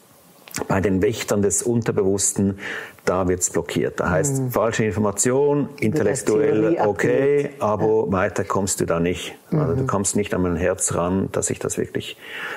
bei 0.69 0.81
den 0.81 1.01
Wächtern 1.03 1.43
des 1.43 1.63
Unterbewussten, 1.63 2.59
da 3.05 3.27
wird 3.29 3.41
es 3.41 3.51
blockiert. 3.51 4.01
Da 4.01 4.11
heißt 4.11 4.39
mhm. 4.39 4.51
falsche 4.51 4.85
Information, 4.85 5.69
intellektuell 5.81 6.79
okay, 6.85 7.51
aber 7.59 8.07
ja. 8.07 8.13
weiter 8.13 8.45
kommst 8.45 8.81
du 8.81 8.87
da 8.87 9.01
nicht. 9.01 9.35
Mhm. 9.51 9.59
Also 9.61 9.75
du 9.75 9.83
mhm. 9.83 9.87
kommst 9.87 10.17
nicht 10.17 10.35
an 10.35 10.43
mein 10.43 10.57
Herz 10.57 10.95
ran, 10.95 11.29
dass 11.33 11.47
sich 11.47 11.59
das 11.59 11.79
wirklich 11.79 12.17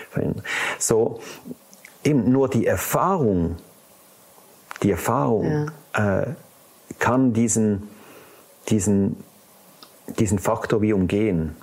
verändert. 0.10 0.44
So, 0.78 1.20
eben 2.04 2.32
nur 2.32 2.50
die 2.50 2.68
Erfahrung, 2.68 3.58
die 4.84 4.92
Erfahrung 4.92 5.72
ja. 5.96 6.22
äh, 6.22 6.28
kann 7.00 7.34
diesen, 7.34 7.90
diesen, 8.70 9.24
diesen 10.20 10.38
Faktor 10.38 10.82
wie 10.82 10.94
umgehen 10.94 11.56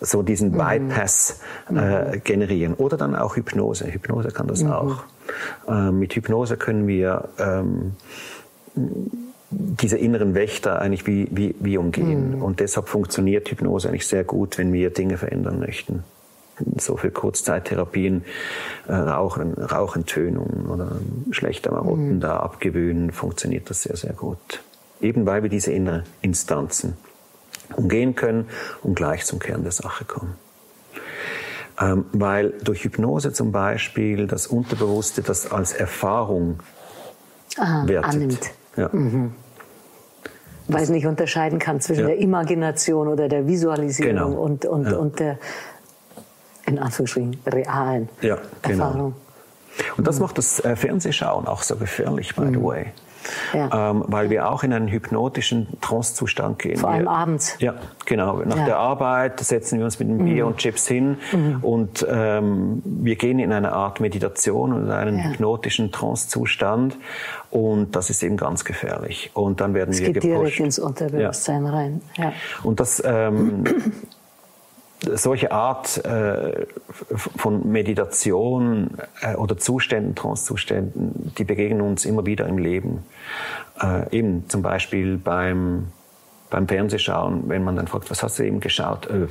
so 0.00 0.22
diesen 0.22 0.52
mhm. 0.52 0.58
Bypass 0.58 1.40
äh, 1.68 1.72
mhm. 1.72 2.24
generieren. 2.24 2.74
Oder 2.74 2.96
dann 2.96 3.14
auch 3.14 3.36
Hypnose. 3.36 3.86
Hypnose 3.92 4.28
kann 4.28 4.46
das 4.46 4.62
mhm. 4.62 4.72
auch. 4.72 5.04
Äh, 5.68 5.90
mit 5.90 6.14
Hypnose 6.14 6.56
können 6.56 6.86
wir 6.86 7.28
ähm, 7.38 7.96
diese 9.50 9.98
inneren 9.98 10.34
Wächter 10.34 10.80
eigentlich 10.80 11.06
wie, 11.06 11.28
wie, 11.30 11.54
wie 11.58 11.76
umgehen. 11.76 12.36
Mhm. 12.36 12.42
Und 12.42 12.60
deshalb 12.60 12.88
funktioniert 12.88 13.50
Hypnose 13.50 13.88
eigentlich 13.88 14.06
sehr 14.06 14.24
gut, 14.24 14.58
wenn 14.58 14.72
wir 14.72 14.90
Dinge 14.90 15.16
verändern 15.16 15.58
möchten. 15.58 16.04
So 16.76 16.96
für 16.96 17.10
Kurzzeittherapien, 17.10 18.24
äh, 18.86 18.92
Rauchen, 18.92 19.54
Rauchentönung 19.54 20.66
oder 20.68 20.92
schlechter 21.30 21.72
Marotten 21.72 22.16
mhm. 22.16 22.20
da 22.20 22.36
abgewöhnen, 22.36 23.12
funktioniert 23.12 23.70
das 23.70 23.82
sehr, 23.82 23.96
sehr 23.96 24.12
gut. 24.12 24.62
Eben 25.00 25.26
weil 25.26 25.42
wir 25.42 25.50
diese 25.50 25.72
inneren 25.72 26.02
Instanzen 26.20 26.94
umgehen 27.74 28.14
können 28.14 28.46
und 28.82 28.94
gleich 28.94 29.24
zum 29.24 29.38
Kern 29.38 29.62
der 29.62 29.72
Sache 29.72 30.04
kommen. 30.04 30.34
Ähm, 31.80 32.04
weil 32.12 32.50
durch 32.62 32.84
Hypnose 32.84 33.32
zum 33.32 33.52
Beispiel 33.52 34.26
das 34.26 34.46
Unterbewusste 34.46 35.22
das 35.22 35.50
als 35.50 35.72
Erfahrung 35.72 36.60
Aha, 37.56 37.86
wertet. 37.86 38.14
Annimmt. 38.14 38.50
Ja. 38.76 38.90
Mhm. 38.92 39.34
Weil 40.68 40.82
es 40.82 40.90
nicht 40.90 41.06
unterscheiden 41.06 41.58
kann 41.58 41.80
zwischen 41.80 42.02
ja. 42.02 42.08
der 42.08 42.18
Imagination 42.18 43.08
oder 43.08 43.28
der 43.28 43.46
Visualisierung 43.46 44.14
genau. 44.14 44.40
und, 44.40 44.64
und, 44.66 44.84
ja. 44.90 44.96
und 44.96 45.18
der, 45.18 45.38
in 46.66 46.78
Anführungsstrichen, 46.78 47.38
realen 47.46 48.08
ja, 48.20 48.38
genau. 48.62 48.84
Erfahrung. 48.84 49.14
Und 49.96 50.06
das 50.06 50.16
mhm. 50.16 50.22
macht 50.22 50.38
das 50.38 50.60
äh, 50.60 50.76
Fernsehschauen 50.76 51.46
auch 51.46 51.62
so 51.62 51.76
gefährlich, 51.76 52.36
by 52.36 52.42
mhm. 52.42 52.54
the 52.54 52.62
way 52.62 52.86
ja. 53.52 53.90
ähm, 53.90 54.04
weil 54.06 54.30
wir 54.30 54.50
auch 54.50 54.62
in 54.62 54.72
einen 54.72 54.88
hypnotischen 54.88 55.68
Trance-Zustand 55.80 56.58
gehen. 56.58 56.76
Vor 56.78 56.90
allem 56.90 57.04
wir, 57.04 57.10
abends. 57.10 57.56
Ja, 57.58 57.74
genau. 58.06 58.38
Nach 58.44 58.56
ja. 58.56 58.64
der 58.64 58.76
Arbeit 58.78 59.40
setzen 59.40 59.78
wir 59.78 59.84
uns 59.84 59.98
mit 59.98 60.08
dem 60.08 60.24
Bier 60.24 60.44
mhm. 60.44 60.52
und 60.52 60.56
Chips 60.58 60.86
hin 60.86 61.18
mhm. 61.32 61.58
und 61.62 62.06
ähm, 62.08 62.82
wir 62.84 63.16
gehen 63.16 63.38
in 63.38 63.52
eine 63.52 63.72
Art 63.72 64.00
Meditation 64.00 64.72
und 64.72 64.90
einen 64.90 65.18
ja. 65.18 65.24
hypnotischen 65.24 65.92
Trance-Zustand 65.92 66.96
und 67.50 67.96
das 67.96 68.10
ist 68.10 68.22
eben 68.22 68.36
ganz 68.36 68.64
gefährlich. 68.64 69.30
Und 69.34 69.60
dann 69.60 69.74
werden 69.74 69.90
es 69.90 70.00
wir 70.00 70.12
geht 70.12 70.22
gepusht. 70.22 70.40
direkt 70.40 70.60
ins 70.60 70.78
Unterbewusstsein 70.78 71.66
rein. 71.66 72.00
Und 72.62 72.80
das 72.80 73.02
ähm, 73.04 73.64
solche 75.02 75.52
Art 75.52 76.04
äh, 76.04 76.66
von 77.14 77.70
Meditation 77.70 78.90
äh, 79.22 79.34
oder 79.34 79.56
Zuständen, 79.56 80.14
Trancezuständen, 80.14 81.32
die 81.38 81.44
begegnen 81.44 81.80
uns 81.80 82.04
immer 82.04 82.26
wieder 82.26 82.46
im 82.46 82.58
Leben. 82.58 83.04
Äh, 83.80 84.16
eben 84.16 84.48
zum 84.48 84.62
Beispiel 84.62 85.16
beim 85.16 85.86
beim 86.50 86.66
Fernsehschauen, 86.66 87.44
wenn 87.46 87.62
man 87.62 87.76
dann 87.76 87.86
fragt, 87.86 88.10
was 88.10 88.24
hast 88.24 88.38
du 88.40 88.42
eben 88.42 88.58
geschaut? 88.58 89.08
Äh, 89.08 89.28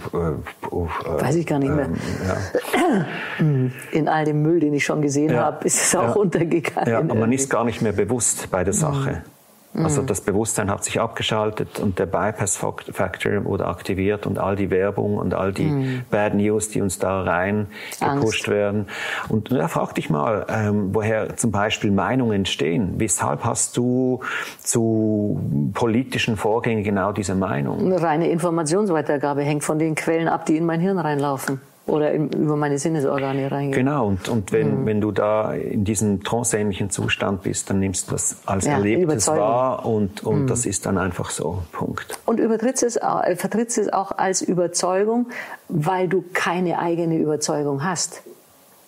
Weiß 0.71 1.35
ich 1.35 1.45
gar 1.45 1.59
nicht 1.59 1.73
mehr. 1.73 1.85
Ähm, 1.85 1.97
ja. 2.25 3.69
In 3.91 4.07
all 4.07 4.23
dem 4.23 4.41
Müll, 4.41 4.61
den 4.61 4.73
ich 4.73 4.85
schon 4.85 5.01
gesehen 5.01 5.33
ja. 5.33 5.43
habe, 5.43 5.65
ist 5.65 5.81
es 5.81 5.95
auch 5.95 6.03
ja. 6.03 6.11
untergegangen. 6.13 6.89
Ja, 6.89 6.99
aber 6.99 7.15
man 7.15 7.33
ist 7.33 7.49
gar 7.49 7.65
nicht 7.65 7.81
mehr 7.81 7.91
bewusst 7.91 8.49
bei 8.49 8.63
der 8.63 8.73
Sache. 8.73 9.11
Mhm. 9.11 9.38
Also 9.83 10.01
mhm. 10.01 10.07
das 10.07 10.21
Bewusstsein 10.21 10.69
hat 10.69 10.83
sich 10.83 10.99
abgeschaltet 10.99 11.79
und 11.79 11.99
der 11.99 12.05
Bypass-Factor 12.05 13.45
wurde 13.45 13.65
aktiviert 13.65 14.25
und 14.25 14.37
all 14.37 14.55
die 14.55 14.69
Werbung 14.69 15.17
und 15.17 15.33
all 15.33 15.53
die 15.53 15.69
mm. 15.69 16.05
Bad 16.09 16.33
News, 16.33 16.69
die 16.69 16.81
uns 16.81 16.99
da 16.99 17.21
rein 17.21 17.67
gepusht 17.99 18.47
werden. 18.49 18.87
Und 19.29 19.51
da 19.51 19.67
frag 19.67 19.95
dich 19.95 20.09
mal, 20.09 20.45
ähm, 20.49 20.93
woher 20.93 21.37
zum 21.37 21.51
Beispiel 21.51 21.91
Meinungen 21.91 22.33
entstehen. 22.33 22.95
Weshalb 22.97 23.45
hast 23.45 23.77
du 23.77 24.19
zu 24.59 25.39
politischen 25.73 26.35
Vorgängen 26.35 26.83
genau 26.83 27.11
diese 27.11 27.35
Meinung? 27.35 27.79
Eine 27.79 28.01
reine 28.01 28.29
Informationsweitergabe 28.29 29.41
hängt 29.41 29.63
von 29.63 29.79
den 29.79 29.95
Quellen 29.95 30.27
ab, 30.27 30.45
die 30.45 30.57
in 30.57 30.65
mein 30.65 30.81
Hirn 30.81 30.99
reinlaufen 30.99 31.61
oder 31.89 32.11
in, 32.11 32.29
über 32.29 32.55
meine 32.55 32.77
Sinnesorgane 32.77 33.51
reingehen. 33.51 33.85
Genau, 33.85 34.07
und, 34.07 34.29
und 34.29 34.51
wenn, 34.51 34.81
mhm. 34.81 34.85
wenn 34.85 35.01
du 35.01 35.11
da 35.11 35.53
in 35.53 35.83
diesem 35.83 36.23
tranceähnlichen 36.23 36.89
Zustand 36.89 37.43
bist, 37.43 37.69
dann 37.69 37.79
nimmst 37.79 38.07
du 38.07 38.13
das 38.13 38.37
als 38.45 38.65
ja, 38.65 38.73
Erlebtes 38.73 39.27
wahr 39.27 39.85
und, 39.85 40.23
und 40.23 40.43
mhm. 40.43 40.47
das 40.47 40.65
ist 40.65 40.85
dann 40.85 40.97
einfach 40.97 41.29
so, 41.29 41.63
Punkt. 41.71 42.19
Und 42.25 42.39
übertrittst 42.39 42.83
es, 42.83 42.95
äh, 42.95 43.35
vertrittst 43.35 43.77
es 43.77 43.91
auch 43.91 44.11
als 44.17 44.41
Überzeugung, 44.41 45.27
weil 45.67 46.07
du 46.07 46.23
keine 46.33 46.79
eigene 46.79 47.17
Überzeugung 47.17 47.83
hast. 47.83 48.21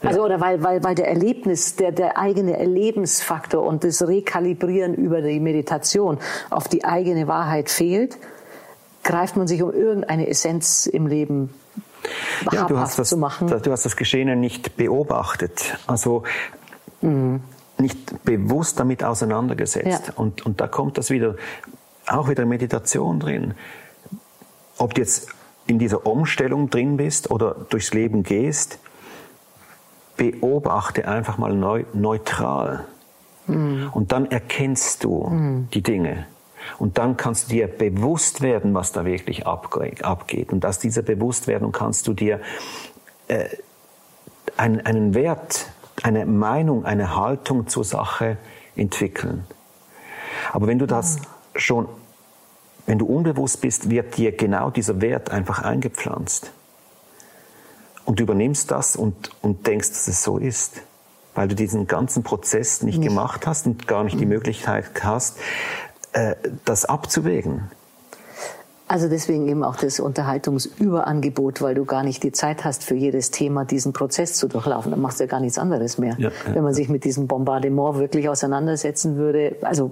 Also 0.03 0.23
oder 0.23 0.41
weil, 0.41 0.63
weil, 0.63 0.83
weil 0.83 0.95
der 0.95 1.09
Erlebnis, 1.09 1.75
der, 1.75 1.91
der 1.91 2.17
eigene 2.17 2.57
Erlebensfaktor 2.57 3.63
und 3.63 3.83
das 3.83 4.07
Rekalibrieren 4.07 4.95
über 4.95 5.21
die 5.21 5.39
Meditation 5.39 6.17
auf 6.49 6.67
die 6.67 6.85
eigene 6.85 7.27
Wahrheit 7.27 7.69
fehlt, 7.69 8.17
greift 9.03 9.37
man 9.37 9.47
sich 9.47 9.61
um 9.61 9.71
irgendeine 9.71 10.27
Essenz 10.27 10.87
im 10.87 11.05
Leben 11.05 11.51
ja, 12.51 12.65
du 12.65 12.77
hast 12.77 12.97
das, 12.99 13.09
zu 13.09 13.17
machen. 13.17 13.47
Du 13.47 13.71
hast 13.71 13.85
das 13.85 13.95
Geschehene 13.95 14.35
nicht 14.35 14.77
beobachtet, 14.77 15.77
also 15.87 16.23
mhm. 17.01 17.41
nicht 17.77 18.23
bewusst 18.23 18.79
damit 18.79 19.03
auseinandergesetzt. 19.03 20.07
Ja. 20.07 20.13
Und, 20.15 20.45
und 20.45 20.61
da 20.61 20.67
kommt 20.67 20.97
das 20.97 21.09
wieder, 21.09 21.35
auch 22.07 22.29
wieder 22.29 22.45
Meditation 22.45 23.19
drin. 23.19 23.53
Ob 24.77 24.93
du 24.93 25.01
jetzt 25.01 25.29
in 25.67 25.79
dieser 25.79 26.05
Umstellung 26.05 26.69
drin 26.69 26.97
bist 26.97 27.29
oder 27.29 27.55
durchs 27.69 27.93
Leben 27.93 28.23
gehst, 28.23 28.79
beobachte 30.17 31.07
einfach 31.07 31.37
mal 31.37 31.53
neu, 31.53 31.85
neutral. 31.93 32.85
Mhm. 33.47 33.89
Und 33.93 34.11
dann 34.11 34.25
erkennst 34.25 35.03
du 35.03 35.27
mhm. 35.27 35.67
die 35.73 35.81
Dinge. 35.81 36.25
Und 36.79 36.97
dann 36.97 37.17
kannst 37.17 37.47
du 37.47 37.55
dir 37.55 37.67
bewusst 37.67 38.41
werden, 38.41 38.73
was 38.73 38.91
da 38.91 39.05
wirklich 39.05 39.45
abgeht. 39.45 40.51
Und 40.51 40.65
aus 40.65 40.79
dieser 40.79 41.01
Bewusstwerdung 41.01 41.71
kannst 41.71 42.07
du 42.07 42.13
dir 42.13 42.39
äh, 43.27 43.45
einen, 44.57 44.81
einen 44.81 45.13
Wert, 45.13 45.71
eine 46.03 46.25
Meinung, 46.25 46.85
eine 46.85 47.15
Haltung 47.15 47.67
zur 47.67 47.83
Sache 47.83 48.37
entwickeln. 48.75 49.45
Aber 50.51 50.67
wenn 50.67 50.79
du 50.79 50.87
das 50.87 51.17
schon, 51.55 51.87
wenn 52.85 52.97
du 52.97 53.05
unbewusst 53.05 53.61
bist, 53.61 53.89
wird 53.89 54.17
dir 54.17 54.31
genau 54.31 54.69
dieser 54.69 55.01
Wert 55.01 55.29
einfach 55.29 55.61
eingepflanzt. 55.61 56.51
Und 58.05 58.19
du 58.19 58.23
übernimmst 58.23 58.71
das 58.71 58.95
und, 58.95 59.29
und 59.41 59.67
denkst, 59.67 59.89
dass 59.89 60.07
es 60.07 60.23
so 60.23 60.37
ist 60.37 60.81
weil 61.33 61.47
du 61.47 61.55
diesen 61.55 61.87
ganzen 61.87 62.23
Prozess 62.23 62.81
nicht, 62.81 62.99
nicht, 62.99 63.07
gemacht 63.07 63.47
hast 63.47 63.65
und 63.65 63.87
gar 63.87 64.03
nicht 64.03 64.19
die 64.19 64.25
mhm. 64.25 64.33
Möglichkeit 64.33 64.85
hast, 65.03 65.37
äh, 66.13 66.35
das 66.65 66.85
abzuwägen. 66.85 67.71
Also 68.91 69.07
deswegen 69.07 69.47
eben 69.47 69.63
auch 69.63 69.77
das 69.77 70.01
Unterhaltungsüberangebot, 70.01 71.61
weil 71.61 71.75
du 71.75 71.85
gar 71.85 72.03
nicht 72.03 72.23
die 72.23 72.33
Zeit 72.33 72.65
hast, 72.65 72.83
für 72.83 72.95
jedes 72.95 73.31
Thema 73.31 73.63
diesen 73.63 73.93
Prozess 73.93 74.33
zu 74.33 74.49
durchlaufen. 74.49 74.91
Dann 74.91 74.99
machst 74.99 75.21
du 75.21 75.23
ja 75.23 75.29
gar 75.29 75.39
nichts 75.39 75.57
anderes 75.57 75.97
mehr. 75.97 76.15
Ja, 76.17 76.27
ja, 76.27 76.55
Wenn 76.55 76.63
man 76.63 76.73
sich 76.73 76.89
mit 76.89 77.05
diesem 77.05 77.27
Bombardement 77.27 77.99
wirklich 77.99 78.27
auseinandersetzen 78.27 79.15
würde, 79.15 79.55
also 79.61 79.91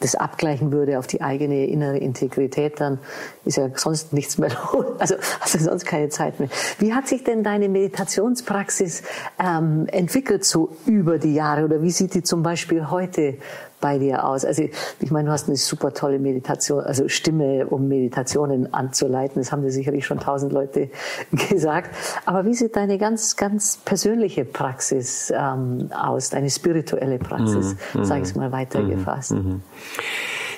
das 0.00 0.14
abgleichen 0.14 0.72
würde 0.72 0.98
auf 0.98 1.06
die 1.06 1.22
eigene 1.22 1.66
innere 1.66 1.98
Integrität, 1.98 2.80
dann 2.80 2.98
ist 3.44 3.56
ja 3.56 3.70
sonst 3.74 4.12
nichts 4.12 4.38
mehr 4.38 4.50
los. 4.72 4.86
Also 4.98 5.16
hast 5.40 5.54
du 5.54 5.58
sonst 5.58 5.84
keine 5.84 6.08
Zeit 6.08 6.40
mehr. 6.40 6.48
Wie 6.78 6.92
hat 6.92 7.08
sich 7.08 7.24
denn 7.24 7.42
deine 7.42 7.68
Meditationspraxis 7.68 9.02
ähm, 9.42 9.86
entwickelt 9.90 10.44
so 10.44 10.76
über 10.86 11.18
die 11.18 11.34
Jahre 11.34 11.64
oder 11.64 11.82
wie 11.82 11.90
sieht 11.90 12.14
die 12.14 12.22
zum 12.22 12.42
Beispiel 12.42 12.90
heute 12.90 13.38
bei 13.84 13.98
dir 13.98 14.24
aus? 14.24 14.46
Also 14.46 14.62
ich 15.00 15.10
meine, 15.10 15.26
du 15.26 15.32
hast 15.32 15.46
eine 15.46 15.58
super 15.58 15.92
tolle 15.92 16.18
Meditation, 16.18 16.82
also 16.82 17.06
Stimme, 17.06 17.66
um 17.66 17.86
Meditationen 17.86 18.72
anzuleiten. 18.72 19.42
Das 19.42 19.52
haben 19.52 19.60
dir 19.60 19.70
sicherlich 19.70 20.06
schon 20.06 20.20
tausend 20.20 20.54
Leute 20.54 20.88
gesagt. 21.50 21.94
Aber 22.24 22.46
wie 22.46 22.54
sieht 22.54 22.76
deine 22.76 22.96
ganz, 22.96 23.36
ganz 23.36 23.76
persönliche 23.84 24.46
Praxis 24.46 25.30
ähm, 25.36 25.90
aus, 25.94 26.30
deine 26.30 26.48
spirituelle 26.48 27.18
Praxis, 27.18 27.76
mhm. 27.92 28.04
sage 28.06 28.22
ich 28.22 28.34
mal 28.34 28.52
weitergefasst? 28.52 29.32
Mhm. 29.32 29.60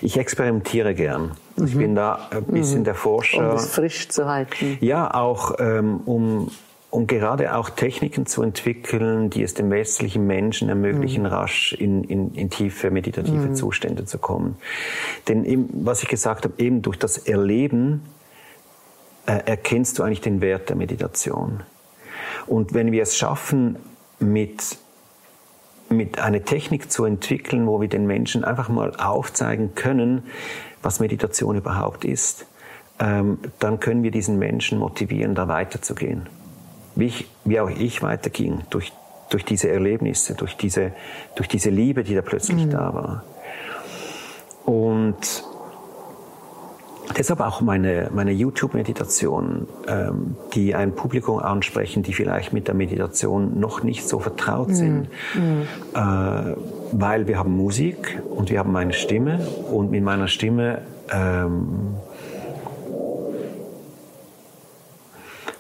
ich 0.03 0.17
experimentiere 0.17 0.95
gern. 0.95 1.33
Mhm. 1.57 1.67
Ich 1.67 1.77
bin 1.77 1.97
da 1.97 2.29
ein 2.31 2.45
bisschen 2.45 2.81
mhm. 2.81 2.85
der 2.85 2.95
Forscher. 2.95 3.51
Um 3.51 3.57
es 3.57 3.67
frisch 3.67 4.09
zu 4.09 4.29
halten. 4.29 4.79
Ja, 4.81 5.13
auch 5.13 5.57
ähm, 5.59 6.01
um 6.05 6.53
um 6.97 7.07
gerade 7.07 7.55
auch 7.55 7.69
Techniken 7.69 8.25
zu 8.25 8.43
entwickeln, 8.43 9.29
die 9.29 9.43
es 9.43 9.53
dem 9.53 9.71
westlichen 9.71 10.27
Menschen 10.27 10.71
ermöglichen, 10.71 11.25
mhm. 11.25 11.29
rasch 11.29 11.75
in, 11.75 12.03
in, 12.05 12.33
in 12.33 12.49
tiefe 12.49 12.91
meditative 12.91 13.49
mhm. 13.49 13.55
Zustände 13.55 14.07
zu 14.07 14.17
kommen. 14.17 14.57
Denn 15.29 15.45
eben, 15.45 15.69
was 15.85 16.03
ich 16.03 16.09
gesagt 16.09 16.45
habe, 16.45 16.55
eben 16.57 16.81
durch 16.81 16.99
das 16.99 17.19
Erleben 17.19 18.01
äh, 19.27 19.43
erkennst 19.45 19.99
du 19.99 20.05
eigentlich 20.05 20.23
den 20.23 20.41
Wert 20.41 20.71
der 20.71 20.77
Meditation. 20.77 21.65
Und 22.47 22.73
wenn 22.73 22.91
wir 22.93 23.03
es 23.03 23.15
schaffen, 23.15 23.77
mit, 24.19 24.79
mit 25.91 26.19
einer 26.19 26.47
Technik 26.47 26.91
zu 26.91 27.05
entwickeln, 27.05 27.67
wo 27.67 27.79
wir 27.79 27.89
den 27.89 28.07
Menschen 28.07 28.43
einfach 28.43 28.71
mal 28.71 28.97
aufzeigen 28.97 29.75
können, 29.75 30.23
was 30.81 30.99
Meditation 30.99 31.57
überhaupt 31.57 32.07
ist, 32.07 32.47
ähm, 32.99 33.39
dann 33.59 33.81
können 33.81 34.03
wir 34.03 34.11
diesen 34.11 34.39
Menschen 34.39 34.79
motivieren, 34.79 35.35
da 35.35 35.47
weiterzugehen. 35.47 36.31
Wie, 36.97 37.07
ich, 37.07 37.29
wie 37.45 37.61
auch 37.61 37.71
ich 37.71 38.03
weiterging, 38.03 38.63
durch, 38.71 38.93
durch 39.31 39.45
diese 39.45 39.71
Erlebnisse, 39.71 40.35
durch 40.35 40.57
diese, 40.57 40.93
durch 41.37 41.49
diese 41.49 41.71
Liebe, 41.71 42.03
die 42.03 42.15
da 42.15 42.23
plötzlich 42.23 42.67
mhm. 42.67 42.71
da 42.71 42.95
war. 42.95 43.25
Und 44.65 45.45
Deshalb 47.17 47.41
auch 47.41 47.61
meine, 47.61 48.11
meine 48.13 48.33
YouTube-Meditationen, 48.33 49.69
ähm, 49.87 50.37
die 50.55 50.75
ein 50.75 50.95
Publikum 50.95 51.39
ansprechen, 51.39 52.03
die 52.03 52.13
vielleicht 52.13 52.53
mit 52.53 52.67
der 52.69 52.75
Meditation 52.75 53.59
noch 53.59 53.83
nicht 53.83 54.07
so 54.07 54.19
vertraut 54.19 54.69
mhm. 54.69 54.75
sind. 54.75 55.09
Mhm. 55.35 55.63
Äh, 55.95 56.57
weil 56.93 57.27
wir 57.27 57.39
haben 57.39 57.57
Musik 57.57 58.21
und 58.29 58.51
wir 58.51 58.59
haben 58.59 58.73
meine 58.73 58.93
Stimme 58.93 59.39
und 59.71 59.91
mit 59.91 60.03
meiner 60.03 60.29
Stimme 60.29 60.83
ähm, 61.11 61.95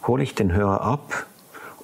hole 0.06 0.22
ich 0.22 0.34
den 0.34 0.52
Hörer 0.52 0.80
ab 0.80 1.26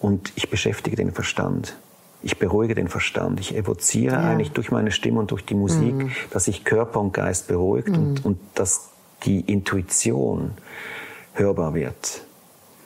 und 0.01 0.33
ich 0.37 0.51
beschäftige 0.51 0.97
den 0.97 1.13
Verstand. 1.13 1.77
Ich 2.23 2.39
beruhige 2.39 2.75
den 2.75 2.89
Verstand. 2.89 3.41
Ich 3.41 3.57
evoziere 3.57 4.15
ja. 4.15 4.21
eigentlich 4.21 4.53
durch 4.53 4.71
meine 4.71 4.93
Stimme 4.93 5.21
und 5.21 5.31
durch 5.31 5.45
die 5.45 5.55
Musik, 5.55 5.95
mhm. 5.95 6.13
dass 6.31 6.45
sich 6.45 6.65
Körper 6.65 7.01
und 7.01 7.13
Geist 7.13 7.49
beruhigt 7.49 7.89
mhm. 7.89 7.95
und, 7.95 8.25
und 8.25 8.39
dass 8.55 8.91
die 9.25 9.41
Intuition 9.41 10.53
hörbar 11.35 11.75
wird. 11.75 12.23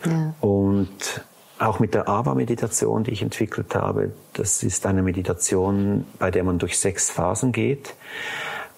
Ja. 0.05 0.34
Und 0.41 1.24
auch 1.59 1.80
mit 1.80 1.95
der 1.95 2.09
AVA-Meditation, 2.09 3.05
die 3.05 3.12
ich 3.12 3.22
entwickelt 3.22 3.74
habe, 3.74 4.12
das 4.34 4.62
ist 4.62 4.87
eine 4.87 5.03
Meditation, 5.03 6.05
bei 6.18 6.30
der 6.30 6.45
man 6.45 6.59
durch 6.59 6.78
sechs 6.78 7.11
Phasen 7.11 7.53
geht. 7.53 7.95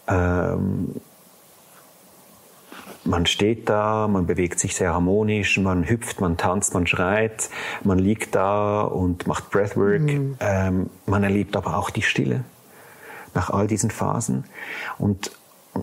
Ähm, 0.06 0.94
man 3.04 3.26
steht 3.26 3.68
da, 3.68 4.08
man 4.08 4.26
bewegt 4.26 4.58
sich 4.58 4.74
sehr 4.74 4.92
harmonisch, 4.92 5.58
man 5.58 5.88
hüpft, 5.88 6.20
man 6.20 6.36
tanzt, 6.36 6.74
man 6.74 6.86
schreit, 6.86 7.48
man 7.82 7.98
liegt 7.98 8.34
da 8.34 8.82
und 8.82 9.26
macht 9.26 9.50
Breathwork. 9.50 10.02
Mhm. 10.02 10.36
Ähm, 10.40 10.90
man 11.06 11.22
erlebt 11.22 11.56
aber 11.56 11.76
auch 11.76 11.90
die 11.90 12.02
Stille 12.02 12.44
nach 13.34 13.50
all 13.50 13.66
diesen 13.66 13.90
Phasen. 13.90 14.44
Und 14.98 15.30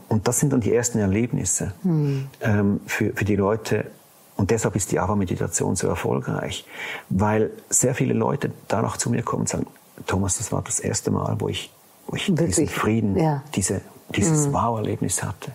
und 0.08 0.28
das 0.28 0.40
sind 0.40 0.54
dann 0.54 0.62
die 0.62 0.74
ersten 0.74 1.00
Erlebnisse 1.00 1.74
mhm. 1.84 2.28
ähm, 2.42 2.80
für, 2.86 3.14
für 3.14 3.26
die 3.26 3.36
Leute. 3.36 3.92
Und 4.36 4.52
deshalb 4.52 4.76
ist 4.76 4.92
die 4.92 5.00
Ava-Meditation 5.00 5.76
so 5.76 5.88
erfolgreich, 5.88 6.66
weil 7.10 7.52
sehr 7.70 7.96
viele 7.96 8.14
Leute 8.14 8.52
danach 8.68 8.98
zu 8.98 9.10
mir 9.10 9.24
kommen 9.24 9.42
und 9.42 9.50
sagen, 9.50 9.68
Thomas, 10.08 10.38
das 10.38 10.52
war 10.52 10.62
das 10.62 10.80
erste 10.80 11.12
Mal, 11.12 11.38
wo 11.40 11.48
ich, 11.48 11.72
wo 12.08 12.16
ich 12.16 12.34
diesen 12.34 12.68
Frieden, 12.68 13.18
ja. 13.18 13.44
diese, 13.56 13.82
dieses 14.14 14.48
mhm. 14.48 14.54
Wow-Erlebnis 14.54 15.24
hatte. 15.24 15.54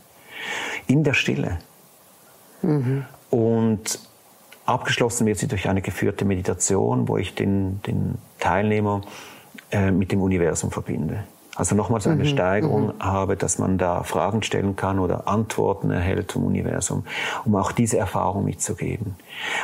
In 0.90 1.04
der 1.04 1.14
Stille. 1.14 1.58
Mhm. 2.62 3.04
Und 3.30 4.00
abgeschlossen 4.66 5.24
wird 5.24 5.38
sie 5.38 5.46
durch 5.46 5.68
eine 5.68 5.82
geführte 5.82 6.24
Meditation, 6.24 7.06
wo 7.06 7.16
ich 7.16 7.36
den, 7.36 7.80
den 7.82 8.18
Teilnehmer 8.40 9.02
äh, 9.70 9.92
mit 9.92 10.10
dem 10.10 10.20
Universum 10.20 10.72
verbinde. 10.72 11.22
Also 11.54 11.76
nochmals 11.76 12.08
eine 12.08 12.24
mhm. 12.24 12.28
Steigerung 12.28 12.86
mhm. 12.86 13.04
habe, 13.04 13.36
dass 13.36 13.58
man 13.58 13.78
da 13.78 14.02
Fragen 14.02 14.42
stellen 14.42 14.74
kann 14.74 14.98
oder 14.98 15.28
Antworten 15.28 15.92
erhält 15.92 16.32
vom 16.32 16.44
Universum, 16.44 17.04
um 17.44 17.54
auch 17.54 17.70
diese 17.70 17.98
Erfahrung 17.98 18.44
mitzugeben. 18.44 19.14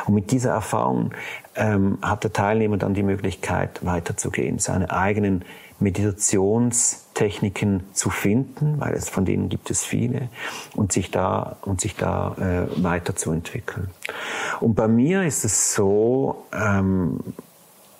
Und 0.05 0.13
mit 0.13 0.31
dieser 0.31 0.51
Erfahrung 0.51 1.11
ähm, 1.55 1.97
hat 2.01 2.23
der 2.23 2.31
Teilnehmer 2.31 2.77
dann 2.77 2.93
die 2.93 3.03
Möglichkeit, 3.03 3.85
weiterzugehen, 3.85 4.59
seine 4.59 4.91
eigenen 4.91 5.43
Meditationstechniken 5.79 7.83
zu 7.93 8.09
finden, 8.09 8.79
weil 8.79 8.93
es 8.93 9.09
von 9.09 9.25
denen 9.25 9.49
gibt 9.49 9.69
es 9.69 9.83
viele, 9.83 10.29
und 10.75 10.91
sich 10.91 11.11
da 11.11 11.57
und 11.61 11.81
sich 11.81 11.95
da 11.95 12.35
äh, 12.39 12.65
weiterzuentwickeln. 12.83 13.91
Und 14.59 14.73
bei 14.75 14.87
mir 14.87 15.21
ist 15.23 15.45
es 15.45 15.75
so, 15.75 16.45
ähm, 16.51 17.19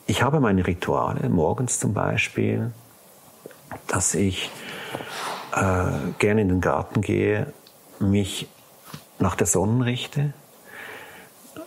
ich 0.08 0.24
habe 0.24 0.40
meine 0.40 0.66
Rituale 0.66 1.30
morgens 1.30 1.80
zum 1.80 1.94
Beispiel 1.94 2.72
dass 3.88 4.16
ich 4.16 4.50
äh, 5.56 6.12
gerne 6.20 6.42
in 6.42 6.50
den 6.50 6.62
Garten 6.62 7.02
gehe, 7.02 7.54
mich 8.00 8.48
nach 9.20 9.36
der 9.36 9.48
Sonne 9.48 9.86
richte 9.86 10.34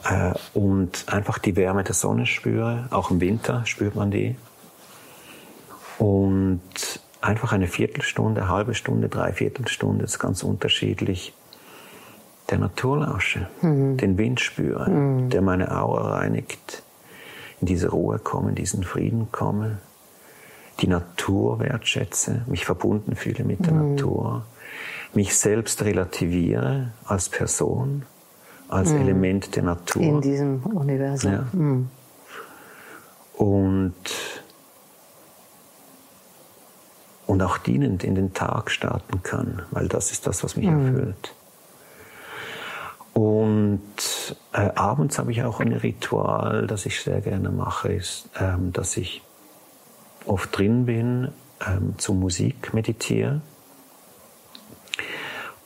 äh, 0.04 0.32
und 0.54 1.06
einfach 1.08 1.38
die 1.38 1.56
Wärme 1.56 1.84
der 1.84 1.94
Sonne 1.94 2.26
spüre. 2.26 2.88
Auch 2.90 3.10
im 3.10 3.20
Winter 3.20 3.66
spürt 3.66 3.94
man 3.94 4.10
die. 4.10 4.36
Und 6.00 6.60
einfach 7.20 7.52
eine 7.52 7.66
Viertelstunde, 7.66 8.48
halbe 8.48 8.74
Stunde, 8.74 9.08
Dreiviertelstunde, 9.08 10.04
ist 10.04 10.18
ganz 10.18 10.42
unterschiedlich, 10.42 11.34
der 12.50 12.58
Natur 12.58 13.00
lausche, 13.00 13.48
mhm. 13.62 13.96
den 13.96 14.18
Wind 14.18 14.40
spüre, 14.40 14.90
mhm. 14.90 15.30
der 15.30 15.42
meine 15.42 15.76
Aura 15.76 16.16
reinigt, 16.16 16.82
in 17.60 17.66
diese 17.66 17.90
Ruhe 17.90 18.18
komme, 18.18 18.48
in 18.48 18.54
diesen 18.54 18.82
Frieden 18.82 19.30
komme 19.30 19.78
die 20.80 20.86
Natur 20.86 21.60
wertschätze, 21.60 22.42
mich 22.46 22.64
verbunden 22.64 23.16
fühle 23.16 23.44
mit 23.44 23.66
der 23.66 23.72
mhm. 23.72 23.94
Natur, 23.94 24.44
mich 25.14 25.36
selbst 25.36 25.82
relativiere 25.82 26.92
als 27.04 27.28
Person, 27.28 28.04
als 28.68 28.90
mhm. 28.90 29.00
Element 29.00 29.56
der 29.56 29.64
Natur. 29.64 30.02
In 30.02 30.20
diesem 30.20 30.62
Universum. 30.64 31.32
Ja. 31.32 31.46
Mhm. 31.52 31.88
Und, 33.36 33.94
und 37.30 37.42
auch 37.42 37.58
dienend 37.58 38.02
in 38.02 38.16
den 38.16 38.34
Tag 38.34 38.72
starten 38.72 39.22
kann, 39.22 39.62
weil 39.70 39.86
das 39.86 40.10
ist 40.10 40.26
das, 40.26 40.42
was 40.42 40.56
mich 40.56 40.66
mhm. 40.66 40.86
erfüllt. 40.86 41.34
Und 43.14 44.36
äh, 44.52 44.70
abends 44.74 45.16
habe 45.16 45.30
ich 45.30 45.44
auch 45.44 45.60
ein 45.60 45.72
Ritual, 45.72 46.66
das 46.66 46.86
ich 46.86 47.00
sehr 47.00 47.20
gerne 47.20 47.50
mache, 47.50 47.92
ist, 47.92 48.28
ähm, 48.36 48.72
dass 48.72 48.96
ich 48.96 49.22
oft 50.26 50.58
drin 50.58 50.86
bin, 50.86 51.28
ähm, 51.64 51.94
zu 51.98 52.14
Musik 52.14 52.74
meditiere 52.74 53.40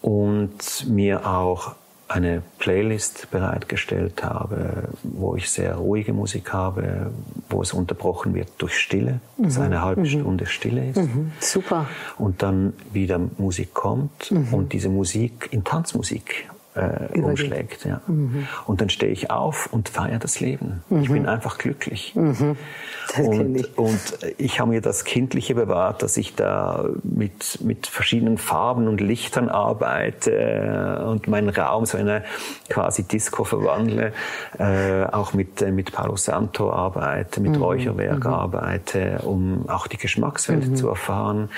und 0.03 0.87
mir 0.87 1.27
auch 1.27 1.77
eine 2.09 2.43
Playlist 2.59 3.31
bereitgestellt 3.31 4.23
habe, 4.23 4.89
wo 5.03 5.37
ich 5.37 5.51
sehr 5.51 5.77
ruhige 5.77 6.13
Musik 6.13 6.53
habe, 6.53 7.11
wo 7.49 7.63
es 7.63 7.73
unterbrochen 7.73 8.35
wird 8.35 8.49
durch 8.59 8.79
Stille, 8.79 9.21
mhm. 9.37 9.45
dass 9.45 9.59
eine 9.59 9.83
halbe 9.83 10.03
mhm. 10.03 10.07
Stunde 10.07 10.47
Stille 10.47 10.91
ist. 10.91 10.97
Mhm. 10.97 11.33
Super. 11.41 11.87
Und 12.19 12.43
dann 12.43 12.75
wieder 12.93 13.21
Musik 13.39 13.75
kommt 13.75 14.31
mhm. 14.31 14.53
und 14.53 14.73
diese 14.73 14.89
Musik 14.89 15.49
in 15.51 15.65
Tanzmusik 15.65 16.49
äh, 16.75 17.19
umschlägt. 17.19 17.85
Ja. 17.85 18.01
Mhm. 18.07 18.49
Und 18.67 18.81
dann 18.81 18.89
stehe 18.89 19.13
ich 19.13 19.31
auf 19.31 19.69
und 19.73 19.89
feiere 19.89 20.19
das 20.19 20.41
Leben. 20.41 20.83
Mhm. 20.89 21.03
Ich 21.03 21.11
bin 21.11 21.27
einfach 21.27 21.59
glücklich. 21.59 22.15
Mhm. 22.15 22.57
Und, 23.19 23.57
ich. 23.57 23.79
und 23.79 24.01
ich 24.39 24.61
habe 24.61 24.71
mir 24.71 24.81
das 24.81 25.05
Kindliche 25.05 25.55
bewahrt, 25.55 26.03
dass 26.03 26.17
ich 26.17 26.35
da 26.35 26.89
mit, 27.03 27.61
mit 27.63 27.87
verschiedenen 27.87 28.39
Farben 28.39 28.89
und 28.89 29.01
Lichtern 29.01 29.49
arbeite 29.49 31.05
und 31.09 31.29
meinen 31.29 31.51
Raum 31.51 31.87
so 31.87 31.97
eine 31.97 32.25
quasi 32.69 33.05
Disco 33.05 33.45
verwandle, 33.45 34.13
äh, 34.59 35.05
auch 35.05 35.33
mit, 35.35 35.63
äh, 35.63 35.71
mit 35.71 35.93
Palo 35.93 36.17
Santo 36.17 36.73
arbeite, 36.73 37.41
mit 37.41 37.53
mhm. 37.53 37.63
Räucherwerk 37.63 38.25
mhm. 38.25 38.33
arbeite, 38.33 39.21
um 39.23 39.69
auch 39.69 39.87
die 39.87 39.99
Geschmackswelt 39.99 40.69
mhm. 40.69 40.77
zu 40.77 40.89
erfahren 40.89 41.51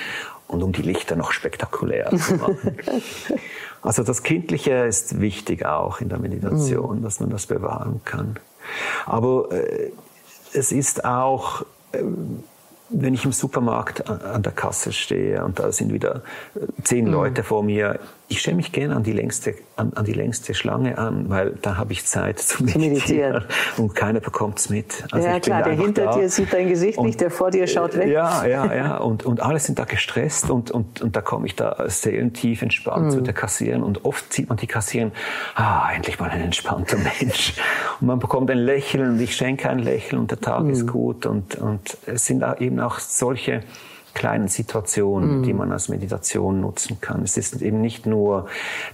und 0.48 0.62
um 0.62 0.72
die 0.72 0.82
Lichter 0.82 1.16
noch 1.16 1.32
spektakulär 1.32 2.10
zu 2.16 2.34
machen. 2.36 2.76
Also 3.86 4.02
das 4.02 4.24
Kindliche 4.24 4.84
ist 4.84 5.20
wichtig 5.20 5.64
auch 5.64 6.00
in 6.00 6.08
der 6.08 6.18
Meditation, 6.18 6.98
mhm. 6.98 7.02
dass 7.04 7.20
man 7.20 7.30
das 7.30 7.46
bewahren 7.46 8.00
kann. 8.04 8.36
Aber 9.06 9.52
äh, 9.52 9.92
es 10.52 10.72
ist 10.72 11.04
auch, 11.04 11.62
äh, 11.92 12.02
wenn 12.88 13.14
ich 13.14 13.24
im 13.24 13.30
Supermarkt 13.30 14.10
an, 14.10 14.20
an, 14.22 14.42
der 14.42 14.50
Kasse 14.50 14.92
stehe 14.92 15.44
und 15.44 15.60
da 15.60 15.70
sind 15.70 15.92
wieder 15.92 16.22
äh, 16.56 16.82
zehn 16.82 17.04
mhm. 17.04 17.12
Leute 17.12 17.44
vor 17.44 17.62
mir 17.62 18.00
ich 18.28 18.40
stelle 18.40 18.56
mich 18.56 18.72
gerne 18.72 18.96
an 18.96 19.04
die 19.04 19.12
längste, 19.12 19.54
an, 19.76 19.92
an, 19.94 20.04
die 20.04 20.12
längste 20.12 20.52
Schlange 20.54 20.98
an, 20.98 21.28
weil 21.28 21.52
da 21.62 21.76
habe 21.76 21.92
ich 21.92 22.04
Zeit 22.06 22.40
zu 22.40 22.64
meditieren, 22.64 23.44
und 23.76 23.94
keiner 23.94 24.20
bekommt 24.20 24.58
es 24.58 24.68
mit. 24.68 25.04
Also 25.12 25.28
ja 25.28 25.38
klar, 25.38 25.62
der 25.62 25.74
hinter 25.74 26.10
dir 26.12 26.28
sieht 26.28 26.52
dein 26.52 26.68
Gesicht 26.68 26.98
und, 26.98 27.06
nicht, 27.06 27.20
der 27.20 27.30
vor 27.30 27.50
dir 27.50 27.66
schaut 27.68 27.96
weg. 27.96 28.08
Ja, 28.08 28.44
ja, 28.44 28.74
ja. 28.74 28.96
Und, 28.96 29.24
und 29.24 29.40
alle 29.40 29.60
sind 29.60 29.78
da 29.78 29.84
gestresst 29.84 30.50
und, 30.50 30.72
und, 30.72 31.02
und 31.02 31.14
da 31.14 31.20
komme 31.20 31.46
ich 31.46 31.54
da 31.54 31.84
seelentief 31.86 32.62
entspannt 32.62 33.06
mhm. 33.06 33.10
zu 33.10 33.20
der 33.20 33.34
Kassieren 33.34 33.84
und 33.84 34.04
oft 34.04 34.32
sieht 34.32 34.48
man 34.48 34.58
die 34.58 34.66
Kassieren, 34.66 35.12
ah, 35.54 35.88
endlich 35.94 36.18
mal 36.18 36.30
ein 36.30 36.40
entspannter 36.40 36.96
Mensch. 37.20 37.54
Und 38.00 38.08
man 38.08 38.18
bekommt 38.18 38.50
ein 38.50 38.58
Lächeln 38.58 39.10
und 39.10 39.20
ich 39.20 39.36
schenke 39.36 39.70
ein 39.70 39.78
Lächeln 39.78 40.18
und 40.18 40.32
der 40.32 40.40
Tag 40.40 40.64
mhm. 40.64 40.70
ist 40.70 40.86
gut 40.88 41.26
und, 41.26 41.54
und 41.56 41.96
es 42.06 42.26
sind 42.26 42.44
eben 42.58 42.80
auch 42.80 42.98
solche 42.98 43.62
kleinen 44.16 44.48
Situationen, 44.48 45.40
mm. 45.40 45.42
die 45.42 45.52
man 45.52 45.70
als 45.70 45.88
Meditation 45.88 46.60
nutzen 46.60 47.00
kann. 47.02 47.22
Es 47.22 47.36
ist 47.36 47.60
eben 47.60 47.82
nicht 47.82 48.06
nur 48.06 48.46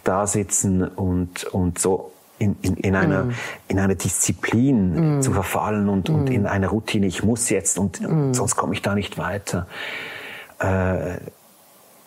da 0.02 0.26
sitzen 0.26 0.82
und, 0.82 1.44
und 1.44 1.78
so 1.78 2.10
in, 2.38 2.56
in, 2.60 2.76
in, 2.76 2.96
einer, 2.96 3.24
mm. 3.24 3.34
in 3.68 3.78
eine 3.78 3.94
Disziplin 3.94 5.18
mm. 5.18 5.22
zu 5.22 5.32
verfallen 5.32 5.88
und, 5.88 6.10
und 6.10 6.28
mm. 6.28 6.32
in 6.32 6.46
eine 6.46 6.68
Routine, 6.68 7.06
ich 7.06 7.22
muss 7.22 7.50
jetzt 7.50 7.78
und, 7.78 8.00
mm. 8.00 8.34
sonst 8.34 8.56
komme 8.56 8.74
ich 8.74 8.82
da 8.82 8.96
nicht 8.96 9.16
weiter. 9.16 9.68
Äh, 10.58 11.18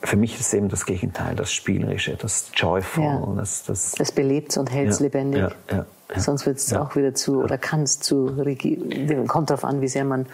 für 0.01 0.17
mich 0.17 0.35
ist 0.35 0.47
es 0.47 0.53
eben 0.53 0.67
das 0.67 0.85
Gegenteil, 0.85 1.35
das 1.35 1.53
Spielerische, 1.53 2.17
das 2.17 2.51
Joyful. 2.53 3.03
Ja. 3.03 3.33
Das, 3.37 3.63
das, 3.63 3.93
das 3.93 4.11
belebt 4.11 4.57
und 4.57 4.71
hält 4.71 4.89
es 4.89 4.99
ja, 4.99 5.05
lebendig. 5.05 5.41
Ja, 5.71 5.85
Sonst 6.17 6.45
wird 6.45 6.57
es 6.57 6.71
auch 6.73 6.95
wieder 6.95 7.15
zu, 7.15 7.41
oder 7.41 7.57
kann 7.57 7.81
es 7.81 7.99
zu, 7.99 8.35
kommt 9.27 9.49
darauf 9.49 9.65
an, 9.65 9.81
wie 9.81 9.87
sehr 9.87 10.05
man 10.05 10.27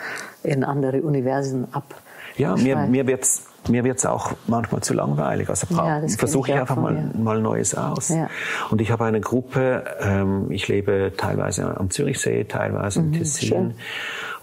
in 0.43 0.65
andere 0.65 1.01
Universen 1.01 1.67
ab 1.73 2.01
ja, 2.41 2.55
mir, 2.55 2.75
mir 2.87 3.07
wird 3.07 3.23
es 3.23 3.43
mir 3.69 3.83
wird's 3.83 4.05
auch 4.07 4.31
manchmal 4.47 4.81
zu 4.81 4.95
langweilig. 4.95 5.47
Also 5.47 5.67
ja, 5.75 6.01
versuche 6.17 6.51
ich, 6.51 6.57
einfach 6.57 6.77
mal, 6.77 7.11
mal 7.15 7.39
Neues 7.39 7.75
aus. 7.75 8.09
Ja. 8.09 8.27
Und 8.71 8.81
ich 8.81 8.89
habe 8.89 9.05
eine 9.05 9.21
Gruppe, 9.21 9.83
ähm, 10.01 10.51
ich 10.51 10.67
lebe 10.67 11.13
teilweise 11.15 11.77
am 11.79 11.91
Zürichsee, 11.91 12.45
teilweise 12.45 13.01
im 13.01 13.09
mhm, 13.09 13.13
Tessin. 13.13 13.47
Schön. 13.47 13.73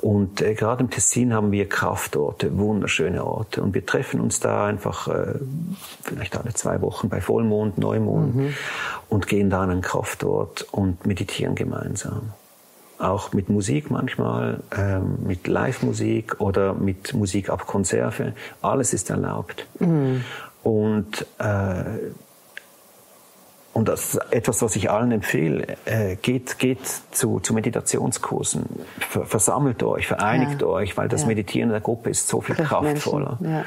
Und 0.01 0.41
äh, 0.41 0.55
gerade 0.55 0.85
im 0.85 0.91
Tessin 0.91 1.35
haben 1.35 1.51
wir 1.51 1.69
Kraftorte, 1.69 2.57
wunderschöne 2.57 3.25
Orte. 3.25 3.61
Und 3.61 3.75
wir 3.75 3.85
treffen 3.85 4.21
uns 4.21 4.39
da 4.39 4.67
einfach 4.67 5.09
äh, 5.09 5.35
vielleicht 6.03 6.37
alle 6.37 6.55
zwei 6.55 6.81
Wochen 6.81 7.09
bei 7.09 7.21
Vollmond, 7.21 7.77
Neumond 7.77 8.37
mhm. 8.37 8.55
und 9.09 9.27
gehen 9.27 9.51
da 9.51 9.63
an 9.63 9.71
einen 9.71 9.83
Kraftort 9.83 10.65
und 10.71 11.07
meditieren 11.07 11.57
gemeinsam 11.57 12.35
auch 12.99 13.33
mit 13.33 13.49
Musik 13.49 13.91
manchmal, 13.91 14.61
ähm, 14.77 15.19
mit 15.25 15.47
Live-Musik 15.47 16.41
oder 16.41 16.75
mit 16.75 17.15
Musik 17.15 17.51
ab 17.51 17.67
Konserve. 17.67 18.35
Alles 18.63 18.93
ist 18.93 19.11
erlaubt. 19.11 19.67
Mhm. 19.79 20.25
Und, 20.63 21.27
äh, 21.39 21.85
und 23.73 23.89
das 23.89 24.15
ist 24.15 24.33
etwas, 24.33 24.63
was 24.63 24.75
ich 24.77 24.91
allen 24.91 25.13
empfehle. 25.13 25.77
Äh, 25.85 26.17
geht, 26.17 26.59
geht 26.59 26.81
zu, 27.13 27.39
zu 27.41 27.55
Meditationskursen. 27.55 28.67
Versammelt 28.99 29.83
euch, 29.83 30.09
vereinigt 30.09 30.63
ja. 30.63 30.67
euch, 30.67 30.97
weil 30.97 31.09
das 31.09 31.23
ja. 31.23 31.29
Meditieren 31.29 31.69
in 31.69 31.73
der 31.73 31.81
Gruppe 31.81 32.11
ist 32.11 32.27
so 32.29 32.41
viel 32.41 32.57
kraftvoller. 32.57 33.39
Ja. 33.41 33.65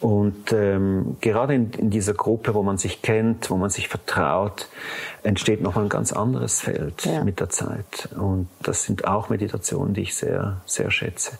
Und 0.00 0.52
ähm, 0.52 1.16
gerade 1.20 1.54
in, 1.54 1.72
in, 1.72 1.90
dieser 1.90 2.14
Gruppe, 2.14 2.54
wo 2.54 2.62
man 2.62 2.78
sich 2.78 3.02
kennt, 3.02 3.50
wo 3.50 3.56
man 3.56 3.68
sich 3.68 3.88
vertraut, 3.88 4.68
entsteht 5.24 5.60
noch 5.60 5.76
ein 5.76 5.88
ganz 5.88 6.12
anderes 6.12 6.60
Feld 6.60 7.04
ja. 7.04 7.24
mit 7.24 7.40
der 7.40 7.48
Zeit. 7.48 8.08
Und 8.16 8.48
das 8.62 8.84
sind 8.84 9.08
auch 9.08 9.28
Meditationen, 9.28 9.94
die 9.94 10.02
ich 10.02 10.14
sehr, 10.14 10.60
sehr 10.66 10.92
schätze. 10.92 11.38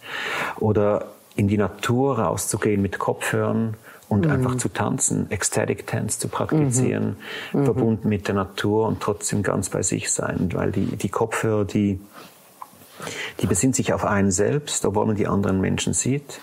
Oder 0.58 1.06
in 1.36 1.46
die 1.46 1.56
Natur 1.56 2.18
rauszugehen 2.18 2.82
mit 2.82 2.98
Kopfhörern 2.98 3.76
und 4.08 4.24
mhm. 4.24 4.32
einfach 4.32 4.56
zu 4.56 4.68
tanzen, 4.68 5.30
Ecstatic 5.30 5.86
Dance 5.86 6.18
zu 6.18 6.26
praktizieren, 6.26 7.16
mhm. 7.52 7.60
mhm. 7.60 7.64
verbunden 7.64 8.08
mit 8.08 8.26
der 8.26 8.34
Natur 8.34 8.88
und 8.88 9.00
trotzdem 9.00 9.44
ganz 9.44 9.68
bei 9.68 9.82
sich 9.82 10.10
sein, 10.10 10.50
weil 10.52 10.72
die, 10.72 10.96
die 10.96 11.08
Kopfhörer, 11.08 11.64
die 11.64 12.00
die 13.40 13.46
besinnt 13.46 13.76
sich 13.76 13.92
auf 13.92 14.04
einen 14.04 14.32
selbst, 14.32 14.84
obwohl 14.84 15.06
man 15.06 15.14
die 15.14 15.28
anderen 15.28 15.60
Menschen 15.60 15.92
sieht, 15.92 16.40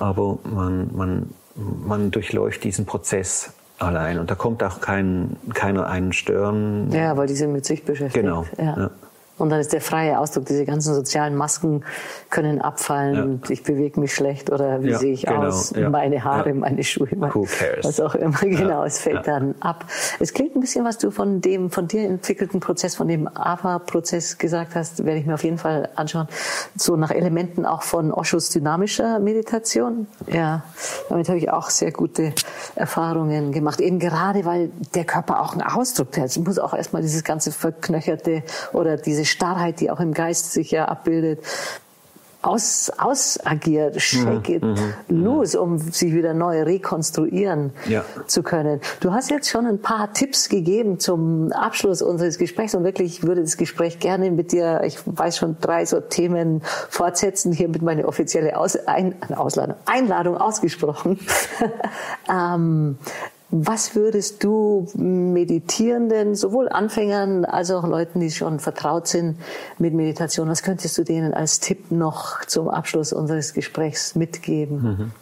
aber 0.00 0.38
man, 0.42 0.90
man 0.96 1.30
man 1.54 2.10
durchläuft 2.10 2.64
diesen 2.64 2.86
Prozess 2.86 3.52
allein 3.78 4.18
und 4.18 4.30
da 4.30 4.34
kommt 4.34 4.62
auch 4.62 4.80
kein, 4.80 5.36
keiner 5.54 5.86
einen 5.86 6.12
stören. 6.12 6.90
Ja, 6.92 7.16
weil 7.16 7.26
die 7.26 7.34
sind 7.34 7.52
mit 7.52 7.64
sich 7.64 7.84
beschäftigt. 7.84 8.24
Genau. 8.24 8.46
Ja. 8.58 8.76
Ja. 8.78 8.90
Und 9.38 9.50
dann 9.50 9.60
ist 9.60 9.72
der 9.72 9.80
freie 9.80 10.18
Ausdruck, 10.18 10.46
diese 10.46 10.64
ganzen 10.64 10.94
sozialen 10.94 11.34
Masken 11.34 11.84
können 12.30 12.60
abfallen 12.60 13.14
ja. 13.14 13.22
und 13.22 13.50
ich 13.50 13.62
bewege 13.62 13.98
mich 13.98 14.14
schlecht 14.14 14.50
oder 14.50 14.82
wie 14.82 14.90
ja, 14.90 14.98
sehe 14.98 15.12
ich 15.12 15.26
genau, 15.26 15.46
aus, 15.46 15.72
ja, 15.74 15.88
meine 15.88 16.22
Haare, 16.22 16.54
meine 16.54 16.84
Schuhe, 16.84 17.08
mein, 17.16 17.32
was 17.82 18.00
auch 18.00 18.14
immer. 18.14 18.38
Genau, 18.40 18.84
es 18.84 18.98
fällt 18.98 19.26
dann 19.26 19.54
ab. 19.60 19.86
Es 20.20 20.32
klingt 20.32 20.54
ein 20.54 20.60
bisschen, 20.60 20.84
was 20.84 20.98
du 20.98 21.10
von 21.10 21.40
dem 21.40 21.70
von 21.70 21.88
dir 21.88 22.02
entwickelten 22.02 22.60
Prozess, 22.60 22.94
von 22.94 23.08
dem 23.08 23.26
AVA-Prozess 23.26 24.38
gesagt 24.38 24.74
hast, 24.74 25.04
werde 25.04 25.18
ich 25.18 25.26
mir 25.26 25.34
auf 25.34 25.44
jeden 25.44 25.58
Fall 25.58 25.88
anschauen. 25.96 26.28
So 26.76 26.96
nach 26.96 27.10
Elementen 27.10 27.66
auch 27.66 27.82
von 27.82 28.12
Oshos 28.12 28.50
dynamischer 28.50 29.18
Meditation. 29.18 30.06
Ja, 30.26 30.62
damit 31.08 31.28
habe 31.28 31.38
ich 31.38 31.50
auch 31.50 31.70
sehr 31.70 31.92
gute 31.92 32.32
Erfahrungen 32.74 33.52
gemacht. 33.52 33.80
Eben 33.80 33.98
gerade, 33.98 34.44
weil 34.44 34.70
der 34.94 35.04
Körper 35.04 35.40
auch 35.40 35.52
einen 35.52 35.62
Ausdruck 35.62 36.16
hat. 36.18 36.26
Es 36.26 36.38
muss 36.38 36.58
auch 36.58 36.74
erstmal 36.74 37.02
dieses 37.02 37.24
ganze 37.24 37.50
verknöcherte 37.52 38.42
oder 38.72 38.96
diese 38.96 39.21
Starrheit, 39.24 39.80
die 39.80 39.90
auch 39.90 40.00
im 40.00 40.14
Geist 40.14 40.52
sich 40.52 40.70
ja 40.70 40.86
abbildet, 40.86 41.40
aus, 42.42 42.90
ausagiert, 42.98 44.00
shake 44.02 44.48
mhm. 44.48 44.54
it 44.54 44.62
mhm. 44.62 44.94
los, 45.08 45.54
um 45.54 45.78
sich 45.78 46.12
wieder 46.12 46.34
neu 46.34 46.62
rekonstruieren 46.62 47.72
ja. 47.86 48.04
zu 48.26 48.42
können. 48.42 48.80
Du 49.00 49.12
hast 49.12 49.30
jetzt 49.30 49.48
schon 49.48 49.66
ein 49.66 49.80
paar 49.80 50.12
Tipps 50.12 50.48
gegeben 50.48 50.98
zum 50.98 51.52
Abschluss 51.52 52.02
unseres 52.02 52.38
Gesprächs 52.38 52.74
und 52.74 52.82
wirklich 52.84 53.18
ich 53.18 53.22
würde 53.22 53.42
das 53.42 53.56
Gespräch 53.56 54.00
gerne 54.00 54.30
mit 54.30 54.52
dir, 54.52 54.82
ich 54.84 54.98
weiß 55.06 55.36
schon 55.36 55.56
drei 55.60 55.86
so 55.86 56.00
Themen 56.00 56.62
fortsetzen, 56.90 57.52
hier 57.52 57.68
mit 57.68 57.82
meiner 57.82 58.06
offizielle 58.06 58.56
Aus, 58.58 58.76
Ein, 58.86 59.14
Ausladung, 59.34 59.76
Einladung 59.86 60.36
ausgesprochen. 60.36 61.20
ähm, 62.28 62.98
was 63.54 63.94
würdest 63.94 64.42
du 64.42 64.88
Meditierenden, 64.94 66.34
sowohl 66.34 66.70
Anfängern 66.70 67.44
als 67.44 67.70
auch 67.70 67.86
Leuten, 67.86 68.18
die 68.18 68.30
schon 68.30 68.58
vertraut 68.60 69.06
sind 69.06 69.36
mit 69.78 69.92
Meditation, 69.92 70.48
was 70.48 70.62
könntest 70.62 70.96
du 70.96 71.04
denen 71.04 71.34
als 71.34 71.60
Tipp 71.60 71.90
noch 71.90 72.44
zum 72.46 72.70
Abschluss 72.70 73.12
unseres 73.12 73.52
Gesprächs 73.52 74.14
mitgeben? 74.14 74.82
Mhm. 74.82 75.12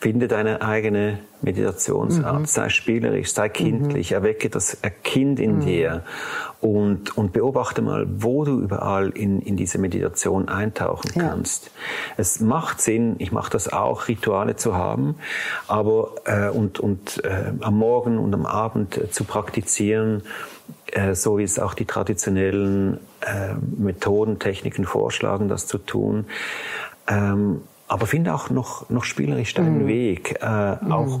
Finde 0.00 0.28
deine 0.28 0.62
eigene 0.62 1.18
Meditationsart, 1.40 2.40
mhm. 2.40 2.46
sei 2.46 2.68
spielerisch, 2.68 3.32
sei 3.32 3.48
kindlich, 3.48 4.10
mhm. 4.10 4.16
erwecke 4.16 4.50
das 4.50 4.78
Kind 5.04 5.38
in 5.40 5.56
mhm. 5.56 5.60
dir 5.60 6.02
und, 6.60 7.16
und 7.16 7.32
beobachte 7.32 7.82
mal, 7.82 8.06
wo 8.08 8.44
du 8.44 8.60
überall 8.60 9.10
in, 9.10 9.40
in 9.40 9.56
diese 9.56 9.78
Meditation 9.78 10.48
eintauchen 10.48 11.10
ja. 11.14 11.28
kannst. 11.28 11.70
Es 12.16 12.40
macht 12.40 12.80
Sinn, 12.80 13.16
ich 13.18 13.30
mache 13.30 13.50
das 13.50 13.72
auch, 13.72 14.08
Rituale 14.08 14.56
zu 14.56 14.74
haben, 14.74 15.16
aber 15.68 16.14
äh, 16.24 16.48
und, 16.48 16.80
und 16.80 17.22
äh, 17.24 17.52
am 17.60 17.78
Morgen 17.78 18.18
und 18.18 18.34
am 18.34 18.46
Abend 18.46 18.96
äh, 18.98 19.10
zu 19.10 19.24
praktizieren, 19.24 20.22
äh, 20.86 21.14
so 21.14 21.38
wie 21.38 21.44
es 21.44 21.58
auch 21.58 21.74
die 21.74 21.84
traditionellen 21.84 22.98
äh, 23.20 23.54
Methoden, 23.76 24.38
Techniken 24.38 24.84
vorschlagen, 24.84 25.48
das 25.48 25.66
zu 25.66 25.78
tun. 25.78 26.26
Ähm, 27.06 27.62
aber 27.88 28.06
finde 28.06 28.34
auch 28.34 28.50
noch, 28.50 28.88
noch 28.90 29.04
spielerisch 29.04 29.54
deinen 29.54 29.84
mm. 29.84 29.88
Weg, 29.88 30.38
äh, 30.40 30.76
mm. 30.76 30.92
auch 30.92 31.20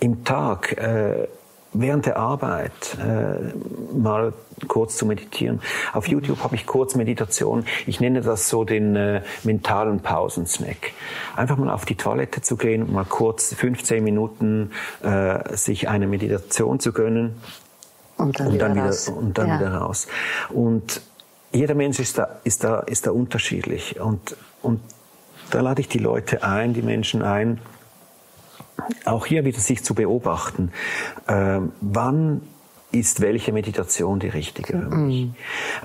im 0.00 0.24
Tag, 0.24 0.76
äh, 0.78 1.28
während 1.72 2.06
der 2.06 2.16
Arbeit 2.16 2.96
äh, 2.98 3.54
mal 3.96 4.32
kurz 4.68 4.96
zu 4.96 5.06
meditieren. 5.06 5.60
Auf 5.92 6.08
YouTube 6.08 6.42
habe 6.42 6.54
ich 6.54 6.66
Kurzmeditation. 6.66 7.66
Ich 7.86 8.00
nenne 8.00 8.22
das 8.22 8.48
so 8.48 8.64
den 8.64 8.96
äh, 8.96 9.22
mentalen 9.42 10.00
Pausensnack. 10.00 10.92
Einfach 11.34 11.56
mal 11.56 11.70
auf 11.70 11.84
die 11.84 11.96
Toilette 11.96 12.40
zu 12.40 12.56
gehen 12.56 12.82
und 12.82 12.92
mal 12.92 13.04
kurz 13.04 13.54
15 13.54 14.02
Minuten 14.02 14.72
äh, 15.02 15.56
sich 15.56 15.88
eine 15.88 16.06
Meditation 16.06 16.80
zu 16.80 16.92
gönnen. 16.92 17.36
Und 18.16 18.40
dann, 18.40 18.46
und 18.48 18.58
dann 18.58 18.74
wieder, 18.74 18.86
raus. 18.86 19.08
Und 19.08 19.38
dann 19.38 19.48
ja. 19.48 19.58
wieder 19.58 19.74
raus. 19.74 20.06
Und 20.48 21.02
jeder 21.52 21.74
Mensch 21.74 21.98
ist 21.98 22.18
da, 22.18 22.28
ist 22.44 22.64
da, 22.64 22.80
ist 22.80 23.06
da 23.06 23.10
unterschiedlich. 23.10 24.00
Und, 24.00 24.36
und 24.62 24.80
da 25.50 25.60
lade 25.60 25.80
ich 25.80 25.88
die 25.88 25.98
Leute 25.98 26.42
ein, 26.42 26.74
die 26.74 26.82
Menschen 26.82 27.22
ein, 27.22 27.60
auch 29.04 29.26
hier 29.26 29.44
wieder 29.44 29.60
sich 29.60 29.82
zu 29.82 29.94
beobachten. 29.94 30.72
Äh, 31.26 31.60
wann 31.80 32.42
ist 32.92 33.20
welche 33.20 33.52
Meditation 33.52 34.20
die 34.20 34.28
richtige 34.28 34.78
für 34.78 34.88
mich? 34.88 35.24
Mm. 35.24 35.34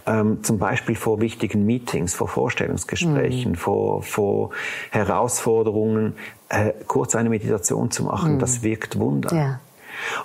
Ähm, 0.05 0.43
zum 0.43 0.59
Beispiel 0.59 0.95
vor 0.95 1.19
wichtigen 1.19 1.65
Meetings, 1.65 2.13
vor 2.13 2.27
Vorstellungsgesprächen, 2.27 3.53
mm. 3.53 3.55
vor, 3.55 4.03
vor 4.03 4.51
Herausforderungen, 4.91 6.15
äh, 6.49 6.73
kurz 6.87 7.15
eine 7.15 7.29
Meditation 7.29 7.91
zu 7.91 8.03
machen, 8.03 8.37
mm. 8.37 8.39
das 8.39 8.61
wirkt 8.63 8.99
Wunder. 8.99 9.35
Ja. 9.35 9.59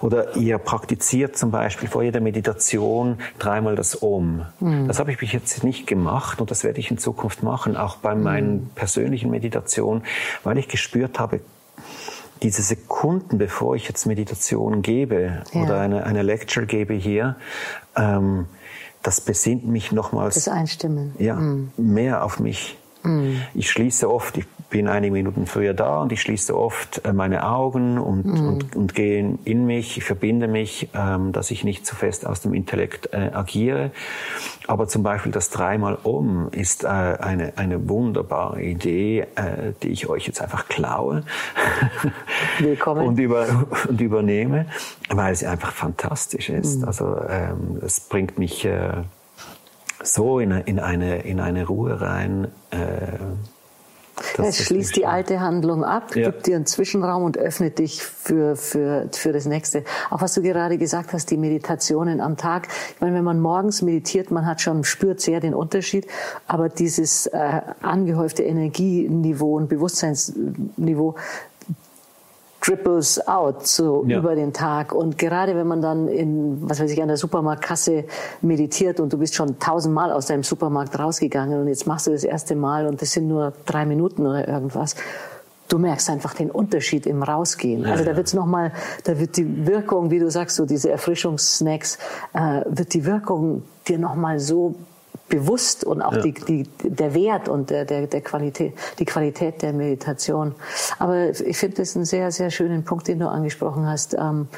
Oder 0.00 0.36
ihr 0.36 0.58
praktiziert 0.58 1.36
zum 1.36 1.50
Beispiel 1.50 1.88
vor 1.88 2.02
jeder 2.02 2.20
Meditation 2.20 3.18
dreimal 3.38 3.76
das 3.76 4.02
Om. 4.02 4.46
Mhm. 4.60 4.88
Das 4.88 4.98
habe 4.98 5.12
ich 5.12 5.18
bis 5.18 5.32
jetzt 5.32 5.64
nicht 5.64 5.86
gemacht 5.86 6.40
und 6.40 6.50
das 6.50 6.64
werde 6.64 6.80
ich 6.80 6.90
in 6.90 6.98
Zukunft 6.98 7.42
machen, 7.42 7.76
auch 7.76 7.96
bei 7.96 8.14
meinen 8.14 8.70
persönlichen 8.74 9.30
Meditationen, 9.30 10.02
weil 10.44 10.58
ich 10.58 10.68
gespürt 10.68 11.18
habe, 11.18 11.40
diese 12.42 12.62
Sekunden, 12.62 13.38
bevor 13.38 13.76
ich 13.76 13.88
jetzt 13.88 14.06
Meditation 14.06 14.82
gebe 14.82 15.42
ja. 15.52 15.62
oder 15.62 15.80
eine, 15.80 16.04
eine 16.04 16.22
Lecture 16.22 16.66
gebe 16.66 16.94
hier, 16.94 17.36
ähm, 17.96 18.46
das 19.02 19.20
besinnt 19.20 19.66
mich 19.66 19.92
nochmals. 19.92 20.34
Das 20.34 20.48
Einstimmen. 20.48 21.14
Ja, 21.18 21.36
mm. 21.36 21.72
mehr 21.76 22.24
auf 22.24 22.40
mich. 22.40 22.76
Mm. 23.04 23.36
Ich 23.54 23.70
schließe 23.70 24.10
oft, 24.10 24.36
ich 24.36 24.46
bin 24.70 24.88
einige 24.88 25.12
Minuten 25.12 25.46
früher 25.46 25.74
da 25.74 26.00
und 26.02 26.12
ich 26.12 26.20
schließe 26.20 26.56
oft 26.56 27.04
äh, 27.04 27.12
meine 27.12 27.46
Augen 27.46 27.98
und, 27.98 28.26
mm. 28.26 28.48
und, 28.48 28.76
und 28.76 28.94
gehe 28.94 29.38
in 29.44 29.66
mich, 29.66 29.96
ich 29.96 30.04
verbinde 30.04 30.48
mich, 30.48 30.88
ähm, 30.94 31.32
dass 31.32 31.50
ich 31.50 31.64
nicht 31.64 31.86
zu 31.86 31.94
fest 31.94 32.26
aus 32.26 32.40
dem 32.40 32.54
Intellekt 32.54 33.12
äh, 33.12 33.30
agiere. 33.32 33.90
Aber 34.66 34.88
zum 34.88 35.02
Beispiel 35.02 35.32
das 35.32 35.50
dreimal 35.50 35.96
um 36.02 36.48
ist 36.50 36.84
äh, 36.84 36.88
eine, 36.88 37.52
eine 37.56 37.88
wunderbare 37.88 38.62
Idee, 38.62 39.20
äh, 39.36 39.72
die 39.82 39.88
ich 39.88 40.08
euch 40.08 40.26
jetzt 40.26 40.42
einfach 40.42 40.68
klaue 40.68 41.22
Willkommen. 42.58 43.06
und, 43.06 43.18
über, 43.18 43.46
und 43.88 44.00
übernehme, 44.00 44.66
weil 45.08 45.34
sie 45.34 45.46
einfach 45.46 45.72
fantastisch 45.72 46.50
ist. 46.50 46.82
Mm. 46.82 46.84
Also 46.84 47.16
ähm, 47.28 47.80
es 47.84 48.00
bringt 48.00 48.38
mich 48.38 48.64
äh, 48.64 49.04
so 50.02 50.40
in, 50.40 50.50
in, 50.50 50.80
eine, 50.80 51.18
in 51.22 51.40
eine 51.40 51.66
Ruhe 51.66 52.00
rein. 52.00 52.48
Äh, 52.70 52.76
es 54.38 54.64
schließt 54.64 54.96
die 54.96 55.06
alte 55.06 55.40
Handlung 55.40 55.84
ab, 55.84 56.16
ja. 56.16 56.30
gibt 56.30 56.46
dir 56.46 56.56
einen 56.56 56.66
Zwischenraum 56.66 57.22
und 57.24 57.36
öffnet 57.36 57.78
dich 57.78 58.02
für, 58.02 58.56
für, 58.56 59.08
für 59.12 59.32
das 59.32 59.44
Nächste. 59.46 59.84
Auch 60.10 60.22
was 60.22 60.34
du 60.34 60.42
gerade 60.42 60.78
gesagt 60.78 61.12
hast, 61.12 61.30
die 61.30 61.36
Meditationen 61.36 62.20
am 62.20 62.36
Tag. 62.36 62.68
Ich 62.94 63.00
meine, 63.00 63.14
wenn 63.14 63.24
man 63.24 63.40
morgens 63.40 63.82
meditiert, 63.82 64.30
man 64.30 64.46
hat 64.46 64.60
schon, 64.60 64.84
spürt 64.84 65.20
sehr 65.20 65.40
den 65.40 65.54
Unterschied, 65.54 66.06
aber 66.46 66.68
dieses 66.68 67.26
äh, 67.26 67.60
angehäufte 67.82 68.42
Energieniveau 68.42 69.56
und 69.56 69.68
Bewusstseinsniveau, 69.68 71.16
Triples 72.66 73.24
out 73.28 73.64
so 73.64 74.04
ja. 74.08 74.18
über 74.18 74.34
den 74.34 74.52
Tag. 74.52 74.92
Und 74.92 75.18
gerade 75.18 75.54
wenn 75.54 75.68
man 75.68 75.80
dann 75.80 76.08
in, 76.08 76.68
was 76.68 76.80
weiß 76.80 76.90
ich, 76.90 77.00
an 77.00 77.06
der 77.06 77.16
Supermarktkasse 77.16 78.04
meditiert 78.42 78.98
und 78.98 79.12
du 79.12 79.18
bist 79.18 79.36
schon 79.36 79.60
tausendmal 79.60 80.10
aus 80.10 80.26
deinem 80.26 80.42
Supermarkt 80.42 80.98
rausgegangen 80.98 81.60
und 81.60 81.68
jetzt 81.68 81.86
machst 81.86 82.08
du 82.08 82.10
das 82.10 82.24
erste 82.24 82.56
Mal 82.56 82.88
und 82.88 83.00
das 83.00 83.12
sind 83.12 83.28
nur 83.28 83.52
drei 83.66 83.86
Minuten 83.86 84.26
oder 84.26 84.48
irgendwas. 84.48 84.96
Du 85.68 85.78
merkst 85.78 86.10
einfach 86.10 86.34
den 86.34 86.50
Unterschied 86.50 87.06
im 87.06 87.22
Rausgehen. 87.22 87.82
Ja, 87.82 87.92
also 87.92 88.04
da 88.04 88.16
wird's 88.16 88.34
noch 88.34 88.46
mal, 88.46 88.72
da 89.04 89.16
wird 89.18 89.36
die 89.36 89.66
Wirkung, 89.66 90.10
wie 90.10 90.18
du 90.18 90.28
sagst, 90.28 90.56
so 90.56 90.66
diese 90.66 90.90
Erfrischungssnacks, 90.90 91.98
äh, 92.34 92.62
wird 92.66 92.94
die 92.94 93.04
Wirkung 93.04 93.62
dir 93.86 94.00
noch 94.00 94.16
mal 94.16 94.40
so 94.40 94.74
bewusst 95.28 95.84
und 95.84 96.02
auch 96.02 96.12
ja. 96.12 96.22
die, 96.22 96.32
die, 96.32 96.62
der 96.82 97.14
Wert 97.14 97.48
und 97.48 97.70
der, 97.70 97.84
der, 97.84 98.06
der 98.06 98.20
Qualität, 98.20 98.74
die 98.98 99.04
Qualität 99.04 99.62
der 99.62 99.72
Meditation. 99.72 100.54
Aber 100.98 101.30
ich 101.30 101.56
finde 101.56 101.78
das 101.78 101.96
einen 101.96 102.04
sehr, 102.04 102.30
sehr 102.30 102.50
schönen 102.50 102.84
Punkt, 102.84 103.08
den 103.08 103.18
du 103.18 103.28
angesprochen 103.28 103.86
hast, 103.86 104.14
ähm, 104.14 104.48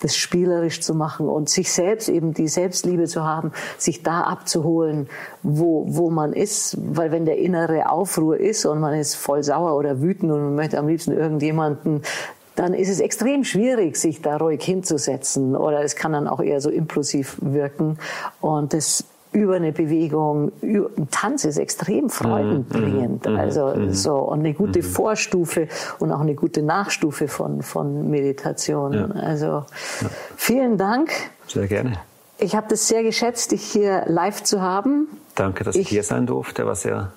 das 0.00 0.16
spielerisch 0.16 0.80
zu 0.80 0.94
machen 0.94 1.28
und 1.28 1.48
sich 1.48 1.72
selbst 1.72 2.08
eben 2.08 2.34
die 2.34 2.48
Selbstliebe 2.48 3.04
zu 3.04 3.24
haben, 3.24 3.52
sich 3.78 4.02
da 4.02 4.22
abzuholen, 4.22 5.08
wo, 5.42 5.86
wo 5.88 6.10
man 6.10 6.32
ist, 6.32 6.76
weil 6.78 7.10
wenn 7.10 7.24
der 7.24 7.38
innere 7.38 7.90
Aufruhr 7.90 8.38
ist 8.38 8.66
und 8.66 8.80
man 8.80 8.94
ist 8.94 9.14
voll 9.14 9.42
sauer 9.42 9.76
oder 9.76 10.02
wütend 10.02 10.30
und 10.30 10.40
man 10.40 10.54
möchte 10.54 10.78
am 10.78 10.88
liebsten 10.88 11.12
irgendjemanden 11.12 12.02
dann 12.54 12.74
ist 12.74 12.88
es 12.88 12.98
extrem 12.98 13.44
schwierig, 13.44 13.96
sich 13.96 14.20
da 14.20 14.36
ruhig 14.36 14.64
hinzusetzen 14.64 15.54
oder 15.54 15.84
es 15.84 15.94
kann 15.94 16.12
dann 16.12 16.26
auch 16.26 16.40
eher 16.40 16.60
so 16.60 16.70
impulsiv 16.70 17.38
wirken 17.40 17.98
und 18.40 18.72
das 18.72 19.04
über 19.32 19.56
eine 19.56 19.72
Bewegung. 19.72 20.52
Tanz 21.10 21.44
ist 21.44 21.58
extrem 21.58 22.10
freudenbringend. 22.10 23.26
Mhm. 23.26 23.36
Also 23.36 23.66
mhm. 23.74 23.92
so 23.92 24.16
und 24.16 24.40
eine 24.40 24.54
gute 24.54 24.80
mhm. 24.80 24.84
Vorstufe 24.84 25.68
und 25.98 26.12
auch 26.12 26.20
eine 26.20 26.34
gute 26.34 26.62
Nachstufe 26.62 27.28
von 27.28 27.62
von 27.62 28.10
Meditation. 28.10 28.92
Ja. 28.92 29.06
Also 29.20 29.46
ja. 29.46 29.66
vielen 30.36 30.78
Dank. 30.78 31.10
Sehr 31.46 31.66
gerne. 31.66 31.98
Ich 32.38 32.54
habe 32.54 32.66
das 32.68 32.86
sehr 32.86 33.02
geschätzt, 33.02 33.50
dich 33.50 33.62
hier 33.62 34.04
live 34.06 34.42
zu 34.44 34.62
haben. 34.62 35.08
Danke, 35.34 35.64
dass 35.64 35.74
ich, 35.74 35.82
ich 35.82 35.88
hier 35.88 36.02
sein 36.04 36.26
durfte. 36.26 36.66
War 36.66 36.76
sehr 36.76 37.12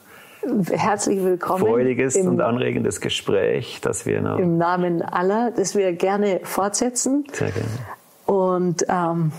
herzlich 0.72 1.24
willkommen. 1.24 1.64
Freudiges 1.64 2.16
im, 2.16 2.28
und 2.28 2.42
anregendes 2.42 3.02
Gespräch, 3.02 3.80
das 3.82 4.06
wir 4.06 4.22
noch 4.22 4.40
im 4.40 4.58
Namen 4.58 5.02
aller, 5.02 5.52
das 5.52 5.76
wir 5.76 5.94
gerne 5.94 6.40
fortsetzen. 6.44 7.26
Sehr 7.34 7.52
gerne. 7.52 7.68
Und 8.26 8.86
ähm, 8.90 9.32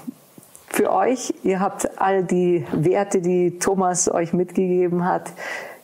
für 0.73 0.93
euch. 0.93 1.35
Ihr 1.43 1.61
habt 1.61 2.01
all 2.01 2.25
die 2.25 2.67
Werte, 2.73 3.21
die 3.21 3.59
Thomas 3.59 4.11
euch 4.11 4.33
mitgegeben 4.33 5.05
hat, 5.05 5.31